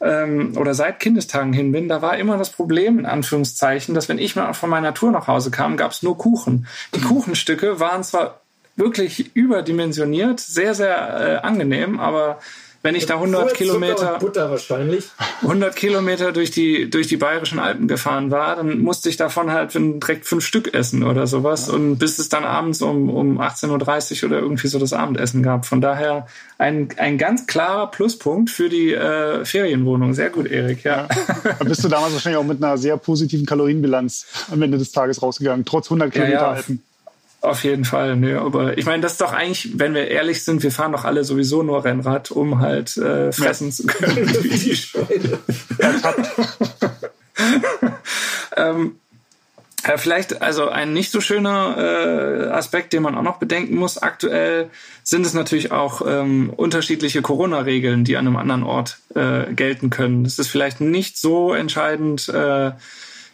ähm, 0.00 0.56
oder 0.56 0.72
seit 0.72 1.00
Kindestagen 1.00 1.52
hin 1.52 1.72
bin. 1.72 1.88
Da 1.88 2.00
war 2.00 2.16
immer 2.16 2.38
das 2.38 2.50
Problem 2.50 3.00
in 3.00 3.06
Anführungszeichen, 3.06 3.92
dass 3.92 4.08
wenn 4.08 4.20
ich 4.20 4.36
mal 4.36 4.52
von 4.52 4.70
meiner 4.70 4.94
Tour 4.94 5.10
nach 5.10 5.26
Hause 5.26 5.50
kam, 5.50 5.76
gab 5.76 5.90
es 5.90 6.04
nur 6.04 6.16
Kuchen. 6.16 6.68
Die 6.94 7.00
Kuchenstücke 7.00 7.80
waren 7.80 8.04
zwar 8.04 8.40
wirklich 8.76 9.34
überdimensioniert, 9.34 10.38
sehr 10.38 10.76
sehr 10.76 11.40
äh, 11.42 11.46
angenehm, 11.46 11.98
aber 11.98 12.38
wenn 12.84 12.94
ich 12.94 13.06
da 13.06 13.14
100 13.14 13.54
Kilometer, 13.54 14.18
Butter 14.18 14.50
wahrscheinlich. 14.50 15.08
100 15.40 15.74
Kilometer 15.74 16.32
durch 16.32 16.50
die, 16.50 16.90
durch 16.90 17.06
die 17.06 17.16
bayerischen 17.16 17.58
Alpen 17.58 17.88
gefahren 17.88 18.30
war, 18.30 18.56
dann 18.56 18.80
musste 18.80 19.08
ich 19.08 19.16
davon 19.16 19.50
halt 19.50 19.72
direkt 19.72 20.26
fünf 20.26 20.44
Stück 20.44 20.74
essen 20.74 21.02
oder 21.02 21.26
sowas. 21.26 21.68
Ja. 21.68 21.72
Und 21.72 21.96
bis 21.96 22.18
es 22.18 22.28
dann 22.28 22.44
abends 22.44 22.82
um, 22.82 23.08
um 23.08 23.40
18.30 23.40 24.22
Uhr 24.22 24.28
oder 24.28 24.40
irgendwie 24.40 24.68
so 24.68 24.78
das 24.78 24.92
Abendessen 24.92 25.42
gab. 25.42 25.64
Von 25.64 25.80
daher 25.80 26.26
ein, 26.58 26.90
ein 26.98 27.16
ganz 27.16 27.46
klarer 27.46 27.90
Pluspunkt 27.90 28.50
für 28.50 28.68
die 28.68 28.92
äh, 28.92 29.46
Ferienwohnung. 29.46 30.12
Sehr 30.12 30.28
gut, 30.28 30.46
Erik, 30.46 30.84
ja. 30.84 31.08
ja. 31.08 31.54
Da 31.58 31.64
bist 31.64 31.82
du 31.82 31.88
damals 31.88 32.12
wahrscheinlich 32.12 32.38
auch 32.38 32.44
mit 32.44 32.62
einer 32.62 32.76
sehr 32.76 32.98
positiven 32.98 33.46
Kalorienbilanz 33.46 34.26
am 34.52 34.60
Ende 34.60 34.76
des 34.76 34.92
Tages 34.92 35.22
rausgegangen, 35.22 35.64
trotz 35.64 35.86
100 35.86 36.12
Kilometer 36.12 36.34
ja, 36.34 36.42
ja. 36.42 36.52
Alpen. 36.52 36.82
Auf 37.44 37.62
jeden 37.62 37.84
Fall, 37.84 38.16
ne. 38.16 38.40
Aber 38.40 38.78
ich 38.78 38.86
meine, 38.86 39.02
das 39.02 39.12
ist 39.12 39.20
doch 39.20 39.34
eigentlich, 39.34 39.78
wenn 39.78 39.92
wir 39.92 40.08
ehrlich 40.08 40.44
sind, 40.44 40.62
wir 40.62 40.72
fahren 40.72 40.92
doch 40.92 41.04
alle 41.04 41.24
sowieso 41.24 41.62
nur 41.62 41.84
Rennrad, 41.84 42.30
um 42.30 42.60
halt 42.60 42.96
äh, 42.96 43.32
fressen 43.32 43.68
ja. 43.68 43.74
zu 43.74 43.86
können. 43.86 44.16
Wie 44.42 44.48
die 44.48 44.74
Schweine. 44.74 45.38
ähm, 48.56 48.98
äh, 49.82 49.98
vielleicht 49.98 50.40
also 50.40 50.70
ein 50.70 50.94
nicht 50.94 51.10
so 51.10 51.20
schöner 51.20 51.76
äh, 51.76 52.48
Aspekt, 52.48 52.94
den 52.94 53.02
man 53.02 53.14
auch 53.14 53.22
noch 53.22 53.36
bedenken 53.36 53.76
muss. 53.76 53.98
Aktuell 53.98 54.70
sind 55.02 55.26
es 55.26 55.34
natürlich 55.34 55.70
auch 55.70 56.00
ähm, 56.06 56.48
unterschiedliche 56.48 57.20
Corona-Regeln, 57.20 58.04
die 58.04 58.16
an 58.16 58.26
einem 58.26 58.36
anderen 58.36 58.62
Ort 58.62 59.00
äh, 59.14 59.52
gelten 59.52 59.90
können. 59.90 60.24
Das 60.24 60.38
ist 60.38 60.48
vielleicht 60.48 60.80
nicht 60.80 61.18
so 61.18 61.52
entscheidend 61.52 62.26
äh, 62.30 62.70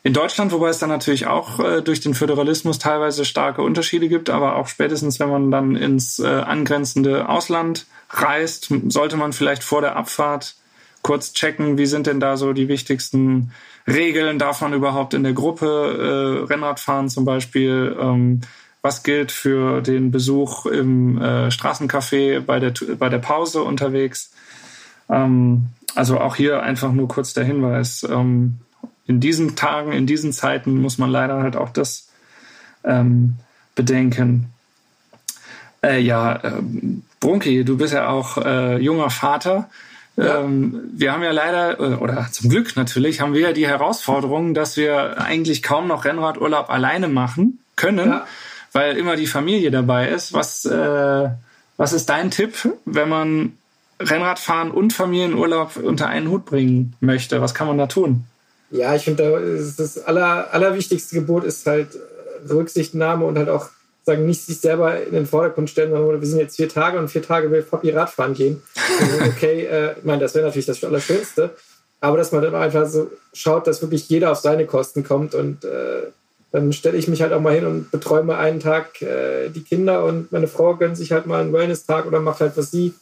in 0.03 0.15
Deutschland, 0.15 0.51
wobei 0.53 0.71
es 0.71 0.79
dann 0.79 0.89
natürlich 0.89 1.27
auch 1.27 1.61
äh, 1.61 1.83
durch 1.83 2.01
den 2.01 2.15
Föderalismus 2.15 2.79
teilweise 2.79 3.25
starke 3.25 3.63
Unterschiede 3.63 4.09
gibt, 4.09 4.31
aber 4.31 4.57
auch 4.57 4.67
spätestens, 4.67 5.21
wenn 5.21 5.29
man 5.29 5.51
dann 5.51 5.77
ins 5.77 6.19
äh, 6.19 6.27
angrenzende 6.27 7.29
Ausland 7.29 7.87
reist, 8.09 8.73
sollte 8.89 9.17
man 9.17 9.33
vielleicht 9.33 9.63
vor 9.63 9.83
der 9.83 9.97
Abfahrt 9.97 10.55
kurz 11.03 11.33
checken, 11.33 11.77
wie 11.77 11.87
sind 11.87 12.07
denn 12.07 12.21
da 12.21 12.37
so 12.37 12.53
die 12.53 12.69
wichtigsten 12.69 13.53
Regeln, 13.87 14.39
darf 14.39 14.61
man 14.61 14.73
überhaupt 14.73 15.15
in 15.15 15.23
der 15.23 15.33
Gruppe 15.33 15.67
äh, 15.67 16.53
Rennrad 16.53 16.81
fahren 16.81 17.09
zum 17.09 17.25
Beispiel, 17.25 17.97
ähm, 18.01 18.41
was 18.83 19.03
gilt 19.03 19.33
für 19.33 19.83
den 19.83 20.11
Besuch 20.11 20.65
im 20.65 21.19
äh, 21.19 21.49
Straßencafé 21.49 22.41
bei 22.41 22.59
der, 22.59 22.73
bei 22.99 23.11
der 23.11 23.19
Pause 23.19 23.63
unterwegs. 23.63 24.31
Ähm, 25.11 25.67
also 25.95 26.19
auch 26.19 26.37
hier 26.37 26.63
einfach 26.63 26.93
nur 26.93 27.09
kurz 27.09 27.35
der 27.35 27.45
Hinweis, 27.45 28.07
ähm, 28.09 28.61
in 29.07 29.21
diesen 29.21 29.57
Tagen, 29.57 29.93
in 29.93 30.07
diesen 30.07 30.33
Zeiten 30.33 30.81
muss 30.81 30.99
man 30.99 31.11
leider 31.11 31.43
halt 31.43 31.57
auch 31.57 31.71
das 31.71 32.09
ähm, 32.85 33.37
bedenken. 33.75 34.51
Äh, 35.83 36.01
ja, 36.01 36.37
äh, 36.37 36.63
Brunki, 37.19 37.65
du 37.65 37.77
bist 37.77 37.93
ja 37.93 38.09
auch 38.09 38.37
äh, 38.39 38.77
junger 38.79 39.11
Vater. 39.11 39.69
Ja. 40.17 40.41
Ähm, 40.41 40.91
wir 40.95 41.13
haben 41.13 41.23
ja 41.23 41.33
leider, 41.33 41.81
äh, 41.81 41.95
oder 41.95 42.29
zum 42.31 42.51
Glück 42.51 42.77
natürlich, 42.77 43.21
haben 43.21 43.35
wir 43.35 43.41
ja 43.41 43.53
die 43.53 43.67
Herausforderung, 43.67 44.55
dass 44.55 44.77
wir 44.77 45.21
eigentlich 45.21 45.63
kaum 45.63 45.87
noch 45.87 46.05
Rennradurlaub 46.05 46.71
alleine 46.71 47.09
machen 47.09 47.59
können, 47.77 48.09
ja. 48.09 48.27
weil 48.73 48.97
immer 48.97 49.17
die 49.17 49.27
Familie 49.27 49.71
dabei 49.71 50.09
ist. 50.09 50.33
Was, 50.33 50.65
äh, 50.67 51.29
was 51.77 51.93
ist 51.93 52.11
dein 52.11 52.31
Tipp, 52.31 52.69
wenn 52.85 53.09
man 53.09 53.53
Rennradfahren 53.99 54.71
und 54.71 54.93
Familienurlaub 54.93 55.77
unter 55.77 56.09
einen 56.09 56.29
Hut 56.29 56.45
bringen 56.45 56.95
möchte? 57.01 57.41
Was 57.41 57.55
kann 57.55 57.67
man 57.67 57.79
da 57.79 57.87
tun? 57.87 58.25
Ja, 58.71 58.95
ich 58.95 59.05
finde, 59.05 59.59
das 59.77 60.05
aller, 60.05 60.53
allerwichtigste 60.53 61.17
Gebot 61.17 61.45
ist 61.45 61.67
halt 61.67 61.89
Rücksichtnahme 62.49 63.25
und 63.25 63.37
halt 63.37 63.49
auch 63.49 63.69
sagen, 64.05 64.27
nicht 64.27 64.43
sich 64.43 64.61
selber 64.61 65.03
in 65.03 65.13
den 65.13 65.27
Vordergrund 65.27 65.71
stellen, 65.71 65.91
sondern 65.91 66.21
wir 66.21 66.29
sind 66.29 66.39
jetzt 66.39 66.57
vier 66.57 66.69
Tage 66.69 66.99
und 66.99 67.09
vier 67.09 67.23
Tage 67.23 67.51
will 67.51 67.63
Papi 67.63 67.91
Radfahren 67.91 68.35
gehen. 68.35 68.63
okay, 69.27 69.67
äh, 69.67 69.93
ich 69.99 70.05
meine, 70.05 70.21
das 70.21 70.35
wäre 70.35 70.47
natürlich 70.47 70.67
das 70.67 70.83
Allerschönste. 70.85 71.51
Aber 72.01 72.17
dass 72.17 72.33
man 72.33 72.43
dann 72.43 72.55
einfach 72.55 72.87
so 72.87 73.11
schaut, 73.35 73.67
dass 73.67 73.83
wirklich 73.83 74.09
jeder 74.09 74.33
auf 74.33 74.39
seine 74.39 74.67
Kosten 74.67 75.05
kommt 75.05 75.35
und 75.35 75.65
äh, 75.65 76.09
dann 76.53 76.73
stelle 76.73 76.97
ich 76.97 77.09
mich 77.09 77.23
halt 77.23 77.33
auch 77.33 77.41
mal 77.41 77.55
hin 77.55 77.67
und 77.67 77.91
beträume 77.91 78.37
einen 78.37 78.59
Tag 78.59 79.03
äh, 79.03 79.51
die 79.51 79.63
Kinder 79.63 80.05
und 80.05 80.33
meine 80.33 80.49
Frau 80.49 80.75
gönnt 80.77 80.97
sich 80.97 81.13
halt 81.13 81.27
mal 81.27 81.43
einen 81.43 81.53
Wellness-Tag 81.53 82.07
oder 82.07 82.21
macht 82.21 82.41
halt, 82.41 82.57
was 82.57 82.71
sie 82.71 82.95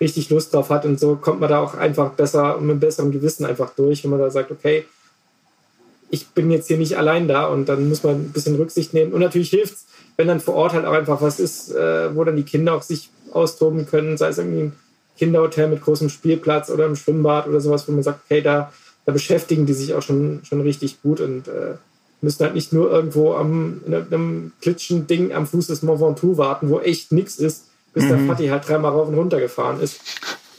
richtig 0.00 0.30
Lust 0.30 0.54
drauf 0.54 0.70
hat 0.70 0.84
und 0.84 0.98
so 0.98 1.16
kommt 1.16 1.40
man 1.40 1.50
da 1.50 1.60
auch 1.60 1.74
einfach 1.74 2.12
besser 2.12 2.56
und 2.56 2.62
mit 2.62 2.72
einem 2.72 2.80
besseren 2.80 3.12
Gewissen 3.12 3.44
einfach 3.44 3.70
durch, 3.74 4.02
wenn 4.02 4.10
man 4.10 4.20
da 4.20 4.30
sagt, 4.30 4.50
okay, 4.50 4.86
ich 6.10 6.28
bin 6.28 6.50
jetzt 6.50 6.68
hier 6.68 6.78
nicht 6.78 6.96
allein 6.96 7.28
da 7.28 7.46
und 7.46 7.68
dann 7.68 7.88
muss 7.88 8.02
man 8.02 8.16
ein 8.16 8.32
bisschen 8.32 8.56
Rücksicht 8.56 8.94
nehmen. 8.94 9.12
Und 9.12 9.20
natürlich 9.20 9.50
hilft 9.50 9.74
es, 9.74 9.86
wenn 10.16 10.28
dann 10.28 10.40
vor 10.40 10.54
Ort 10.54 10.72
halt 10.72 10.84
auch 10.84 10.92
einfach 10.92 11.20
was 11.20 11.38
ist, 11.38 11.74
äh, 11.74 12.14
wo 12.14 12.24
dann 12.24 12.36
die 12.36 12.44
Kinder 12.44 12.74
auch 12.74 12.82
sich 12.82 13.10
austoben 13.32 13.86
können, 13.86 14.16
sei 14.16 14.28
es 14.28 14.38
irgendwie 14.38 14.62
ein 14.62 14.72
Kinderhotel 15.18 15.68
mit 15.68 15.82
großem 15.82 16.08
Spielplatz 16.08 16.70
oder 16.70 16.86
ein 16.86 16.96
Schwimmbad 16.96 17.46
oder 17.46 17.60
sowas, 17.60 17.86
wo 17.86 17.92
man 17.92 18.02
sagt, 18.02 18.20
okay, 18.24 18.40
da, 18.40 18.72
da 19.04 19.12
beschäftigen 19.12 19.66
die 19.66 19.74
sich 19.74 19.94
auch 19.94 20.02
schon, 20.02 20.40
schon 20.44 20.60
richtig 20.60 21.02
gut 21.02 21.20
und 21.20 21.48
äh, 21.48 21.74
müssen 22.20 22.44
halt 22.44 22.54
nicht 22.54 22.72
nur 22.72 22.90
irgendwo 22.90 23.34
am, 23.34 23.80
in 23.86 23.94
einem 23.94 24.52
klitschen 24.60 25.06
Ding 25.06 25.32
am 25.32 25.46
Fuß 25.46 25.68
des 25.68 25.82
Mont 25.82 26.00
Ventoux 26.00 26.36
warten, 26.36 26.70
wo 26.70 26.80
echt 26.80 27.12
nichts 27.12 27.36
ist, 27.36 27.66
bis 27.92 28.04
mhm. 28.04 28.08
der 28.08 28.18
Fatih 28.20 28.50
halt 28.50 28.68
dreimal 28.68 28.92
rauf 28.92 29.08
und 29.08 29.14
runter 29.14 29.40
gefahren 29.40 29.80
ist. 29.80 30.00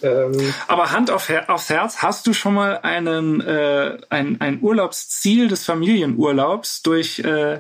Ähm, 0.02 0.54
Aber 0.68 0.92
Hand 0.92 1.12
auf 1.12 1.30
Her 1.30 1.50
aufs 1.50 1.70
Herz, 1.70 1.98
hast 1.98 2.28
du 2.28 2.34
schon 2.34 2.54
mal 2.54 2.80
einen, 2.84 3.42
äh, 3.42 3.98
ein, 4.10 4.40
ein 4.40 4.60
Urlaubsziel 4.62 5.48
des 5.48 5.66
Familienurlaubs 5.66 6.82
durch, 6.82 7.20
äh, 7.20 7.60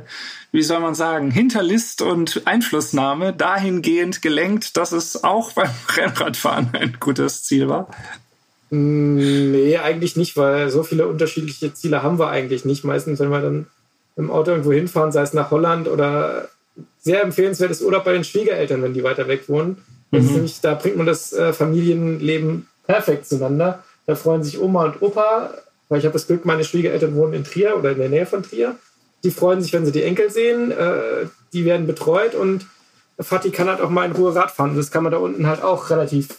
wie 0.51 0.63
soll 0.63 0.79
man 0.79 0.95
sagen, 0.95 1.31
Hinterlist 1.31 2.01
und 2.01 2.41
Einflussnahme 2.45 3.33
dahingehend 3.33 4.21
gelenkt, 4.21 4.77
dass 4.77 4.91
es 4.91 5.23
auch 5.23 5.51
beim 5.53 5.71
Rennradfahren 5.95 6.69
ein 6.73 6.97
gutes 6.99 7.43
Ziel 7.43 7.67
war? 7.67 7.87
Mm, 8.69 9.51
nee, 9.51 9.77
eigentlich 9.77 10.15
nicht, 10.15 10.37
weil 10.37 10.69
so 10.69 10.83
viele 10.83 11.07
unterschiedliche 11.07 11.73
Ziele 11.73 12.03
haben 12.03 12.19
wir 12.19 12.29
eigentlich 12.29 12.65
nicht. 12.65 12.83
Meistens, 12.83 13.19
wenn 13.19 13.29
wir 13.29 13.41
dann 13.41 13.67
im 14.15 14.31
Auto 14.31 14.51
irgendwo 14.51 14.71
hinfahren, 14.71 15.11
sei 15.11 15.21
es 15.21 15.33
nach 15.33 15.51
Holland 15.51 15.87
oder 15.87 16.49
sehr 17.01 17.23
empfehlenswertes 17.23 17.81
Urlaub 17.81 18.03
bei 18.03 18.13
den 18.13 18.23
Schwiegereltern, 18.23 18.83
wenn 18.83 18.93
die 18.93 19.03
weiter 19.03 19.27
weg 19.27 19.47
wohnen 19.47 19.83
mhm. 20.11 20.33
nämlich, 20.33 20.61
da 20.61 20.73
bringt 20.73 20.97
man 20.97 21.05
das 21.05 21.33
äh, 21.33 21.53
Familienleben 21.53 22.67
perfekt 22.85 23.27
zueinander. 23.27 23.83
Da 24.05 24.15
freuen 24.15 24.43
sich 24.43 24.59
Oma 24.59 24.85
und 24.85 25.01
Opa, 25.01 25.53
weil 25.87 25.99
ich 25.99 26.05
habe 26.05 26.13
das 26.13 26.27
Glück, 26.27 26.45
meine 26.45 26.63
Schwiegereltern 26.63 27.15
wohnen 27.15 27.33
in 27.33 27.43
Trier 27.43 27.77
oder 27.77 27.91
in 27.91 27.99
der 27.99 28.09
Nähe 28.09 28.25
von 28.25 28.43
Trier. 28.43 28.75
Die 29.23 29.31
freuen 29.31 29.61
sich, 29.61 29.73
wenn 29.73 29.85
sie 29.85 29.91
die 29.91 30.03
Enkel 30.03 30.31
sehen. 30.31 30.71
Äh, 30.71 31.27
die 31.53 31.65
werden 31.65 31.87
betreut 31.87 32.35
und 32.35 32.65
Fatih 33.19 33.51
kann 33.51 33.67
halt 33.67 33.81
auch 33.81 33.89
mal 33.89 34.05
in 34.05 34.13
Ruhe 34.13 34.33
Rad 34.33 34.51
fahren. 34.51 34.75
Das 34.75 34.91
kann 34.91 35.03
man 35.03 35.11
da 35.11 35.17
unten 35.17 35.45
halt 35.47 35.61
auch 35.61 35.89
relativ 35.89 36.29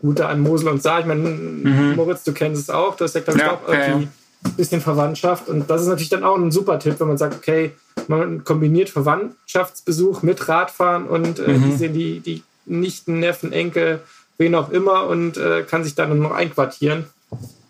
gut 0.00 0.20
da 0.20 0.28
an 0.28 0.40
Mosel 0.40 0.68
und 0.68 0.82
Saar. 0.82 1.00
Ich 1.00 1.06
meine, 1.06 1.28
mhm. 1.28 1.94
Moritz, 1.96 2.24
du 2.24 2.32
kennst 2.32 2.62
es 2.62 2.70
auch. 2.70 2.96
Das 2.96 3.10
ist 3.10 3.14
ja, 3.14 3.20
glaube 3.20 3.38
ich, 3.38 3.44
ja, 3.46 3.52
auch 3.52 3.68
irgendwie 3.68 4.08
ein 4.44 4.54
bisschen 4.56 4.80
Verwandtschaft. 4.80 5.48
Und 5.48 5.68
das 5.68 5.82
ist 5.82 5.88
natürlich 5.88 6.08
dann 6.08 6.24
auch 6.24 6.36
ein 6.36 6.50
super 6.50 6.78
Tipp, 6.78 6.98
wenn 6.98 7.08
man 7.08 7.18
sagt, 7.18 7.36
okay, 7.36 7.72
man 8.08 8.44
kombiniert 8.44 8.90
Verwandtschaftsbesuch 8.90 10.22
mit 10.22 10.48
Radfahren 10.48 11.06
und 11.06 11.38
äh, 11.38 11.48
mhm. 11.48 11.64
die 11.64 11.76
sehen 11.76 11.92
die, 11.94 12.20
die 12.20 12.42
Nichten, 12.66 13.20
Neffen, 13.20 13.52
Enkel, 13.52 14.00
wen 14.38 14.54
auch 14.54 14.70
immer 14.70 15.06
und 15.06 15.36
äh, 15.36 15.62
kann 15.62 15.84
sich 15.84 15.94
dann 15.94 16.18
noch 16.18 16.32
einquartieren. 16.32 17.06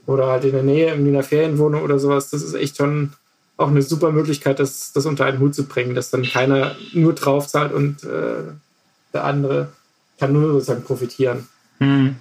Oder 0.07 0.27
halt 0.27 0.45
in 0.45 0.53
der 0.53 0.63
Nähe, 0.63 0.93
in 0.93 1.09
einer 1.09 1.23
Ferienwohnung 1.23 1.83
oder 1.83 1.99
sowas. 1.99 2.31
Das 2.31 2.43
ist 2.43 2.55
echt 2.55 2.77
schon 2.77 3.13
auch 3.57 3.69
eine 3.69 3.83
super 3.83 4.11
Möglichkeit, 4.11 4.59
das, 4.59 4.93
das 4.93 5.07
unter 5.07 5.25
einen 5.25 5.39
Hut 5.39 5.55
zu 5.55 5.65
bringen, 5.65 5.95
dass 5.95 6.11
dann 6.11 6.25
keiner 6.25 6.75
nur 6.93 7.15
drauf 7.15 7.47
zahlt 7.47 7.73
und 7.73 8.03
äh, 8.05 8.43
der 9.13 9.25
andere 9.25 9.69
kann 10.19 10.33
nur 10.33 10.53
sozusagen 10.53 10.83
profitieren. 10.83 11.49
Hm. 11.79 12.17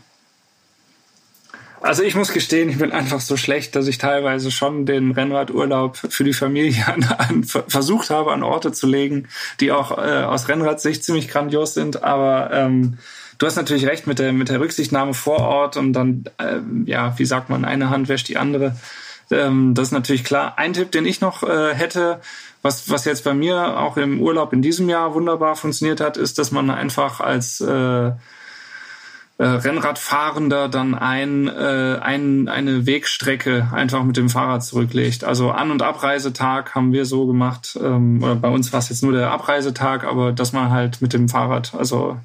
Also 1.84 2.02
ich 2.02 2.16
muss 2.16 2.32
gestehen, 2.32 2.70
ich 2.70 2.78
bin 2.78 2.94
einfach 2.94 3.20
so 3.20 3.36
schlecht, 3.36 3.76
dass 3.76 3.88
ich 3.88 3.98
teilweise 3.98 4.52
schon 4.52 4.86
den 4.86 5.12
Rennradurlaub 5.12 5.98
für 5.98 6.24
die 6.24 6.32
Familie 6.32 6.82
an, 6.88 7.04
an, 7.04 7.44
versucht 7.44 8.10
habe, 8.10 8.32
an 8.32 8.42
Orte 8.42 8.72
zu 8.72 8.88
legen, 8.88 9.28
die 9.60 9.74
auch 9.74 9.98
äh, 9.98 10.24
aus 10.24 10.48
Rennradsicht 10.48 11.04
ziemlich 11.04 11.28
grandios 11.28 11.74
sind. 11.74 12.02
Aber 12.02 12.52
ähm, 12.54 13.00
du 13.38 13.46
hast 13.46 13.58
natürlich 13.58 13.86
recht 13.86 14.08
mit 14.08 14.20
der, 14.20 14.32
mit 14.32 14.48
der 14.48 14.62
Rücksichtnahme 14.62 15.14
vor 15.14 15.40
Ort 15.40 15.76
und 15.76 15.92
dann, 15.92 16.24
äh, 16.38 16.60
ja, 16.86 17.20
wie 17.20 17.26
sagt 17.26 17.50
man, 17.50 17.66
eine 17.66 17.90
Hand 17.90 18.08
wäscht 18.08 18.30
die 18.30 18.38
andere. 18.38 18.78
Ähm, 19.30 19.74
das 19.74 19.90
ist 19.90 19.94
natürlich 19.94 20.24
klar. 20.24 20.54
Ein 20.58 20.72
Tipp, 20.72 20.90
den 20.94 21.06
ich 21.06 21.20
noch 21.20 21.44
äh, 21.44 21.76
hätte, 21.76 22.22
was, 22.62 22.90
was 22.90 23.04
jetzt 23.04 23.26
bei 23.26 23.34
mir 23.34 23.78
auch 23.78 23.98
im 23.98 24.22
Urlaub 24.22 24.54
in 24.54 24.62
diesem 24.62 24.88
Jahr 24.88 25.16
wunderbar 25.16 25.58
funktioniert 25.58 26.00
hat, 26.00 26.16
ist, 26.16 26.40
dass 26.40 26.52
man 26.52 26.70
einfach 26.70 27.20
als 27.20 27.60
äh, 27.60 28.12
äh, 29.38 29.46
Rennradfahrender 29.46 30.70
dann 30.70 30.94
ein, 30.94 31.48
äh, 31.48 32.00
ein, 32.02 32.48
eine 32.48 32.86
Wegstrecke 32.86 33.70
einfach 33.72 34.04
mit 34.04 34.18
dem 34.18 34.30
Fahrrad 34.30 34.64
zurücklegt. 34.64 35.24
Also 35.24 35.52
An- 35.52 35.72
und 35.72 35.82
Abreisetag 35.82 36.76
haben 36.76 36.94
wir 36.94 37.06
so 37.06 37.26
gemacht, 37.26 37.78
ähm, 37.82 38.22
oder 38.24 38.36
bei 38.36 38.50
uns 38.50 38.72
war 38.72 38.80
es 38.80 38.90
jetzt 38.90 39.04
nur 39.04 39.12
der 39.12 39.32
Abreisetag, 39.32 40.04
aber 40.04 40.32
dass 40.32 40.54
man 40.54 40.70
halt 40.70 41.02
mit 41.02 41.14
dem 41.14 41.30
Fahrrad, 41.30 41.74
also 41.74 42.18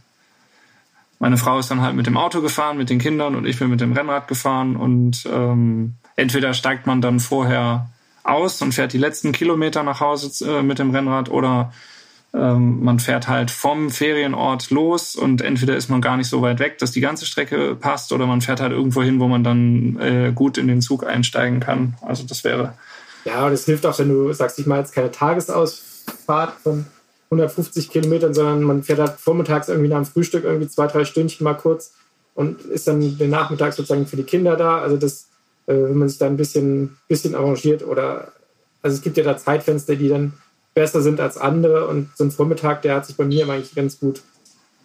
meine 1.19 1.37
Frau 1.37 1.59
ist 1.59 1.71
dann 1.71 1.81
halt 1.81 1.97
mit 1.97 2.07
dem 2.07 2.17
Auto 2.17 2.41
gefahren, 2.41 2.79
mit 2.79 2.91
den 2.91 2.99
Kindern 2.99 3.35
und 3.35 3.47
ich 3.47 3.59
bin 3.59 3.71
mit 3.71 3.81
dem 3.81 3.93
Rennrad 3.93 4.29
gefahren 4.29 4.77
und 4.77 5.27
ähm, 5.31 5.95
entweder 6.15 6.55
steigt 6.55 6.87
man 6.87 7.01
dann 7.01 7.21
vorher 7.21 7.89
aus 8.23 8.63
und 8.63 8.73
fährt 8.73 8.93
die 8.93 8.99
letzten 8.99 9.33
Kilometer 9.33 9.83
nach 9.83 10.01
Hause 10.01 10.45
äh, 10.49 10.63
mit 10.63 10.79
dem 10.79 10.91
Rennrad 10.91 11.31
oder 11.31 11.73
ähm, 12.39 12.85
man 12.85 13.01
fährt 13.01 13.29
halt 13.29 13.51
vom 13.51 13.91
Ferienort 13.91 14.71
los 14.71 15.17
und 15.17 15.43
entweder 15.43 15.77
ist 15.77 15.91
man 15.91 16.01
gar 16.01 16.17
nicht 16.17 16.29
so 16.29 16.41
weit 16.43 16.61
weg, 16.61 16.79
dass 16.79 16.93
die 16.93 17.01
ganze 17.01 17.27
Strecke 17.27 17.75
passt, 17.75 18.13
oder 18.13 18.27
man 18.27 18.41
fährt 18.41 18.61
halt 18.61 18.73
irgendwo 18.73 19.03
hin, 19.03 19.19
wo 19.21 19.27
man 19.27 19.43
dann 19.43 19.99
äh, 20.01 20.33
gut 20.35 20.57
in 20.57 20.69
den 20.69 20.81
Zug 20.81 21.05
einsteigen 21.05 21.61
kann. 21.61 21.95
Also 22.03 22.25
das 22.25 22.45
wäre. 22.45 22.75
Ja, 23.25 23.47
und 23.47 23.53
es 23.53 23.65
hilft 23.65 23.85
auch, 23.87 23.99
wenn 23.99 24.09
du 24.09 24.33
sagst, 24.33 24.59
ich 24.59 24.67
mache 24.67 24.81
jetzt 24.81 24.95
keine 24.95 25.11
Tagesausfahrt 25.11 26.55
von 26.63 26.87
150 27.31 27.91
Kilometern, 27.91 28.33
sondern 28.33 28.63
man 28.63 28.83
fährt 28.83 29.01
halt 29.01 29.19
vormittags 29.19 29.69
irgendwie 29.69 29.89
nach 29.89 29.99
dem 29.99 30.07
Frühstück 30.07 30.45
irgendwie 30.45 30.69
zwei, 30.69 30.87
drei 30.87 31.05
Stündchen 31.05 31.45
mal 31.45 31.55
kurz 31.55 31.95
und 32.35 32.63
ist 32.63 32.87
dann 32.87 33.19
den 33.19 33.31
Nachmittag 33.31 33.75
sozusagen 33.75 34.07
für 34.07 34.17
die 34.17 34.23
Kinder 34.23 34.57
da. 34.57 34.79
Also 34.79 34.97
das, 34.97 35.29
äh, 35.67 35.75
wenn 35.75 35.99
man 35.99 36.09
sich 36.09 36.19
da 36.19 36.27
ein 36.27 36.37
bisschen, 36.37 36.97
bisschen 37.09 37.35
arrangiert 37.35 37.85
oder 37.85 38.33
also 38.81 38.97
es 38.97 39.03
gibt 39.03 39.17
ja 39.17 39.25
da 39.25 39.37
Zeitfenster, 39.37 39.97
die 39.97 40.09
dann 40.09 40.33
besser 40.79 41.03
sind 41.03 41.19
als 41.19 41.37
andere. 41.37 41.89
Und 41.89 42.09
so 42.17 42.23
ein 42.23 42.31
Vormittag, 42.31 42.83
der 42.83 42.95
hat 42.95 43.07
sich 43.07 43.17
bei 43.17 43.25
mir 43.25 43.49
eigentlich 43.49 43.75
ganz 43.75 43.99
gut, 43.99 44.23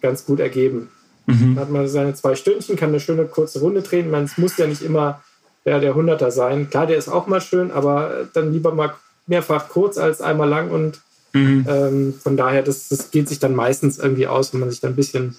ganz 0.02 0.26
gut 0.26 0.40
ergeben. 0.40 0.90
Mhm. 1.26 1.56
Hat 1.56 1.70
man 1.70 1.86
seine 1.86 2.14
zwei 2.14 2.34
Stündchen, 2.34 2.74
kann 2.74 2.88
eine 2.88 2.98
schöne 2.98 3.26
kurze 3.26 3.60
Runde 3.60 3.80
drehen. 3.80 4.10
Man, 4.10 4.24
es 4.24 4.36
muss 4.36 4.56
ja 4.56 4.66
nicht 4.66 4.82
immer 4.82 5.22
der, 5.64 5.78
der 5.78 5.94
Hunderter 5.94 6.32
sein. 6.32 6.68
Klar, 6.68 6.88
der 6.88 6.96
ist 6.96 7.08
auch 7.08 7.28
mal 7.28 7.40
schön, 7.40 7.70
aber 7.70 8.26
dann 8.32 8.52
lieber 8.52 8.74
mal 8.74 8.94
mehrfach 9.28 9.68
kurz 9.68 9.96
als 9.96 10.20
einmal 10.20 10.48
lang 10.48 10.70
und 10.70 11.00
mhm. 11.32 11.64
ähm, 11.68 12.14
von 12.20 12.36
daher, 12.36 12.62
das, 12.62 12.88
das 12.88 13.12
geht 13.12 13.28
sich 13.28 13.38
dann 13.38 13.54
meistens 13.54 13.98
irgendwie 13.98 14.26
aus, 14.26 14.52
wenn 14.52 14.60
man 14.60 14.70
sich 14.70 14.80
dann 14.80 14.92
ein 14.92 14.96
bisschen, 14.96 15.36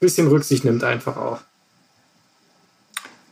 bisschen 0.00 0.28
Rücksicht 0.28 0.64
nimmt, 0.64 0.84
einfach 0.84 1.16
auch. 1.18 1.38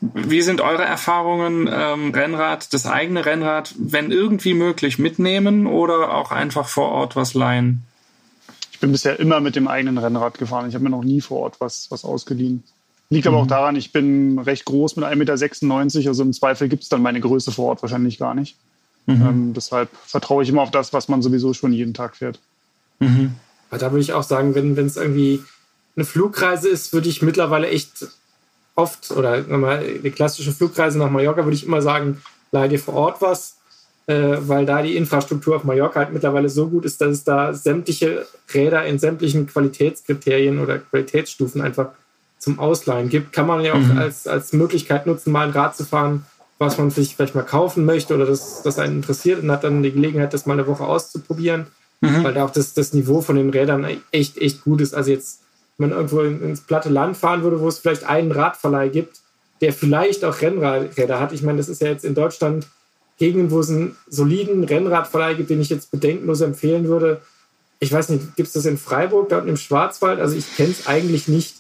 Wie 0.01 0.43
sind 0.43 0.61
eure 0.61 0.85
Erfahrungen, 0.85 1.69
ähm, 1.73 2.11
Rennrad, 2.11 2.73
das 2.75 2.87
eigene 2.87 3.25
Rennrad, 3.25 3.75
wenn 3.79 4.11
irgendwie 4.11 4.55
möglich, 4.55 4.99
mitnehmen 4.99 5.67
oder 5.67 6.15
auch 6.15 6.33
einfach 6.33 6.69
vor 6.69 6.91
Ort 6.91 7.17
was 7.17 7.35
leihen? 7.35 7.83
Ich 8.73 8.81
bin 8.81 8.93
bisher 8.93 9.19
immer 9.19 9.41
mit 9.41 9.57
dem 9.57 9.69
eigenen 9.69 9.97
Rennrad 9.97 10.37
gefahren. 10.39 10.69
Ich 10.69 10.75
habe 10.75 10.85
mir 10.85 10.91
noch 10.91 11.03
nie 11.03 11.23
vor 11.23 11.41
Ort 11.41 11.61
was, 11.61 11.91
was 11.91 12.05
ausgeliehen. 12.05 12.63
Liegt 13.09 13.27
aber 13.27 13.39
auch 13.39 13.45
mhm. 13.45 13.49
daran, 13.49 13.77
ich 13.77 13.93
bin 13.93 14.39
recht 14.39 14.65
groß 14.67 14.97
mit 14.97 15.07
1,96 15.07 15.17
Meter, 15.17 16.09
also 16.09 16.23
im 16.23 16.33
Zweifel 16.33 16.69
gibt 16.69 16.83
es 16.83 16.89
dann 16.89 17.03
meine 17.03 17.21
Größe 17.21 17.53
vor 17.53 17.67
Ort 17.67 17.83
wahrscheinlich 17.83 18.19
gar 18.19 18.35
nicht. 18.35 18.57
Mhm. 19.07 19.27
Ähm, 19.27 19.53
deshalb 19.55 19.89
vertraue 20.05 20.43
ich 20.43 20.49
immer 20.49 20.63
auf 20.63 20.73
das, 20.73 20.93
was 20.93 21.09
man 21.09 21.23
sowieso 21.23 21.55
schon 21.55 21.73
jeden 21.73 21.95
Tag 21.95 22.17
fährt. 22.17 22.41
Mhm. 22.99 23.35
Da 23.71 23.93
würde 23.93 24.01
ich 24.01 24.13
auch 24.13 24.23
sagen, 24.23 24.55
wenn 24.55 24.77
es 24.77 24.97
irgendwie 24.97 25.43
eine 25.97 26.05
Flugreise 26.05 26.69
ist, 26.69 26.93
würde 26.93 27.09
ich 27.09 27.23
mittlerweile 27.23 27.69
echt 27.69 28.07
oft, 28.77 29.11
oder 29.11 29.41
nochmal 29.43 29.83
die 30.03 30.11
klassische 30.11 30.53
Flugreise 30.53 30.99
nach 30.99 31.11
Mallorca, 31.11 31.45
würde 31.45 31.57
ich 31.57 31.67
immer 31.67 31.83
sagen, 31.83 32.23
leih 32.53 32.69
dir 32.69 32.79
vor 32.79 32.95
Ort 32.95 33.21
was, 33.21 33.57
äh, 34.07 34.37
weil 34.41 34.67
da 34.67 34.83
die 34.83 34.97
Infrastruktur 34.97 35.57
auf 35.57 35.65
Mallorca 35.65 36.01
halt 36.01 36.13
mittlerweile 36.13 36.49
so 36.49 36.69
gut 36.69 36.85
ist, 36.85 37.01
dass 37.01 37.11
es 37.11 37.25
da 37.25 37.53
sämtliche 37.53 38.27
Räder 38.55 38.85
in 38.87 38.99
sämtlichen 38.99 39.47
Qualitätskriterien 39.47 40.61
oder 40.61 40.79
Qualitätsstufen 40.79 41.61
einfach 41.61 41.89
zum 42.39 42.61
Ausleihen 42.61 43.09
gibt. 43.09 43.33
Kann 43.33 43.47
man 43.47 43.63
ja 43.63 43.73
auch 43.73 43.79
mhm. 43.79 43.99
als, 43.99 44.29
als 44.29 44.53
Möglichkeit 44.53 45.07
nutzen, 45.07 45.33
mal 45.33 45.47
ein 45.47 45.53
Rad 45.53 45.77
zu 45.77 45.85
fahren, 45.85 46.25
was 46.59 46.79
man 46.79 46.91
sich 46.91 47.17
vielleicht 47.17 47.35
mal 47.35 47.43
kaufen 47.43 47.85
möchte 47.85 48.15
oder 48.15 48.27
das, 48.27 48.63
das 48.63 48.79
einen 48.79 48.97
interessiert 48.97 49.43
und 49.43 49.51
hat 49.51 49.65
dann 49.65 49.83
die 49.83 49.93
Gelegenheit, 49.93 50.33
das 50.33 50.47
mal 50.47 50.55
eine 50.55 50.67
Woche 50.67 50.85
auszuprobieren, 50.85 51.67
mhm. 52.01 52.25
weil 52.25 52.35
da 52.35 52.45
auch 52.45 52.51
das, 52.51 52.75
das 52.75 52.93
Niveau 52.93 53.21
von 53.21 53.37
den 53.37 53.51
Rädern 53.51 53.87
echt, 54.13 54.39
echt 54.39 54.63
gut 54.63 54.81
ist. 54.81 54.95
Also 54.95 55.11
jetzt, 55.11 55.41
man 55.79 55.91
irgendwo 55.91 56.21
ins 56.21 56.61
platte 56.61 56.89
Land 56.89 57.17
fahren 57.17 57.43
würde, 57.43 57.61
wo 57.61 57.69
es 57.69 57.79
vielleicht 57.79 58.05
einen 58.05 58.33
Radverleih 58.33 58.89
gibt, 58.89 59.21
der 59.61 59.73
vielleicht 59.73 60.25
auch 60.25 60.41
Rennräder 60.41 61.21
hat. 61.21 61.33
Ich 61.33 61.43
meine, 61.43 61.59
das 61.59 61.69
ist 61.69 61.83
ja 61.83 61.89
jetzt 61.89 62.05
in 62.05 62.15
Deutschland 62.15 62.67
Gegenden, 63.19 63.51
wo 63.51 63.61
es 63.61 63.71
einen 63.71 63.97
soliden 64.09 64.65
Rennradverleih 64.65 65.35
gibt, 65.35 65.51
den 65.51 65.61
ich 65.61 65.71
jetzt 65.71 65.91
bedenkenlos 65.91 66.43
empfehlen 66.43 66.87
würde. 66.87 67.23
Ich 67.79 67.93
weiß 67.93 68.11
nicht, 68.11 68.37
gibt 68.37 68.49
es 68.49 68.53
das 68.53 68.67
in 68.67 68.79
Freiburg, 68.79 69.29
da 69.29 69.39
unten 69.39 69.51
im 69.51 69.57
Schwarzwald? 69.57 70.21
Also 70.21 70.37
ich 70.37 70.57
kenne 70.57 70.71
es 70.71 70.87
eigentlich 70.87 71.29
nicht. 71.29 71.57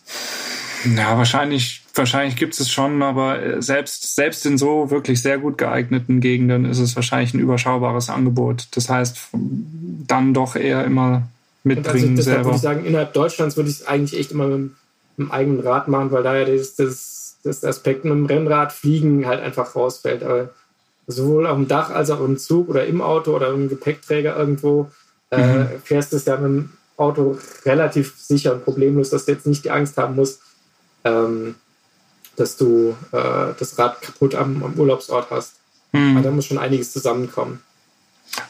Ja, 0.94 1.16
wahrscheinlich, 1.16 1.82
wahrscheinlich 1.94 2.36
gibt 2.36 2.58
es 2.58 2.70
schon, 2.70 3.02
aber 3.02 3.42
äh, 3.42 3.62
selbst, 3.62 4.14
selbst 4.14 4.46
in 4.46 4.58
so 4.58 4.90
wirklich 4.90 5.20
sehr 5.20 5.38
gut 5.38 5.58
geeigneten 5.58 6.20
Gegenden 6.20 6.64
ist 6.64 6.78
es 6.78 6.94
wahrscheinlich 6.94 7.34
ein 7.34 7.40
überschaubares 7.40 8.10
Angebot. 8.10 8.68
Das 8.72 8.88
heißt, 8.88 9.18
dann 9.32 10.34
doch 10.34 10.56
eher 10.56 10.84
immer 10.84 11.28
mitbringen 11.66 12.10
also 12.10 12.22
selber. 12.22 12.44
würde 12.44 12.56
ich 12.56 12.62
sagen, 12.62 12.84
innerhalb 12.84 13.12
Deutschlands 13.12 13.56
würde 13.56 13.68
ich 13.68 13.80
es 13.80 13.86
eigentlich 13.86 14.18
echt 14.18 14.30
immer 14.30 14.46
mit, 14.46 14.58
mit 14.60 14.70
dem 15.18 15.32
eigenen 15.32 15.60
Rad 15.60 15.88
machen, 15.88 16.12
weil 16.12 16.22
da 16.22 16.36
ja 16.36 16.44
das, 16.44 16.76
das, 16.76 17.38
das 17.42 17.64
Aspekt 17.64 18.04
mit 18.04 18.12
dem 18.12 18.26
Rennrad 18.26 18.72
fliegen 18.72 19.26
halt 19.26 19.42
einfach 19.42 19.74
rausfällt. 19.74 20.22
Aber 20.22 20.50
sowohl 21.08 21.46
auf 21.46 21.56
dem 21.56 21.66
Dach 21.66 21.90
als 21.90 22.10
auch 22.10 22.20
im 22.20 22.38
Zug 22.38 22.68
oder 22.68 22.86
im 22.86 23.00
Auto 23.00 23.34
oder 23.34 23.50
im 23.50 23.68
Gepäckträger 23.68 24.36
irgendwo 24.36 24.90
äh, 25.30 25.38
mhm. 25.38 25.60
äh, 25.62 25.66
fährst 25.82 26.12
du 26.12 26.16
es 26.16 26.24
ja 26.24 26.36
mit 26.36 26.44
dem 26.44 26.70
Auto 26.96 27.36
relativ 27.64 28.14
sicher 28.16 28.52
und 28.52 28.64
problemlos, 28.64 29.10
dass 29.10 29.24
du 29.24 29.32
jetzt 29.32 29.46
nicht 29.46 29.64
die 29.64 29.70
Angst 29.72 29.96
haben 29.96 30.14
musst, 30.14 30.40
ähm, 31.04 31.56
dass 32.36 32.56
du 32.56 32.94
äh, 33.10 33.54
das 33.58 33.76
Rad 33.76 34.00
kaputt 34.02 34.36
am, 34.36 34.62
am 34.62 34.74
Urlaubsort 34.78 35.30
hast. 35.30 35.54
Mhm. 35.92 36.22
da 36.22 36.30
muss 36.30 36.46
schon 36.46 36.58
einiges 36.58 36.92
zusammenkommen. 36.92 37.60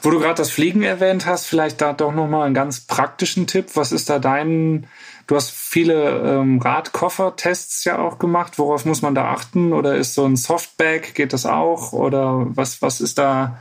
Wo 0.03 0.11
du 0.11 0.19
gerade 0.19 0.35
das 0.35 0.51
Fliegen 0.51 0.83
erwähnt 0.83 1.27
hast, 1.27 1.47
vielleicht 1.47 1.81
da 1.81 1.93
doch 1.93 2.13
nochmal 2.13 2.47
einen 2.47 2.55
ganz 2.55 2.81
praktischen 2.81 3.47
Tipp. 3.47 3.71
Was 3.75 3.93
ist 3.93 4.11
da 4.11 4.19
dein, 4.19 4.87
du 5.27 5.37
hast 5.37 5.51
viele 5.51 6.21
ähm, 6.21 6.61
Radkoffer-Tests 6.61 7.85
ja 7.85 7.99
auch 7.99 8.19
gemacht. 8.19 8.59
Worauf 8.59 8.85
muss 8.85 9.03
man 9.03 9.15
da 9.15 9.31
achten? 9.31 9.73
Oder 9.73 9.97
ist 9.97 10.15
so 10.15 10.25
ein 10.25 10.37
Softbag, 10.37 11.15
geht 11.15 11.33
das 11.33 11.47
auch? 11.47 11.93
Oder 11.93 12.47
was, 12.51 12.83
was 12.83 13.01
ist 13.01 13.19
da 13.19 13.61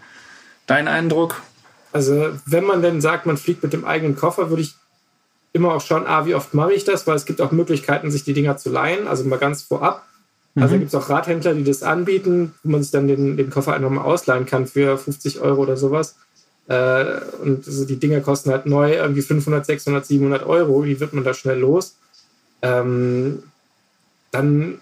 dein 0.68 0.88
Eindruck? 0.88 1.42
Also 1.94 2.32
wenn 2.46 2.66
man 2.66 2.82
denn 2.82 3.02
sagt, 3.02 3.26
man 3.26 3.38
fliegt 3.38 3.64
mit 3.64 3.74
dem 3.74 3.86
eigenen 3.86 4.16
Koffer, 4.16 4.50
würde 4.50 4.64
ich 4.64 4.76
immer 5.54 5.74
auch 5.74 5.82
schauen, 5.82 6.06
ah, 6.06 6.26
wie 6.26 6.36
oft 6.36 6.54
mache 6.54 6.74
ich 6.74 6.84
das, 6.84 7.08
weil 7.08 7.16
es 7.16 7.26
gibt 7.26 7.40
auch 7.40 7.52
Möglichkeiten, 7.52 8.12
sich 8.12 8.26
die 8.26 8.34
Dinger 8.34 8.58
zu 8.58 8.70
leihen, 8.70 9.08
also 9.08 9.24
mal 9.24 9.40
ganz 9.40 9.62
vorab. 9.62 10.06
Also 10.56 10.76
mhm. 10.76 10.80
gibt 10.80 10.94
es 10.94 10.96
auch 10.96 11.10
Radhändler, 11.10 11.54
die 11.54 11.64
das 11.64 11.84
anbieten, 11.84 12.54
wo 12.64 12.72
man 12.72 12.82
sich 12.82 12.92
dann 12.92 13.08
den, 13.08 13.36
den 13.36 13.50
Koffer 13.50 13.74
einfach 13.74 13.90
mal 13.90 14.04
ausleihen 14.04 14.46
kann 14.46 14.68
für 14.68 14.98
50 14.98 15.42
Euro 15.42 15.62
oder 15.62 15.76
sowas. 15.76 16.16
Äh, 16.68 17.20
und 17.44 17.68
also 17.68 17.86
die 17.86 17.98
Dinger 17.98 18.22
kosten 18.22 18.52
halt 18.52 18.66
neu 18.66 18.94
irgendwie 18.94 19.22
500, 19.22 19.66
600, 19.66 20.06
700 20.06 20.46
Euro. 20.46 20.86
Wie 20.86 21.00
wird 21.00 21.14
man 21.14 21.24
da 21.24 21.34
schnell 21.34 21.60
los? 21.60 21.98
Ähm, 22.62 23.44
dann, 24.32 24.80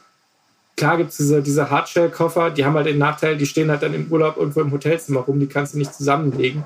klar 0.77 0.97
gibt 0.97 1.09
es 1.09 1.17
diese, 1.17 1.41
diese 1.41 1.69
Hardshell-Koffer, 1.69 2.51
die 2.51 2.65
haben 2.65 2.75
halt 2.75 2.87
den 2.87 2.99
Nachteil, 2.99 3.37
die 3.37 3.45
stehen 3.45 3.69
halt 3.69 3.83
dann 3.83 3.93
im 3.93 4.11
Urlaub 4.11 4.37
irgendwo 4.37 4.61
im 4.61 4.71
Hotelzimmer 4.71 5.21
rum, 5.21 5.39
die 5.39 5.47
kannst 5.47 5.73
du 5.73 5.79
nicht 5.79 5.93
zusammenlegen. 5.93 6.63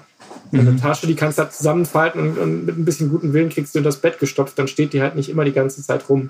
Mhm. 0.51 0.59
Eine 0.59 0.75
Tasche, 0.77 1.07
die 1.07 1.15
kannst 1.15 1.37
du 1.37 1.43
halt 1.43 1.53
zusammenfalten 1.53 2.21
und, 2.21 2.37
und, 2.37 2.65
mit 2.65 2.77
ein 2.77 2.85
bisschen 2.85 3.09
guten 3.09 3.33
Willen 3.33 3.49
kriegst 3.49 3.73
du 3.73 3.79
in 3.79 3.85
das 3.85 3.97
Bett 3.97 4.19
gestopft, 4.19 4.59
dann 4.59 4.67
steht 4.67 4.93
die 4.93 5.01
halt 5.01 5.15
nicht 5.15 5.29
immer 5.29 5.45
die 5.45 5.53
ganze 5.53 5.81
Zeit 5.81 6.07
rum. 6.09 6.29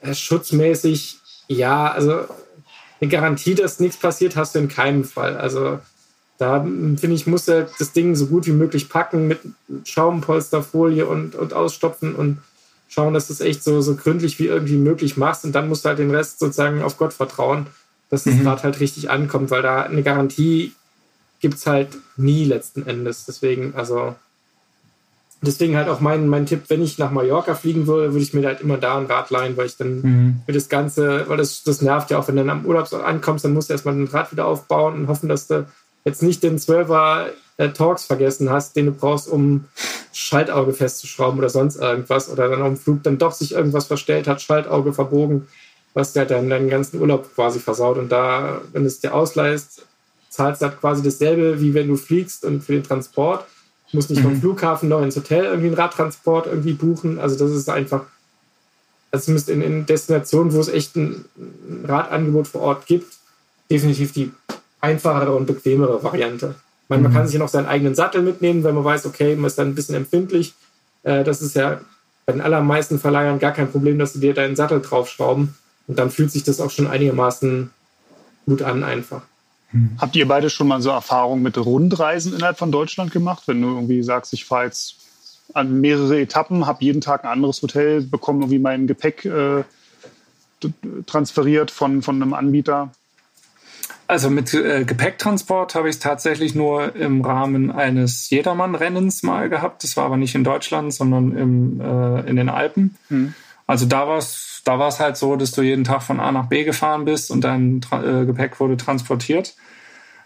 Äh, 0.00 0.14
schutzmäßig, 0.14 1.18
ja, 1.48 1.90
also 1.90 2.24
eine 3.00 3.10
Garantie, 3.10 3.54
dass 3.54 3.80
nichts 3.80 3.96
passiert, 3.98 4.36
hast 4.36 4.54
du 4.54 4.60
in 4.60 4.68
keinem 4.68 5.04
Fall. 5.04 5.36
Also 5.36 5.80
da 6.38 6.60
finde 6.62 7.12
ich, 7.12 7.26
muss 7.26 7.46
er 7.48 7.68
das 7.78 7.92
Ding 7.92 8.14
so 8.16 8.26
gut 8.26 8.46
wie 8.46 8.52
möglich 8.52 8.88
packen 8.88 9.28
mit 9.28 9.40
Schaumpolsterfolie 9.84 11.06
und, 11.06 11.34
und 11.34 11.52
ausstopfen 11.52 12.14
und 12.14 12.38
schauen, 12.88 13.14
dass 13.14 13.28
du 13.28 13.32
es 13.32 13.40
echt 13.40 13.62
so, 13.62 13.80
so 13.80 13.94
gründlich 13.96 14.38
wie 14.38 14.46
irgendwie 14.46 14.76
möglich 14.76 15.16
machst. 15.16 15.44
Und 15.44 15.52
dann 15.52 15.68
musst 15.68 15.84
du 15.84 15.90
halt 15.90 15.98
den 15.98 16.14
Rest 16.14 16.38
sozusagen 16.38 16.82
auf 16.82 16.96
Gott 16.96 17.12
vertrauen, 17.12 17.66
dass 18.10 18.24
das 18.24 18.34
mhm. 18.34 18.46
Rad 18.46 18.64
halt 18.64 18.80
richtig 18.80 19.10
ankommt, 19.10 19.50
weil 19.50 19.62
da 19.62 19.82
eine 19.82 20.02
Garantie 20.02 20.72
gibt 21.40 21.54
es 21.54 21.66
halt 21.66 21.88
nie 22.16 22.44
letzten 22.44 22.86
Endes. 22.86 23.26
Deswegen, 23.26 23.74
also, 23.74 24.14
deswegen 25.46 25.76
halt 25.76 25.88
auch 25.88 26.00
mein, 26.00 26.28
mein 26.28 26.46
Tipp, 26.46 26.64
wenn 26.68 26.82
ich 26.82 26.98
nach 26.98 27.10
Mallorca 27.10 27.54
fliegen 27.54 27.86
würde, 27.86 28.12
würde 28.12 28.22
ich 28.22 28.34
mir 28.34 28.46
halt 28.46 28.60
immer 28.60 28.78
da 28.78 28.98
ein 28.98 29.06
Rad 29.06 29.30
leihen, 29.30 29.56
weil 29.56 29.66
ich 29.66 29.76
dann 29.76 30.00
mhm. 30.02 30.40
für 30.46 30.52
das 30.52 30.68
Ganze, 30.68 31.28
weil 31.28 31.36
das, 31.36 31.62
das 31.62 31.82
nervt 31.82 32.10
ja 32.10 32.18
auch, 32.18 32.28
wenn 32.28 32.36
du 32.36 32.42
dann 32.42 32.58
am 32.58 32.66
Urlaubsort 32.66 33.04
ankommst, 33.04 33.44
dann 33.44 33.54
musst 33.54 33.68
du 33.68 33.74
erstmal 33.74 33.94
ein 33.94 34.06
Rad 34.06 34.32
wieder 34.32 34.46
aufbauen 34.46 34.94
und 34.94 35.08
hoffen, 35.08 35.28
dass 35.28 35.46
du 35.46 35.66
jetzt 36.04 36.22
nicht 36.22 36.42
den 36.42 36.58
12er 36.58 37.26
äh, 37.56 37.70
Talks 37.70 38.04
vergessen 38.04 38.50
hast, 38.50 38.76
den 38.76 38.86
du 38.86 38.92
brauchst, 38.92 39.28
um 39.28 39.64
Schaltauge 40.12 40.72
festzuschrauben 40.72 41.38
oder 41.38 41.50
sonst 41.50 41.76
irgendwas. 41.76 42.28
Oder 42.28 42.48
dann 42.48 42.62
auf 42.62 42.68
dem 42.68 42.76
Flug 42.76 43.02
dann 43.02 43.18
doch 43.18 43.32
sich 43.32 43.52
irgendwas 43.52 43.86
verstellt 43.86 44.26
hat, 44.26 44.42
Schaltauge 44.42 44.92
verbogen, 44.92 45.48
was 45.94 46.12
dir 46.12 46.20
halt 46.20 46.30
dann 46.30 46.50
deinen 46.50 46.68
ganzen 46.68 47.00
Urlaub 47.00 47.34
quasi 47.34 47.60
versaut. 47.60 47.98
Und 47.98 48.10
da, 48.10 48.60
wenn 48.72 48.82
du 48.82 48.88
es 48.88 49.00
dir 49.00 49.14
ausleihst, 49.14 49.86
zahlst 50.28 50.62
halt 50.62 50.80
quasi 50.80 51.02
dasselbe, 51.02 51.60
wie 51.60 51.74
wenn 51.74 51.88
du 51.88 51.96
fliegst 51.96 52.44
und 52.44 52.62
für 52.62 52.72
den 52.72 52.82
Transport. 52.82 53.46
Du 53.94 53.98
musst 53.98 54.10
nicht 54.10 54.24
mhm. 54.24 54.30
vom 54.30 54.40
Flughafen 54.40 54.88
noch 54.88 55.02
ins 55.02 55.14
Hotel 55.14 55.44
irgendwie 55.44 55.68
einen 55.68 55.76
Radtransport 55.76 56.48
irgendwie 56.48 56.72
buchen. 56.72 57.20
Also 57.20 57.38
das 57.38 57.56
ist 57.56 57.70
einfach, 57.70 58.02
also 59.12 59.26
zumindest 59.26 59.48
in, 59.48 59.62
in 59.62 59.86
Destinationen, 59.86 60.52
wo 60.52 60.58
es 60.58 60.66
echt 60.66 60.96
ein 60.96 61.24
Radangebot 61.84 62.48
vor 62.48 62.62
Ort 62.62 62.86
gibt, 62.86 63.06
definitiv 63.70 64.10
die 64.10 64.32
einfachere 64.80 65.32
und 65.36 65.46
bequemere 65.46 66.02
Variante. 66.02 66.56
Man, 66.88 66.98
mhm. 66.98 67.04
man 67.04 67.12
kann 67.12 67.26
sich 67.26 67.34
ja 67.34 67.38
noch 67.38 67.48
seinen 67.48 67.66
eigenen 67.66 67.94
Sattel 67.94 68.22
mitnehmen, 68.22 68.64
wenn 68.64 68.74
man 68.74 68.82
weiß, 68.82 69.06
okay, 69.06 69.36
man 69.36 69.46
ist 69.46 69.60
dann 69.60 69.68
ein 69.68 69.74
bisschen 69.76 69.94
empfindlich. 69.94 70.54
Äh, 71.04 71.22
das 71.22 71.40
ist 71.40 71.54
ja 71.54 71.80
bei 72.26 72.32
den 72.32 72.42
allermeisten 72.42 72.98
Verleihern 72.98 73.38
gar 73.38 73.52
kein 73.52 73.70
Problem, 73.70 74.00
dass 74.00 74.14
sie 74.14 74.18
dir 74.18 74.34
deinen 74.34 74.56
Sattel 74.56 74.80
draufschrauben. 74.80 75.54
Und 75.86 75.98
dann 76.00 76.10
fühlt 76.10 76.32
sich 76.32 76.42
das 76.42 76.60
auch 76.60 76.72
schon 76.72 76.88
einigermaßen 76.88 77.70
gut 78.46 78.62
an 78.62 78.82
einfach. 78.82 79.22
Hm. 79.74 79.90
Habt 79.98 80.14
ihr 80.14 80.26
beide 80.28 80.50
schon 80.50 80.68
mal 80.68 80.80
so 80.80 80.90
Erfahrungen 80.90 81.42
mit 81.42 81.58
Rundreisen 81.58 82.32
innerhalb 82.32 82.58
von 82.58 82.70
Deutschland 82.70 83.10
gemacht? 83.10 83.42
Wenn 83.46 83.60
du 83.60 83.68
irgendwie 83.68 84.02
sagst, 84.02 84.32
ich 84.32 84.44
fahre 84.44 84.66
jetzt 84.66 84.96
an 85.52 85.80
mehrere 85.80 86.20
Etappen, 86.20 86.66
habe 86.66 86.84
jeden 86.84 87.00
Tag 87.00 87.24
ein 87.24 87.30
anderes 87.30 87.60
Hotel, 87.60 88.00
bekomme 88.00 88.40
irgendwie 88.40 88.60
mein 88.60 88.86
Gepäck 88.86 89.24
äh, 89.24 89.64
transferiert 91.06 91.72
von, 91.72 92.02
von 92.02 92.22
einem 92.22 92.32
Anbieter? 92.34 92.92
Also 94.06 94.30
mit 94.30 94.54
äh, 94.54 94.84
Gepäcktransport 94.84 95.74
habe 95.74 95.88
ich 95.88 95.96
es 95.96 96.00
tatsächlich 96.00 96.54
nur 96.54 96.94
im 96.94 97.22
Rahmen 97.22 97.72
eines 97.72 98.30
Jedermann-Rennens 98.30 99.24
mal 99.24 99.48
gehabt. 99.48 99.82
Das 99.82 99.96
war 99.96 100.04
aber 100.04 100.16
nicht 100.16 100.34
in 100.36 100.44
Deutschland, 100.44 100.94
sondern 100.94 101.36
im, 101.36 101.80
äh, 101.80 102.20
in 102.28 102.36
den 102.36 102.48
Alpen. 102.48 102.96
Hm. 103.08 103.34
Also 103.66 103.86
da 103.86 104.06
war 104.06 104.18
es 104.18 104.54
da 104.64 104.78
war's 104.78 104.98
halt 104.98 105.16
so, 105.16 105.36
dass 105.36 105.52
du 105.52 105.62
jeden 105.62 105.84
Tag 105.84 106.02
von 106.02 106.20
A 106.20 106.32
nach 106.32 106.46
B 106.46 106.64
gefahren 106.64 107.04
bist 107.04 107.30
und 107.30 107.42
dein 107.42 107.82
äh, 107.92 108.24
Gepäck 108.24 108.58
wurde 108.60 108.76
transportiert. 108.76 109.54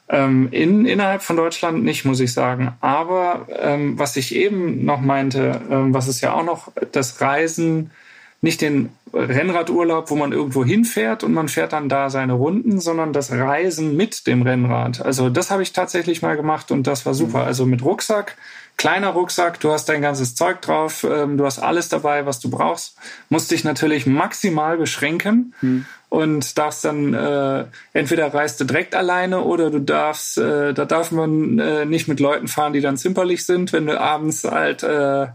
Ähm, 0.09 0.49
in, 0.53 0.86
innerhalb 0.86 1.22
von 1.22 1.36
Deutschland 1.36 1.84
nicht, 1.84 2.05
muss 2.05 2.20
ich 2.20 2.32
sagen. 2.32 2.72
Aber 2.80 3.47
ähm, 3.61 3.99
was 3.99 4.16
ich 4.16 4.34
eben 4.34 4.84
noch 4.84 5.01
meinte, 5.01 5.61
ähm, 5.70 5.93
was 5.93 6.09
ist 6.09 6.22
ja 6.22 6.32
auch 6.32 6.45
noch 6.45 6.72
das 6.93 7.20
Reisen, 7.20 7.91
nicht 8.41 8.61
den 8.61 8.91
Rennradurlaub, 9.12 10.11
wo 10.11 10.16
man 10.16 10.32
irgendwo 10.32 10.64
hinfährt 10.64 11.24
und 11.24 11.34
man 11.34 11.49
fährt 11.49 11.72
dann 11.72 11.89
da 11.89 12.09
seine 12.09 12.34
Runden, 12.34 12.78
sondern 12.80 13.12
das 13.12 13.32
Reisen 13.32 13.97
mit 13.97 14.26
dem 14.26 14.43
Rennrad. 14.43 15.05
Also 15.05 15.28
das 15.28 15.51
habe 15.51 15.62
ich 15.62 15.72
tatsächlich 15.72 16.22
mal 16.22 16.36
gemacht 16.36 16.70
und 16.70 16.86
das 16.86 17.05
war 17.05 17.14
super. 17.14 17.43
Also 17.45 17.66
mit 17.66 17.82
Rucksack, 17.82 18.36
kleiner 18.79 19.09
Rucksack, 19.09 19.61
du 19.61 19.70
hast 19.72 19.89
dein 19.89 20.01
ganzes 20.01 20.35
Zeug 20.35 20.62
drauf, 20.62 21.05
ähm, 21.05 21.37
du 21.37 21.45
hast 21.45 21.59
alles 21.59 21.89
dabei, 21.91 22.24
was 22.24 22.41
du 22.41 22.49
brauchst, 22.49 22.97
musst 23.29 23.51
dich 23.51 23.64
natürlich 23.64 24.07
maximal 24.07 24.79
beschränken 24.79 25.53
mhm. 25.61 25.85
und 26.09 26.57
darfst 26.57 26.85
dann 26.85 27.12
äh, 27.12 27.64
entweder 27.93 28.33
reist 28.33 28.61
du 28.61 28.64
direkt 28.64 28.95
alleine 28.95 29.43
oder 29.43 29.70
du 29.70 29.81
darfst, 29.81 30.39
äh, 30.39 30.72
da 30.72 30.85
darf 30.85 31.11
man 31.11 31.59
äh, 31.59 31.85
nicht 31.85 32.07
mit 32.09 32.20
Leuten 32.20 32.47
fahren, 32.47 32.72
die 32.72 32.81
dann 32.81 32.97
zimperlich 32.97 33.45
sind, 33.45 33.72
wenn 33.72 33.87
du 33.87 34.01
abends 34.01 34.45
halt 34.45 34.85
äh, 34.85 35.26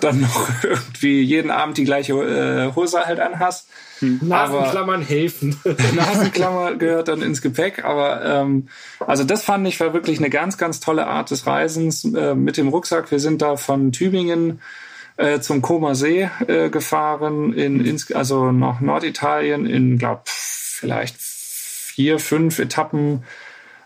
dann 0.00 0.20
noch 0.20 0.50
irgendwie 0.64 1.22
jeden 1.22 1.52
Abend 1.52 1.78
die 1.78 1.84
gleiche 1.84 2.12
äh, 2.14 2.74
Hose 2.74 3.06
halt 3.06 3.20
anhast. 3.20 3.68
Hm. 4.00 4.20
Nasenklammern 4.22 5.02
helfen. 5.02 5.60
Nasenklammer 5.94 6.74
gehört 6.74 7.08
dann 7.08 7.22
ins 7.22 7.42
Gepäck, 7.42 7.84
aber 7.84 8.24
ähm, 8.24 8.68
also 9.06 9.24
das 9.24 9.42
fand 9.42 9.66
ich 9.66 9.78
war 9.80 9.92
wirklich 9.92 10.18
eine 10.18 10.30
ganz, 10.30 10.58
ganz 10.58 10.80
tolle 10.80 11.06
Art 11.06 11.30
des 11.30 11.46
Reisens 11.46 12.04
äh, 12.04 12.34
mit 12.34 12.56
dem 12.56 12.68
Rucksack. 12.68 13.10
Wir 13.10 13.20
sind 13.20 13.42
da 13.42 13.56
von 13.56 13.92
Tübingen 13.92 14.60
äh, 15.16 15.40
zum 15.40 15.60
Koma 15.62 15.94
See 15.94 16.28
äh, 16.46 16.70
gefahren, 16.70 17.52
in, 17.52 17.84
in, 17.84 18.00
also 18.14 18.52
nach 18.52 18.80
Norditalien 18.80 19.66
in, 19.66 19.98
glaub, 19.98 20.22
vielleicht 20.26 21.16
vier, 21.18 22.18
fünf 22.18 22.58
Etappen 22.58 23.24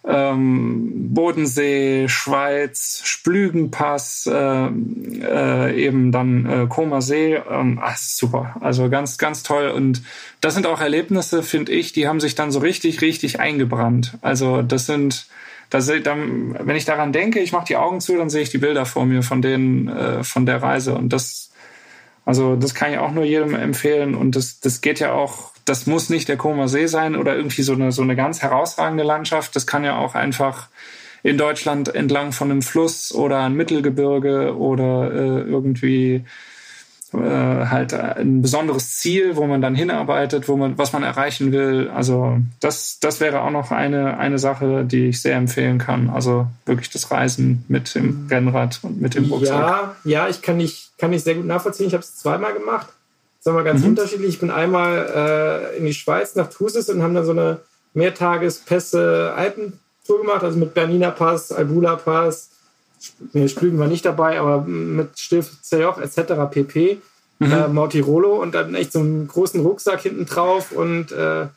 ähm, 0.06 1.14
Bodensee, 1.14 2.08
Schweiz, 2.08 3.00
Splügenpass, 3.04 4.28
äh, 4.30 4.66
äh, 4.66 5.82
eben 5.82 6.12
dann 6.12 6.46
äh, 6.46 6.66
Koma 6.68 7.00
See. 7.00 7.34
Ähm, 7.34 7.78
ach, 7.82 7.96
super. 7.96 8.56
Also 8.60 8.90
ganz, 8.90 9.16
ganz 9.16 9.42
toll. 9.42 9.68
Und 9.68 10.02
das 10.40 10.54
sind 10.54 10.66
auch 10.66 10.80
Erlebnisse, 10.80 11.42
finde 11.42 11.72
ich, 11.72 11.92
die 11.92 12.06
haben 12.06 12.20
sich 12.20 12.34
dann 12.34 12.50
so 12.50 12.58
richtig, 12.58 13.00
richtig 13.00 13.40
eingebrannt. 13.40 14.18
Also 14.20 14.60
das 14.60 14.86
sind, 14.86 15.26
das, 15.70 15.90
dann, 16.02 16.54
wenn 16.60 16.76
ich 16.76 16.84
daran 16.84 17.12
denke, 17.12 17.40
ich 17.40 17.52
mache 17.52 17.66
die 17.66 17.76
Augen 17.76 18.00
zu, 18.00 18.16
dann 18.16 18.28
sehe 18.28 18.42
ich 18.42 18.50
die 18.50 18.58
Bilder 18.58 18.84
vor 18.84 19.06
mir 19.06 19.22
von 19.22 19.40
denen, 19.40 19.88
äh, 19.88 20.22
von 20.22 20.44
der 20.44 20.62
Reise. 20.62 20.94
Und 20.94 21.14
das, 21.14 21.50
also 22.26 22.56
das 22.56 22.74
kann 22.74 22.92
ich 22.92 22.98
auch 22.98 23.12
nur 23.12 23.24
jedem 23.24 23.54
empfehlen. 23.54 24.14
Und 24.14 24.36
das, 24.36 24.60
das 24.60 24.82
geht 24.82 25.00
ja 25.00 25.12
auch 25.12 25.53
das 25.64 25.86
muss 25.86 26.10
nicht 26.10 26.28
der 26.28 26.36
Koma 26.36 26.68
See 26.68 26.86
sein 26.86 27.16
oder 27.16 27.36
irgendwie 27.36 27.62
so 27.62 27.72
eine, 27.72 27.92
so 27.92 28.02
eine 28.02 28.16
ganz 28.16 28.42
herausragende 28.42 29.04
Landschaft. 29.04 29.56
Das 29.56 29.66
kann 29.66 29.84
ja 29.84 29.98
auch 29.98 30.14
einfach 30.14 30.68
in 31.22 31.38
Deutschland 31.38 31.94
entlang 31.94 32.32
von 32.32 32.50
einem 32.50 32.62
Fluss 32.62 33.12
oder 33.12 33.40
ein 33.40 33.54
Mittelgebirge 33.54 34.56
oder 34.56 35.10
äh, 35.12 35.40
irgendwie 35.40 36.24
äh, 37.14 37.18
halt 37.18 37.94
ein 37.94 38.42
besonderes 38.42 38.98
Ziel, 38.98 39.36
wo 39.36 39.46
man 39.46 39.62
dann 39.62 39.74
hinarbeitet, 39.74 40.48
wo 40.48 40.56
man, 40.56 40.76
was 40.76 40.92
man 40.92 41.02
erreichen 41.02 41.50
will. 41.50 41.90
Also 41.94 42.38
das, 42.60 42.98
das 43.00 43.20
wäre 43.20 43.40
auch 43.40 43.50
noch 43.50 43.70
eine, 43.70 44.18
eine 44.18 44.38
Sache, 44.38 44.84
die 44.84 45.06
ich 45.06 45.22
sehr 45.22 45.36
empfehlen 45.36 45.78
kann. 45.78 46.10
Also 46.10 46.46
wirklich 46.66 46.90
das 46.90 47.10
Reisen 47.10 47.64
mit 47.68 47.94
dem 47.94 48.26
Rennrad 48.30 48.80
und 48.82 49.00
mit 49.00 49.14
dem 49.14 49.24
Rucksack. 49.30 49.58
Ja, 49.58 49.96
ja, 50.04 50.28
ich 50.28 50.42
kann 50.42 50.58
nicht, 50.58 50.90
kann 50.98 51.12
ich 51.14 51.22
sehr 51.22 51.36
gut 51.36 51.46
nachvollziehen. 51.46 51.86
Ich 51.86 51.94
habe 51.94 52.02
es 52.02 52.16
zweimal 52.16 52.52
gemacht 52.52 52.88
sagen 53.44 53.56
wir 53.58 53.64
ganz 53.64 53.82
mhm. 53.82 53.90
unterschiedlich. 53.90 54.30
Ich 54.30 54.40
bin 54.40 54.50
einmal 54.50 55.70
äh, 55.74 55.76
in 55.76 55.84
die 55.84 55.92
Schweiz 55.92 56.34
nach 56.34 56.48
Thusis 56.48 56.88
und 56.88 57.02
haben 57.02 57.14
dann 57.14 57.26
so 57.26 57.32
eine 57.32 57.60
Mehrtages-Pässe-Alpentour 57.92 60.18
gemacht, 60.18 60.42
also 60.42 60.58
mit 60.58 60.72
Bernina 60.72 61.10
Pass, 61.10 61.52
Albula 61.52 61.96
Pass. 61.96 62.48
Nee, 63.34 63.48
Splügen 63.48 63.78
war 63.78 63.86
nicht 63.86 64.06
dabei, 64.06 64.40
aber 64.40 64.62
mit 64.62 65.18
Stilf 65.18 65.60
Zejoch 65.60 65.98
etc. 65.98 66.50
pp. 66.50 67.02
Mhm. 67.38 67.52
Äh, 67.52 67.68
Mortirolo 67.68 68.40
und 68.40 68.54
dann 68.54 68.74
echt 68.74 68.92
so 68.92 69.00
einen 69.00 69.28
großen 69.28 69.60
Rucksack 69.60 70.00
hinten 70.00 70.24
drauf 70.24 70.72
und 70.72 71.12
äh, 71.12 71.48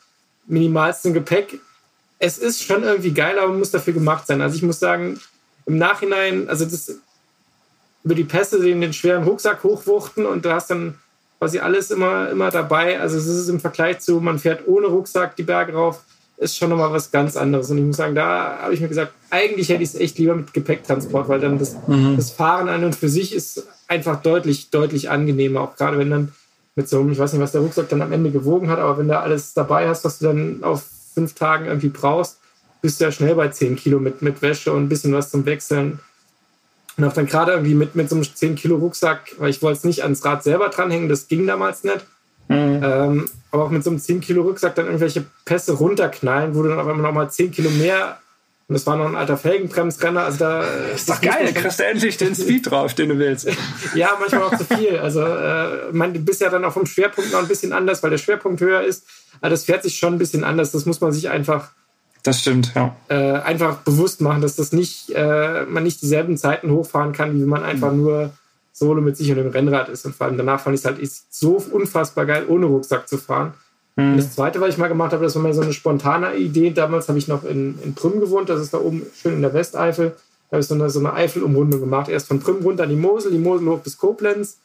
minimalsten 0.45 1.13
Gepäck. 1.13 1.61
Es 2.19 2.37
ist 2.37 2.63
schon 2.63 2.83
irgendwie 2.83 3.13
geil, 3.13 3.39
aber 3.39 3.53
muss 3.53 3.71
dafür 3.71 3.93
gemacht 3.93 4.27
sein. 4.27 4.41
Also 4.41 4.57
ich 4.57 4.63
muss 4.63 4.79
sagen, 4.79 5.21
im 5.65 5.77
Nachhinein, 5.77 6.49
also 6.49 6.65
das 6.65 6.97
über 8.03 8.15
die 8.15 8.25
Pässe 8.25 8.59
den, 8.59 8.81
den 8.81 8.91
schweren 8.91 9.23
Rucksack 9.23 9.63
hochwuchten 9.63 10.25
und 10.25 10.43
du 10.43 10.51
hast 10.51 10.69
dann 10.69 10.95
quasi 11.39 11.59
alles 11.59 11.91
immer, 11.91 12.29
immer 12.29 12.51
dabei. 12.51 12.99
Also 12.99 13.17
es 13.17 13.27
ist 13.27 13.49
im 13.49 13.59
Vergleich 13.59 13.99
zu, 13.99 14.19
man 14.19 14.39
fährt 14.39 14.67
ohne 14.67 14.87
Rucksack 14.87 15.35
die 15.35 15.43
Berge 15.43 15.73
rauf, 15.73 16.03
ist 16.37 16.57
schon 16.57 16.69
nochmal 16.69 16.91
was 16.91 17.11
ganz 17.11 17.35
anderes. 17.35 17.69
Und 17.71 17.77
ich 17.77 17.83
muss 17.83 17.97
sagen, 17.97 18.15
da 18.15 18.59
habe 18.61 18.73
ich 18.73 18.81
mir 18.81 18.87
gesagt, 18.87 19.13
eigentlich 19.29 19.69
hätte 19.69 19.83
ich 19.83 19.89
es 19.89 19.95
echt 19.95 20.17
lieber 20.17 20.35
mit 20.35 20.53
Gepäcktransport, 20.53 21.27
weil 21.29 21.39
dann 21.39 21.59
das, 21.59 21.75
mhm. 21.87 22.15
das 22.15 22.31
Fahren 22.31 22.69
an 22.69 22.83
und 22.83 22.95
für 22.95 23.09
sich 23.09 23.33
ist 23.33 23.67
einfach 23.87 24.21
deutlich, 24.21 24.69
deutlich 24.69 25.09
angenehmer. 25.09 25.61
Auch 25.61 25.75
gerade 25.75 25.97
wenn 25.97 26.09
dann 26.09 26.31
mit 26.75 26.87
so 26.87 26.99
einem, 26.99 27.11
ich 27.11 27.17
weiß 27.17 27.33
nicht, 27.33 27.41
was 27.41 27.53
der 27.53 27.61
Rucksack 27.61 27.89
dann 27.89 28.01
am 28.01 28.11
Ende 28.11 28.29
gewogen 28.29 28.69
hat, 28.69 28.77
aber 28.79 28.97
wenn 28.99 29.07
du 29.07 29.19
alles 29.19 29.53
dabei 29.53 29.87
hast, 29.89 30.05
was 30.05 30.19
du 30.19 30.27
dann 30.27 30.63
auf 30.63 30.83
fünf 31.15 31.33
Tagen 31.33 31.65
irgendwie 31.65 31.89
brauchst, 31.89 32.37
bist 32.81 32.99
du 32.99 33.05
ja 33.05 33.11
schnell 33.11 33.33
bei 33.33 33.47
10 33.47 33.75
Kilo 33.75 33.99
mit, 33.99 34.21
mit 34.21 34.41
Wäsche 34.43 34.71
und 34.71 34.83
ein 34.83 34.89
bisschen 34.89 35.13
was 35.13 35.31
zum 35.31 35.45
Wechseln. 35.45 35.99
Und 36.97 37.03
auch 37.03 37.13
dann 37.13 37.27
gerade 37.27 37.51
irgendwie 37.51 37.75
mit, 37.75 37.95
mit 37.95 38.09
so 38.09 38.15
einem 38.15 38.25
10 38.25 38.55
Kilo 38.55 38.77
Rucksack, 38.77 39.33
weil 39.37 39.49
ich 39.49 39.61
wollte 39.61 39.77
es 39.77 39.83
nicht 39.83 40.03
ans 40.03 40.25
Rad 40.25 40.43
selber 40.43 40.69
dranhängen, 40.69 41.09
das 41.09 41.27
ging 41.27 41.45
damals 41.45 41.83
nicht. 41.83 42.05
Mhm. 42.47 42.81
Ähm, 42.83 43.25
aber 43.51 43.65
auch 43.65 43.69
mit 43.69 43.83
so 43.83 43.89
einem 43.89 43.99
10 43.99 44.21
Kilo 44.21 44.41
Rucksack 44.41 44.75
dann 44.75 44.85
irgendwelche 44.85 45.25
Pässe 45.45 45.73
runterknallen, 45.73 46.55
wo 46.55 46.63
du 46.63 46.69
dann 46.69 46.79
auf 46.79 46.87
einmal 46.87 47.03
nochmal 47.03 47.29
10 47.29 47.51
Kilo 47.51 47.69
mehr 47.69 48.17
und 48.69 48.73
das 48.73 48.85
war 48.85 48.97
noch 48.97 49.05
ein 49.05 49.15
alter 49.15 49.37
Felgenbremsrenner. 49.37 50.23
Also 50.23 50.39
da, 50.39 50.61
das 50.91 51.01
ist 51.01 51.09
doch 51.09 51.21
geil, 51.21 51.45
da 51.45 51.57
kriegst 51.57 51.79
du 51.79 51.85
endlich 51.85 52.17
den 52.17 52.35
Speed 52.35 52.69
drauf, 52.69 52.93
den 52.93 53.09
du 53.09 53.17
willst. 53.17 53.47
ja, 53.95 54.17
manchmal 54.19 54.43
auch 54.43 54.57
zu 54.57 54.65
viel. 54.65 54.99
Also 54.99 55.21
äh, 55.21 55.91
man, 55.93 56.13
du 56.13 56.19
bist 56.19 56.41
ja 56.41 56.49
dann 56.49 56.65
auch 56.65 56.73
vom 56.73 56.85
Schwerpunkt 56.85 57.31
noch 57.31 57.39
ein 57.39 57.47
bisschen 57.47 57.71
anders, 57.71 58.03
weil 58.03 58.09
der 58.09 58.17
Schwerpunkt 58.17 58.59
höher 58.59 58.81
ist. 58.81 59.05
Aber 59.39 59.51
das 59.51 59.63
fährt 59.63 59.83
sich 59.83 59.97
schon 59.97 60.15
ein 60.15 60.17
bisschen 60.17 60.43
anders. 60.43 60.71
Das 60.71 60.85
muss 60.85 60.99
man 60.99 61.13
sich 61.13 61.29
einfach 61.29 61.69
das 62.27 62.41
stimmt, 62.41 62.73
ja. 62.75 62.93
Äh, 63.07 63.39
einfach 63.39 63.77
bewusst 63.77 64.19
machen, 64.19 64.41
dass 64.41 64.57
das 64.57 64.73
nicht, 64.73 65.09
äh, 65.11 65.63
man 65.63 65.83
nicht 65.83 66.01
dieselben 66.01 66.35
Zeiten 66.35 66.69
hochfahren 66.71 67.13
kann, 67.13 67.39
wie 67.39 67.45
man 67.45 67.63
einfach 67.63 67.93
mhm. 67.93 68.01
nur 68.01 68.31
solo 68.73 69.01
mit 69.01 69.15
sich 69.15 69.29
und 69.29 69.37
dem 69.37 69.47
Rennrad 69.47 69.87
ist. 69.87 70.05
Und 70.05 70.13
vor 70.13 70.27
allem 70.27 70.37
danach 70.37 70.59
fand 70.59 70.75
ich 70.75 70.81
es 70.81 70.85
halt 70.85 70.99
so 71.29 71.63
unfassbar 71.71 72.25
geil, 72.25 72.45
ohne 72.49 72.65
Rucksack 72.65 73.07
zu 73.07 73.17
fahren. 73.17 73.53
Mhm. 73.95 74.11
Und 74.11 74.17
das 74.17 74.35
zweite, 74.35 74.59
was 74.59 74.71
ich 74.71 74.77
mal 74.77 74.89
gemacht 74.89 75.13
habe, 75.13 75.23
das 75.23 75.35
war 75.35 75.41
mal 75.41 75.53
so 75.53 75.61
eine 75.61 75.71
spontane 75.71 76.35
Idee. 76.35 76.71
Damals 76.71 77.07
habe 77.07 77.17
ich 77.17 77.29
noch 77.29 77.45
in, 77.45 77.79
in 77.81 77.95
Prüm 77.95 78.19
gewohnt, 78.19 78.49
das 78.49 78.59
ist 78.59 78.73
da 78.73 78.79
oben 78.79 79.03
schön 79.15 79.35
in 79.35 79.41
der 79.41 79.53
Westeifel. 79.53 80.09
Da 80.49 80.55
habe 80.55 80.61
ich 80.61 80.67
so 80.67 80.75
eine, 80.75 80.89
so 80.89 80.99
eine 80.99 81.13
Eifelumrundung 81.13 81.79
gemacht. 81.79 82.09
Erst 82.09 82.27
von 82.27 82.41
Prüm 82.41 82.57
runter 82.57 82.83
an 82.83 82.89
die 82.89 82.97
Mosel, 82.97 83.31
die 83.31 83.39
Mosel 83.39 83.69
hoch 83.69 83.79
bis 83.79 83.97
Koblenz. 83.97 84.57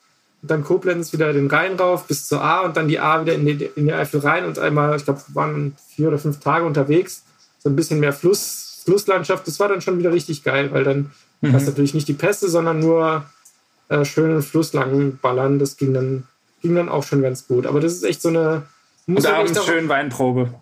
Und 0.43 0.51
dann 0.51 0.65
Koblenz 0.65 1.13
wieder 1.13 1.33
den 1.33 1.47
Rhein 1.47 1.77
rauf 1.77 2.09
bis 2.09 2.27
zur 2.27 2.43
A 2.43 2.63
und 2.63 2.77
dann 2.77 2.89
die 2.89 2.99
A 2.99 3.21
wieder 3.21 3.35
in 3.35 3.47
die, 3.47 3.71
in 3.77 3.87
die 3.87 3.93
Eifel 3.93 4.19
rein 4.19 4.45
und 4.47 4.59
einmal, 4.59 4.97
ich 4.97 5.05
glaube, 5.05 5.21
waren 5.29 5.77
vier 5.95 6.09
oder 6.09 6.19
fünf 6.19 6.41
Tage 6.41 6.67
unterwegs 6.67 7.23
so 7.63 7.69
ein 7.69 7.77
bisschen 7.77 8.01
mehr 8.01 8.13
Fluss, 8.13 8.83
Flusslandschaft. 8.85 9.47
Das 9.47 9.61
war 9.61 9.69
dann 9.69 9.81
schon 9.81 9.99
wieder 9.99 10.13
richtig 10.13 10.43
geil, 10.43 10.73
weil 10.73 10.85
dann 10.85 11.13
mhm. 11.41 11.53
hast 11.53 11.67
du 11.67 11.71
natürlich 11.71 11.95
nicht 11.95 12.09
die 12.09 12.15
Pässe, 12.15 12.49
sondern 12.49 12.81
nur 12.81 13.25
äh, 13.89 14.05
schönen 14.05 14.43
Fluss 14.43 14.73
lang 14.73 15.19
ballern. 15.21 15.59
Das 15.59 15.77
ging 15.77 15.95
dann, 15.95 16.25
ging 16.61 16.75
dann 16.75 16.89
auch 16.89 17.05
schon 17.05 17.23
ganz 17.23 17.47
gut. 17.47 17.67
Aber 17.67 17.81
das 17.81 17.93
ist 17.93 18.05
echt 18.05 18.23
so 18.23 18.31
eine. 18.31 18.65
Muss 19.07 19.25
Und 19.25 19.33
abends 19.33 19.65
schön 19.65 19.89
Weinprobe. 19.89 20.53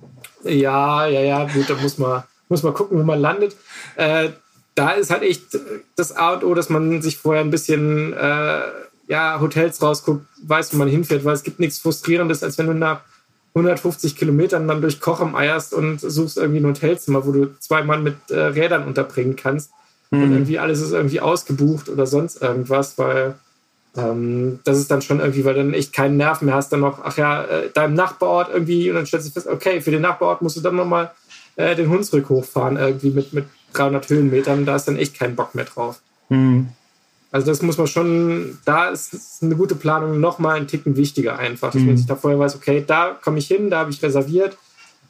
Ja, 0.44 1.06
ja, 1.06 1.20
ja, 1.20 1.44
gut, 1.44 1.68
da 1.68 1.74
muss 1.74 1.98
man, 1.98 2.22
muss 2.48 2.62
man 2.62 2.74
gucken, 2.74 2.98
wo 2.98 3.02
man 3.02 3.20
landet. 3.20 3.56
Äh, 3.96 4.30
da 4.74 4.92
ist 4.92 5.10
halt 5.10 5.22
echt 5.22 5.58
das 5.96 6.16
A 6.16 6.34
und 6.34 6.44
O, 6.44 6.54
dass 6.54 6.70
man 6.70 7.02
sich 7.02 7.18
vorher 7.18 7.42
ein 7.42 7.50
bisschen 7.50 8.14
äh, 8.14 8.60
ja, 9.08 9.40
Hotels 9.40 9.82
rausguckt, 9.82 10.24
weiß, 10.46 10.72
wo 10.72 10.78
man 10.78 10.88
hinfährt, 10.88 11.24
weil 11.24 11.34
es 11.34 11.42
gibt 11.42 11.60
nichts 11.60 11.78
Frustrierendes, 11.80 12.42
als 12.42 12.56
wenn 12.56 12.68
du 12.68 12.74
nach 12.74 13.00
150 13.54 14.16
Kilometern 14.16 14.68
dann 14.68 14.80
durch 14.80 15.00
Kochem 15.00 15.34
eierst 15.34 15.74
und 15.74 16.00
suchst 16.00 16.38
irgendwie 16.38 16.60
ein 16.60 16.66
Hotelzimmer, 16.66 17.26
wo 17.26 17.32
du 17.32 17.58
zwei 17.58 17.82
Mann 17.82 18.02
mit 18.02 18.16
äh, 18.30 18.38
Rädern 18.38 18.84
unterbringen 18.84 19.36
kannst. 19.36 19.72
Mhm. 20.10 20.22
Und 20.22 20.32
irgendwie 20.32 20.58
alles 20.58 20.80
ist 20.80 20.92
irgendwie 20.92 21.20
ausgebucht 21.20 21.88
oder 21.88 22.06
sonst 22.06 22.40
irgendwas, 22.42 22.96
weil 22.98 23.34
ähm, 23.96 24.60
das 24.64 24.78
ist 24.78 24.90
dann 24.90 25.02
schon 25.02 25.20
irgendwie, 25.20 25.44
weil 25.44 25.54
dann 25.54 25.74
echt 25.74 25.92
keinen 25.92 26.16
Nerv 26.16 26.42
mehr 26.42 26.54
hast, 26.54 26.72
dann 26.72 26.80
noch, 26.80 27.00
ach 27.02 27.16
ja, 27.16 27.44
äh, 27.44 27.70
deinem 27.70 27.94
Nachbarort 27.94 28.50
irgendwie 28.52 28.88
und 28.88 28.96
dann 28.96 29.06
stellst 29.06 29.28
du 29.28 29.32
fest, 29.32 29.48
okay, 29.48 29.80
für 29.80 29.90
den 29.90 30.02
Nachbarort 30.02 30.42
musst 30.42 30.56
du 30.56 30.60
dann 30.60 30.76
nochmal 30.76 31.10
äh, 31.56 31.74
den 31.74 31.90
Hunsrück 31.90 32.28
hochfahren, 32.28 32.76
irgendwie 32.76 33.10
mit, 33.10 33.32
mit 33.32 33.46
300 33.72 34.08
Höhenmetern, 34.08 34.64
da 34.64 34.76
ist 34.76 34.86
dann 34.86 34.96
echt 34.96 35.18
kein 35.18 35.34
Bock 35.34 35.54
mehr 35.54 35.64
drauf. 35.64 36.00
Mhm. 36.28 36.68
Also 37.32 37.46
das 37.46 37.62
muss 37.62 37.78
man 37.78 37.86
schon, 37.86 38.58
da 38.64 38.88
ist 38.88 39.42
eine 39.42 39.54
gute 39.54 39.76
Planung 39.76 40.18
noch 40.18 40.40
mal 40.40 40.56
ein 40.56 40.66
Ticken 40.66 40.96
wichtiger 40.96 41.38
einfach, 41.38 41.70
dass 41.70 41.80
mhm. 41.80 41.88
man 41.88 41.96
sich 41.96 42.06
da 42.06 42.16
vorher 42.16 42.40
weiß, 42.40 42.56
okay, 42.56 42.82
da 42.84 43.16
komme 43.22 43.38
ich 43.38 43.46
hin, 43.46 43.70
da 43.70 43.80
habe 43.80 43.90
ich 43.90 44.02
reserviert 44.02 44.56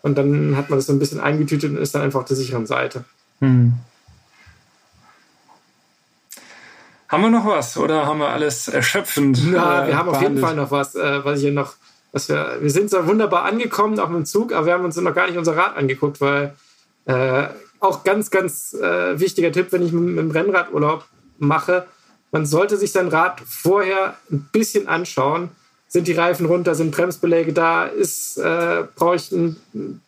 und 0.02 0.18
dann 0.18 0.56
hat 0.56 0.68
man 0.68 0.78
das 0.78 0.86
so 0.86 0.92
ein 0.92 0.98
bisschen 0.98 1.20
eingetütet 1.20 1.70
und 1.70 1.78
ist 1.78 1.94
dann 1.94 2.02
einfach 2.02 2.20
auf 2.20 2.26
der 2.26 2.36
sicheren 2.36 2.66
Seite. 2.66 3.04
Mhm. 3.40 3.72
Haben 7.08 7.22
wir 7.22 7.30
noch 7.30 7.46
was 7.46 7.76
oder 7.76 8.06
haben 8.06 8.20
wir 8.20 8.28
alles 8.28 8.68
erschöpfend? 8.68 9.38
Ja, 9.52 9.84
äh, 9.84 9.88
wir 9.88 9.98
haben 9.98 10.10
auf 10.10 10.22
jeden 10.22 10.38
Fall 10.38 10.54
noch 10.54 10.70
was, 10.70 10.94
äh, 10.94 11.24
was 11.24 11.38
ich 11.38 11.44
hier 11.44 11.52
noch, 11.52 11.74
was 12.12 12.28
wir, 12.28 12.58
wir 12.60 12.70
sind 12.70 12.90
so 12.90 13.04
wunderbar 13.06 13.44
angekommen, 13.44 13.98
auch 13.98 14.08
mit 14.08 14.18
dem 14.18 14.26
Zug, 14.26 14.52
aber 14.52 14.66
wir 14.66 14.74
haben 14.74 14.84
uns 14.84 14.96
noch 14.96 15.14
gar 15.14 15.26
nicht 15.26 15.38
unser 15.38 15.56
Rad 15.56 15.76
angeguckt, 15.76 16.20
weil 16.20 16.54
äh, 17.06 17.48
auch 17.80 18.04
ganz, 18.04 18.30
ganz 18.30 18.74
äh, 18.74 19.18
wichtiger 19.18 19.50
Tipp, 19.50 19.72
wenn 19.72 19.82
ich 19.82 19.90
mit, 19.90 20.02
mit 20.02 20.18
dem 20.18 20.30
Rennradurlaub 20.30 21.04
mache. 21.38 21.86
Man 22.30 22.46
sollte 22.46 22.76
sich 22.76 22.92
sein 22.92 23.08
Rad 23.08 23.40
vorher 23.46 24.16
ein 24.30 24.48
bisschen 24.52 24.88
anschauen. 24.88 25.50
Sind 25.88 26.06
die 26.06 26.12
Reifen 26.12 26.46
runter, 26.46 26.76
sind 26.76 26.92
Bremsbeläge 26.92 27.52
da, 27.52 27.86
ist, 27.86 28.38
äh, 28.38 28.84
brauche 28.94 29.16
ich 29.16 29.32
ein, 29.32 29.56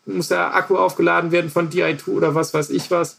muss 0.06 0.28
der 0.28 0.54
Akku 0.54 0.76
aufgeladen 0.76 1.32
werden 1.32 1.50
von 1.50 1.70
Di2 1.70 2.08
oder 2.08 2.36
was 2.36 2.54
weiß 2.54 2.70
ich 2.70 2.90
was. 2.92 3.16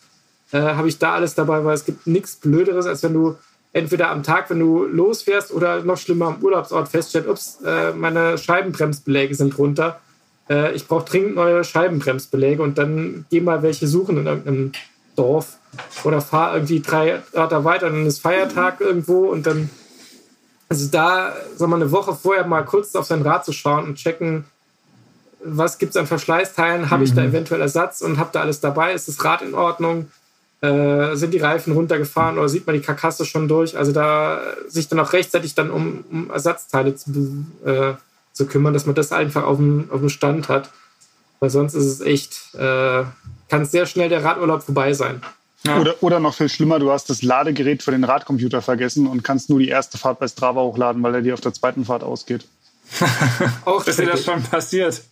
Äh, 0.54 0.62
Habe 0.62 0.88
ich 0.88 0.97
da 0.97 1.14
alles 1.14 1.36
dabei, 1.36 1.66
weil 1.66 1.74
es 1.74 1.84
gibt 1.84 2.08
nichts 2.08 2.38
Blöderes, 2.38 2.86
als 2.86 3.04
wenn 3.04 3.14
du 3.14 3.36
entweder 3.74 4.12
am 4.12 4.24
Tag, 4.24 4.49
wenn 4.49 4.60
du 4.60 4.86
losfährst 4.86 5.51
oder 5.51 5.84
noch 5.84 5.97
schlimmer 5.97 6.28
am 6.28 6.41
Urlaubsort 6.41 6.88
feststellst, 6.88 7.28
ups, 7.28 7.60
äh, 7.66 7.91
meine 7.91 8.38
Scheibenbremsbeläge 8.38 9.36
sind 9.36 9.58
runter. 9.58 9.99
Äh, 10.49 10.74
ich 10.74 10.88
brauche 10.88 11.06
dringend 11.06 11.36
neue 11.36 11.64
Scheibenbremsbeläge 11.64 12.62
und 12.62 12.78
dann 12.78 13.26
geh 13.30 13.41
mal 13.41 13.64
welche 13.64 13.88
suchen 13.88 14.18
in 14.18 14.28
irgendeinem 14.28 14.72
Dorf 15.16 15.57
oder 16.03 16.22
fahr 16.22 16.53
irgendwie 16.53 16.82
drei 16.82 17.22
Orte 17.34 17.64
weiter, 17.64 17.89
dann 17.89 18.05
ist 18.05 18.20
Feiertag 18.20 18.82
irgendwo 18.82 19.30
und 19.30 19.45
dann, 19.45 19.70
also 20.70 20.88
da, 20.89 21.34
sag 21.55 21.70
mal, 21.70 21.78
eine 21.78 21.91
Woche 21.91 22.16
vorher 22.16 22.45
mal 22.45 22.64
kurz 22.64 22.95
auf 22.95 23.05
sein 23.05 23.22
Rad 23.22 23.45
zu 23.45 23.53
schauen 23.53 23.86
und 23.86 23.95
checken, 23.95 24.45
was 25.43 25.78
gibt 25.78 25.91
es 25.91 25.97
an 25.97 26.07
Verschleißteilen, 26.07 26.89
habe 26.89 27.03
ich 27.03 27.14
da 27.14 27.22
mhm. 27.22 27.30
eventuell 27.30 27.61
Ersatz 27.61 28.01
und 28.01 28.18
habe 28.18 28.30
da 28.32 28.41
alles 28.41 28.59
dabei, 28.59 28.93
ist 28.93 29.07
das 29.07 29.24
Rad 29.24 29.41
in 29.41 29.55
Ordnung, 29.55 30.09
äh, 30.64 31.16
sind 31.16 31.34
die 31.34 31.39
Reifen 31.39 31.74
runtergefahren 31.74 32.38
oder 32.38 32.47
sieht 32.47 32.66
man 32.66 32.76
die 32.76 32.82
Karkasse 32.82 33.26
schon 33.26 33.49
durch. 33.49 33.78
Also 33.78 33.91
da 33.91 34.39
sich 34.68 34.88
dann 34.88 34.99
auch 34.99 35.11
rechtzeitig 35.11 35.55
dann 35.55 35.70
um, 35.70 36.05
um 36.09 36.30
Ersatzteile 36.30 36.95
zu, 36.95 37.45
äh, 37.66 37.93
zu 38.32 38.45
kümmern, 38.45 38.74
dass 38.74 38.86
man 38.86 38.95
das 38.95 39.11
einfach 39.11 39.43
auf 39.43 39.57
dem, 39.57 39.89
auf 39.91 39.99
dem 39.99 40.07
Stand 40.07 40.47
hat. 40.47 40.70
Weil 41.41 41.49
sonst 41.49 41.74
ist 41.74 41.86
es 41.86 41.99
echt, 41.99 42.55
äh, 42.55 43.03
kann 43.54 43.66
sehr 43.66 43.86
schnell 43.86 44.10
der 44.10 44.24
Radurlaub 44.24 44.64
vorbei 44.64 44.93
sein. 44.93 45.22
Ja. 45.64 45.80
Oder, 45.80 45.95
oder 46.01 46.20
noch 46.20 46.34
viel 46.34 46.49
schlimmer, 46.49 46.80
du 46.80 46.91
hast 46.91 47.12
das 47.12 47.22
Ladegerät 47.22 47.84
für 47.84 47.91
den 47.91 48.04
Radcomputer 48.04 48.64
vergessen 48.64 49.06
und 49.06 49.24
kannst 49.24 49.51
nur 49.51 49.60
die 49.60 49.68
erste 49.68 49.99
Fahrt 49.99 50.18
bei 50.18 50.28
Strava 50.28 50.62
hochladen, 50.62 51.04
weil 51.04 51.14
er 51.14 51.22
dir 51.22 51.36
auf 51.36 51.41
der 51.41 51.54
zweiten 51.54 51.86
Fahrt 51.86 52.04
ausgeht. 52.04 52.45
Auch 53.66 53.86
ist 53.86 53.99
dir 53.99 54.08
das 54.08 54.26
schon 54.26 54.41
passiert? 54.41 55.04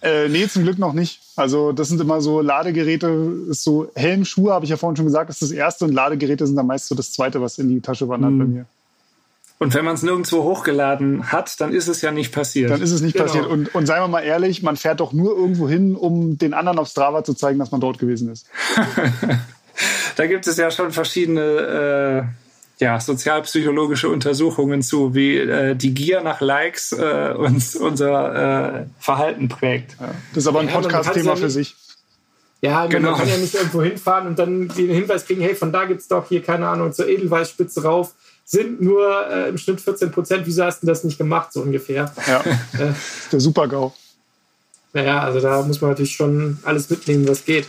Äh, 0.00 0.30
nee, 0.30 0.48
zum 0.48 0.62
Glück 0.62 0.78
noch 0.78 0.94
nicht. 0.94 1.20
Also 1.36 1.72
das 1.72 1.88
sind 1.88 2.00
immer 2.00 2.22
so 2.22 2.40
Ladegeräte, 2.40 3.08
ist 3.50 3.62
so 3.62 3.90
Helm, 3.94 4.24
Schuhe, 4.24 4.54
habe 4.54 4.64
ich 4.64 4.70
ja 4.70 4.78
vorhin 4.78 4.96
schon 4.96 5.06
gesagt, 5.06 5.28
ist 5.28 5.42
das 5.42 5.52
erste 5.52 5.84
und 5.84 5.92
Ladegeräte 5.92 6.46
sind 6.46 6.56
dann 6.56 6.66
meist 6.66 6.88
so 6.88 6.94
das 6.94 7.12
zweite, 7.12 7.42
was 7.42 7.58
in 7.58 7.68
die 7.68 7.82
Tasche 7.82 8.08
wandert 8.08 8.32
mhm. 8.32 8.38
bei 8.38 8.44
mir. 8.46 8.66
Und 9.62 9.74
wenn 9.74 9.84
man 9.84 9.94
es 9.94 10.02
nirgendwo 10.02 10.42
hochgeladen 10.42 11.30
hat, 11.30 11.60
dann 11.60 11.72
ist 11.72 11.86
es 11.86 12.02
ja 12.02 12.10
nicht 12.10 12.32
passiert. 12.32 12.68
Dann 12.72 12.82
ist 12.82 12.90
es 12.90 13.00
nicht 13.00 13.12
genau. 13.12 13.26
passiert. 13.26 13.46
Und, 13.46 13.72
und 13.72 13.86
seien 13.86 14.02
wir 14.02 14.08
mal 14.08 14.22
ehrlich, 14.22 14.60
man 14.64 14.76
fährt 14.76 14.98
doch 14.98 15.12
nur 15.12 15.36
irgendwo 15.36 15.68
hin, 15.68 15.94
um 15.94 16.36
den 16.36 16.52
anderen 16.52 16.80
auf 16.80 16.88
Strava 16.88 17.22
zu 17.22 17.32
zeigen, 17.32 17.60
dass 17.60 17.70
man 17.70 17.80
dort 17.80 18.00
gewesen 18.00 18.28
ist. 18.28 18.48
da 20.16 20.26
gibt 20.26 20.48
es 20.48 20.56
ja 20.56 20.72
schon 20.72 20.90
verschiedene 20.90 22.26
äh, 22.80 22.82
ja, 22.82 22.98
sozialpsychologische 22.98 24.08
Untersuchungen 24.08 24.82
zu, 24.82 25.14
wie 25.14 25.36
äh, 25.36 25.76
die 25.76 25.94
Gier 25.94 26.22
nach 26.22 26.40
Likes 26.40 26.90
äh, 26.90 27.32
uns 27.36 27.76
unser 27.76 28.80
äh, 28.80 28.86
Verhalten 28.98 29.48
prägt. 29.48 29.96
Ja, 30.00 30.08
das 30.34 30.42
ist 30.42 30.48
aber 30.48 30.58
ein 30.58 30.66
ja, 30.66 30.74
Podcast-Thema 30.74 31.30
ja 31.30 31.36
für 31.36 31.50
sich. 31.50 31.76
Ja, 32.62 32.86
genau. 32.86 33.12
man 33.12 33.20
kann 33.20 33.28
ja 33.28 33.36
nicht 33.36 33.54
irgendwo 33.54 33.82
hinfahren 33.82 34.26
und 34.26 34.40
dann 34.40 34.66
den 34.68 34.90
Hinweis 34.90 35.24
kriegen, 35.24 35.40
hey, 35.40 35.54
von 35.54 35.70
da 35.70 35.84
gibt 35.84 36.00
es 36.00 36.08
doch 36.08 36.28
hier, 36.28 36.42
keine 36.42 36.66
Ahnung, 36.66 36.92
zur 36.92 37.08
Edelweißspitze 37.08 37.84
rauf, 37.84 38.14
sind 38.44 38.80
nur 38.80 39.26
äh, 39.28 39.48
im 39.48 39.58
Schnitt 39.58 39.80
14 39.80 40.10
Prozent. 40.10 40.46
Wieso 40.46 40.64
hast 40.64 40.82
du 40.82 40.86
das 40.86 41.04
nicht 41.04 41.18
gemacht, 41.18 41.52
so 41.52 41.62
ungefähr? 41.62 42.12
Ja, 42.26 42.40
äh, 42.40 42.92
der 43.30 43.40
Super-GAU. 43.40 43.92
Naja, 44.92 45.20
also 45.20 45.40
da 45.40 45.62
muss 45.62 45.80
man 45.80 45.90
natürlich 45.90 46.14
schon 46.14 46.58
alles 46.64 46.90
mitnehmen, 46.90 47.26
was 47.26 47.44
geht. 47.44 47.66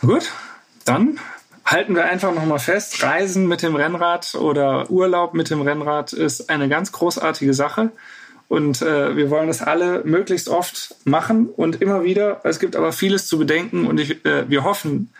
Gut, 0.00 0.32
dann 0.84 1.20
halten 1.64 1.94
wir 1.94 2.04
einfach 2.04 2.34
nochmal 2.34 2.58
fest, 2.58 3.02
Reisen 3.04 3.46
mit 3.46 3.62
dem 3.62 3.76
Rennrad 3.76 4.34
oder 4.34 4.90
Urlaub 4.90 5.32
mit 5.32 5.48
dem 5.48 5.62
Rennrad 5.62 6.12
ist 6.12 6.50
eine 6.50 6.68
ganz 6.68 6.90
großartige 6.90 7.54
Sache. 7.54 7.90
Und 8.48 8.82
äh, 8.82 9.16
wir 9.16 9.30
wollen 9.30 9.46
das 9.46 9.62
alle 9.62 10.02
möglichst 10.04 10.48
oft 10.48 10.96
machen 11.04 11.46
und 11.48 11.80
immer 11.80 12.02
wieder. 12.02 12.40
Es 12.44 12.58
gibt 12.58 12.76
aber 12.76 12.92
vieles 12.92 13.26
zu 13.26 13.38
bedenken 13.38 13.86
und 13.86 13.98
ich, 13.98 14.24
äh, 14.26 14.50
wir 14.50 14.64
hoffen, 14.64 15.10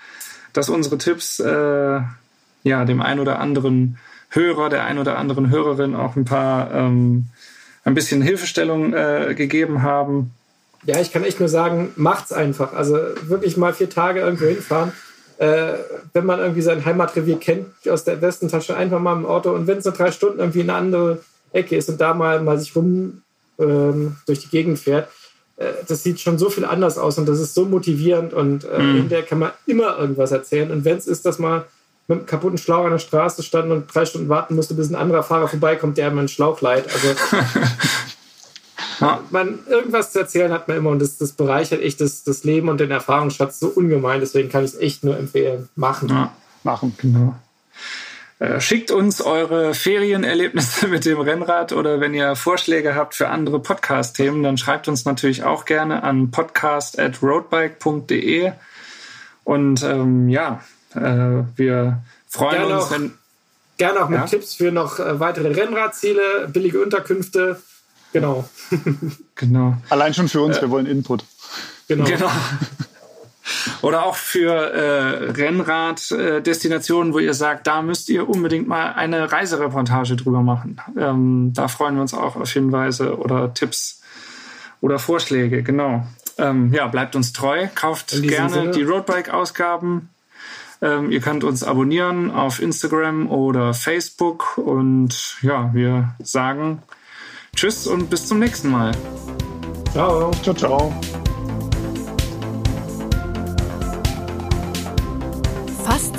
dass 0.53 0.69
unsere 0.69 0.99
Tipps 0.99 1.41
äh, 1.41 2.01
ja 2.63 2.85
dem 2.85 3.01
ein 3.01 3.21
oder 3.21 3.39
anderen 3.39 3.99
Hörer, 4.31 4.69
der 4.69 4.85
ein 4.85 4.99
oder 4.99 5.19
anderen 5.19 5.51
Hörerin 5.51 5.95
auch 5.95 6.17
ein 6.17 6.25
paar 6.25 6.73
ähm, 6.73 7.29
ein 7.85 7.95
bisschen 7.95 8.23
Hilfestellung 8.23 8.95
äh, 8.95 9.35
gegeben 9.37 9.83
haben. 9.83 10.33
Ja, 10.85 11.01
ich 11.01 11.13
kann 11.13 11.25
echt 11.25 11.39
nur 11.39 11.49
sagen, 11.49 11.91
macht's 11.97 12.33
einfach. 12.33 12.73
Also 12.73 12.99
wirklich 13.23 13.57
mal 13.57 13.75
vier 13.75 13.91
Tage 13.91 14.21
irgendwo 14.21 14.47
hinfahren 14.47 14.93
äh, 15.43 15.79
wenn 16.13 16.25
man 16.25 16.39
irgendwie 16.39 16.63
sein 16.63 16.85
Heimatrevier 16.85 17.39
kennt, 17.39 17.67
aus 17.89 18.05
der 18.05 18.23
Westentasche 18.23 18.77
einfach 18.77 19.01
mal 19.01 19.17
im 19.17 19.27
Auto 19.27 19.51
und 19.51 19.67
wenn 19.67 19.79
es 19.79 19.85
nur 19.85 19.95
drei 19.95 20.13
Stunden 20.13 20.39
irgendwie 20.39 20.61
in 20.61 20.71
eine 20.71 20.79
andere 20.79 21.19
Ecke 21.53 21.77
ist 21.77 21.89
und 21.89 22.01
da 22.01 22.15
mal, 22.15 22.41
mal 22.41 22.59
sich 22.61 22.77
rum 22.77 23.23
ähm, 23.59 24.17
durch 24.27 24.39
die 24.39 24.51
Gegend 24.51 24.79
fährt, 24.79 25.09
äh, 25.09 25.11
das 25.87 26.03
sieht 26.03 26.21
schon 26.21 26.39
so 26.39 26.51
viel 26.51 26.65
anders 26.65 26.99
aus 26.99 27.19
und 27.19 27.29
das 27.29 27.41
ist 27.41 27.55
so 27.55 27.65
motivierend 27.65 28.33
und 28.33 28.65
äh, 28.65 28.79
mhm. 28.79 28.95
hinterher 28.97 29.25
kann 29.25 29.39
man 29.39 29.53
immer 29.67 29.99
irgendwas 29.99 30.33
erzählen. 30.33 30.71
Und 30.71 30.85
wenn 30.85 30.97
es 30.97 31.07
ist, 31.07 31.27
dass 31.27 31.39
man 31.39 31.63
mit 32.09 32.19
einem 32.19 32.27
kaputten 32.27 32.59
Schlauch 32.59 32.85
an 32.85 32.91
der 32.91 32.99
Straße 32.99 33.43
stand 33.43 33.71
und 33.71 33.93
drei 33.95 34.05
Stunden 34.05 34.29
warten 34.29 34.55
musste, 34.57 34.75
bis 34.75 34.91
ein 34.91 34.97
anderer 34.97 35.23
Fahrer 35.23 35.49
vorbeikommt, 35.49 35.99
der 35.99 36.07
einem 36.09 36.19
einen 36.19 36.29
Schlauch 36.29 36.61
leiht. 36.61 36.87
Also 36.93 37.15
man, 39.31 39.61
irgendwas 39.69 40.13
zu 40.13 40.21
erzählen 40.21 40.53
hat 40.53 40.69
man 40.69 40.77
immer 40.79 40.91
und 40.91 41.01
das, 41.01 41.19
das 41.19 41.33
bereichert 41.33 41.81
echt 41.81 42.01
das, 42.01 42.25
das 42.25 42.45
Leben 42.45 42.69
und 42.69 42.81
den 42.81 42.91
Erfahrungsschatz 42.91 43.61
so 43.61 43.69
ungemein. 43.69 44.21
Deswegen 44.21 44.49
kann 44.49 44.65
ich 44.65 44.73
es 44.73 44.79
echt 44.79 45.05
nur 45.05 45.17
empfehlen. 45.17 45.69
Machen. 45.77 46.09
Ja, 46.09 46.33
machen, 46.65 46.95
genau. 46.99 47.37
Äh, 48.43 48.61
schickt 48.61 48.91
uns 48.91 49.21
eure 49.21 49.73
Ferienerlebnisse 49.73 50.89
mit 50.93 51.05
dem 51.05 51.21
Rennrad 51.21 51.73
oder 51.73 52.01
wenn 52.01 52.13
ihr 52.13 52.35
Vorschläge 52.35 52.97
habt 52.97 53.15
für 53.15 53.29
andere 53.29 53.61
Podcast-Themen, 53.61 54.43
dann 54.43 54.59
schreibt 54.59 54.89
uns 54.89 55.05
natürlich 55.05 55.45
auch 55.45 55.65
gerne 55.65 56.03
an 56.03 56.33
podcast.roadbike.de. 56.33 58.51
Und 59.45 59.85
ähm, 59.85 60.29
ja, 60.29 60.61
äh, 60.97 61.45
wir 61.55 62.03
freuen 62.27 62.57
gerne 62.57 62.75
uns, 62.75 62.85
auch, 62.85 62.91
wenn. 62.91 63.13
Gerne 63.77 64.03
auch 64.03 64.09
mit 64.09 64.19
ja? 64.19 64.27
Tipps 64.27 64.55
für 64.55 64.73
noch 64.73 64.99
äh, 64.99 65.21
weitere 65.21 65.53
Rennradziele, 65.53 66.49
billige 66.53 66.83
Unterkünfte 66.83 67.63
Genau. 68.13 68.45
genau. 69.37 69.77
Allein 69.89 70.15
schon 70.15 70.29
für 70.29 70.41
uns, 70.43 70.59
äh, 70.59 70.63
wir 70.63 70.71
wollen 70.71 70.87
Input. 70.87 71.25
Genau. 71.87 72.05
genau. 72.05 72.27
Oder 73.81 74.05
auch 74.07 74.17
für 74.17 74.53
äh, 74.53 75.31
Rennrad-Destinationen, 75.33 77.13
wo 77.13 77.19
ihr 77.19 77.35
sagt, 77.35 77.67
da 77.67 77.83
müsst 77.83 78.09
ihr 78.09 78.29
unbedingt 78.29 78.69
mal 78.69 78.93
eine 78.93 79.33
Reisereportage 79.33 80.17
drüber 80.17 80.43
machen. 80.43 80.81
Ähm, 80.99 81.53
da 81.55 81.69
freuen 81.69 81.97
wir 81.97 82.03
uns 82.03 82.15
auch 82.15 82.37
auf 82.37 82.51
Hinweise 82.51 83.19
oder 83.19 83.53
Tipps 83.53 84.01
oder 84.81 84.99
Vorschläge. 84.99 85.63
Genau. 85.63 86.07
Ähm, 86.39 86.73
ja, 86.73 86.87
bleibt 86.87 87.17
uns 87.17 87.33
treu, 87.33 87.67
kauft 87.75 88.23
gerne 88.23 88.51
Sinne. 88.51 88.71
die 88.71 88.83
Roadbike-Ausgaben. 88.83 90.09
Ähm, 90.81 91.11
ihr 91.11 91.21
könnt 91.21 91.45
uns 91.45 91.63
abonnieren 91.63 92.31
auf 92.31 92.61
Instagram 92.61 93.31
oder 93.31 93.75
Facebook 93.75 94.59
und 94.59 95.37
ja, 95.43 95.71
wir 95.73 96.15
sagen 96.23 96.83
Tschüss 97.55 97.87
und 97.87 98.11
bis 98.11 98.27
zum 98.27 98.39
nächsten 98.39 98.71
Mal. 98.71 98.93
Ciao. 99.93 100.31
Ciao, 100.43 100.55
ciao. 100.55 101.01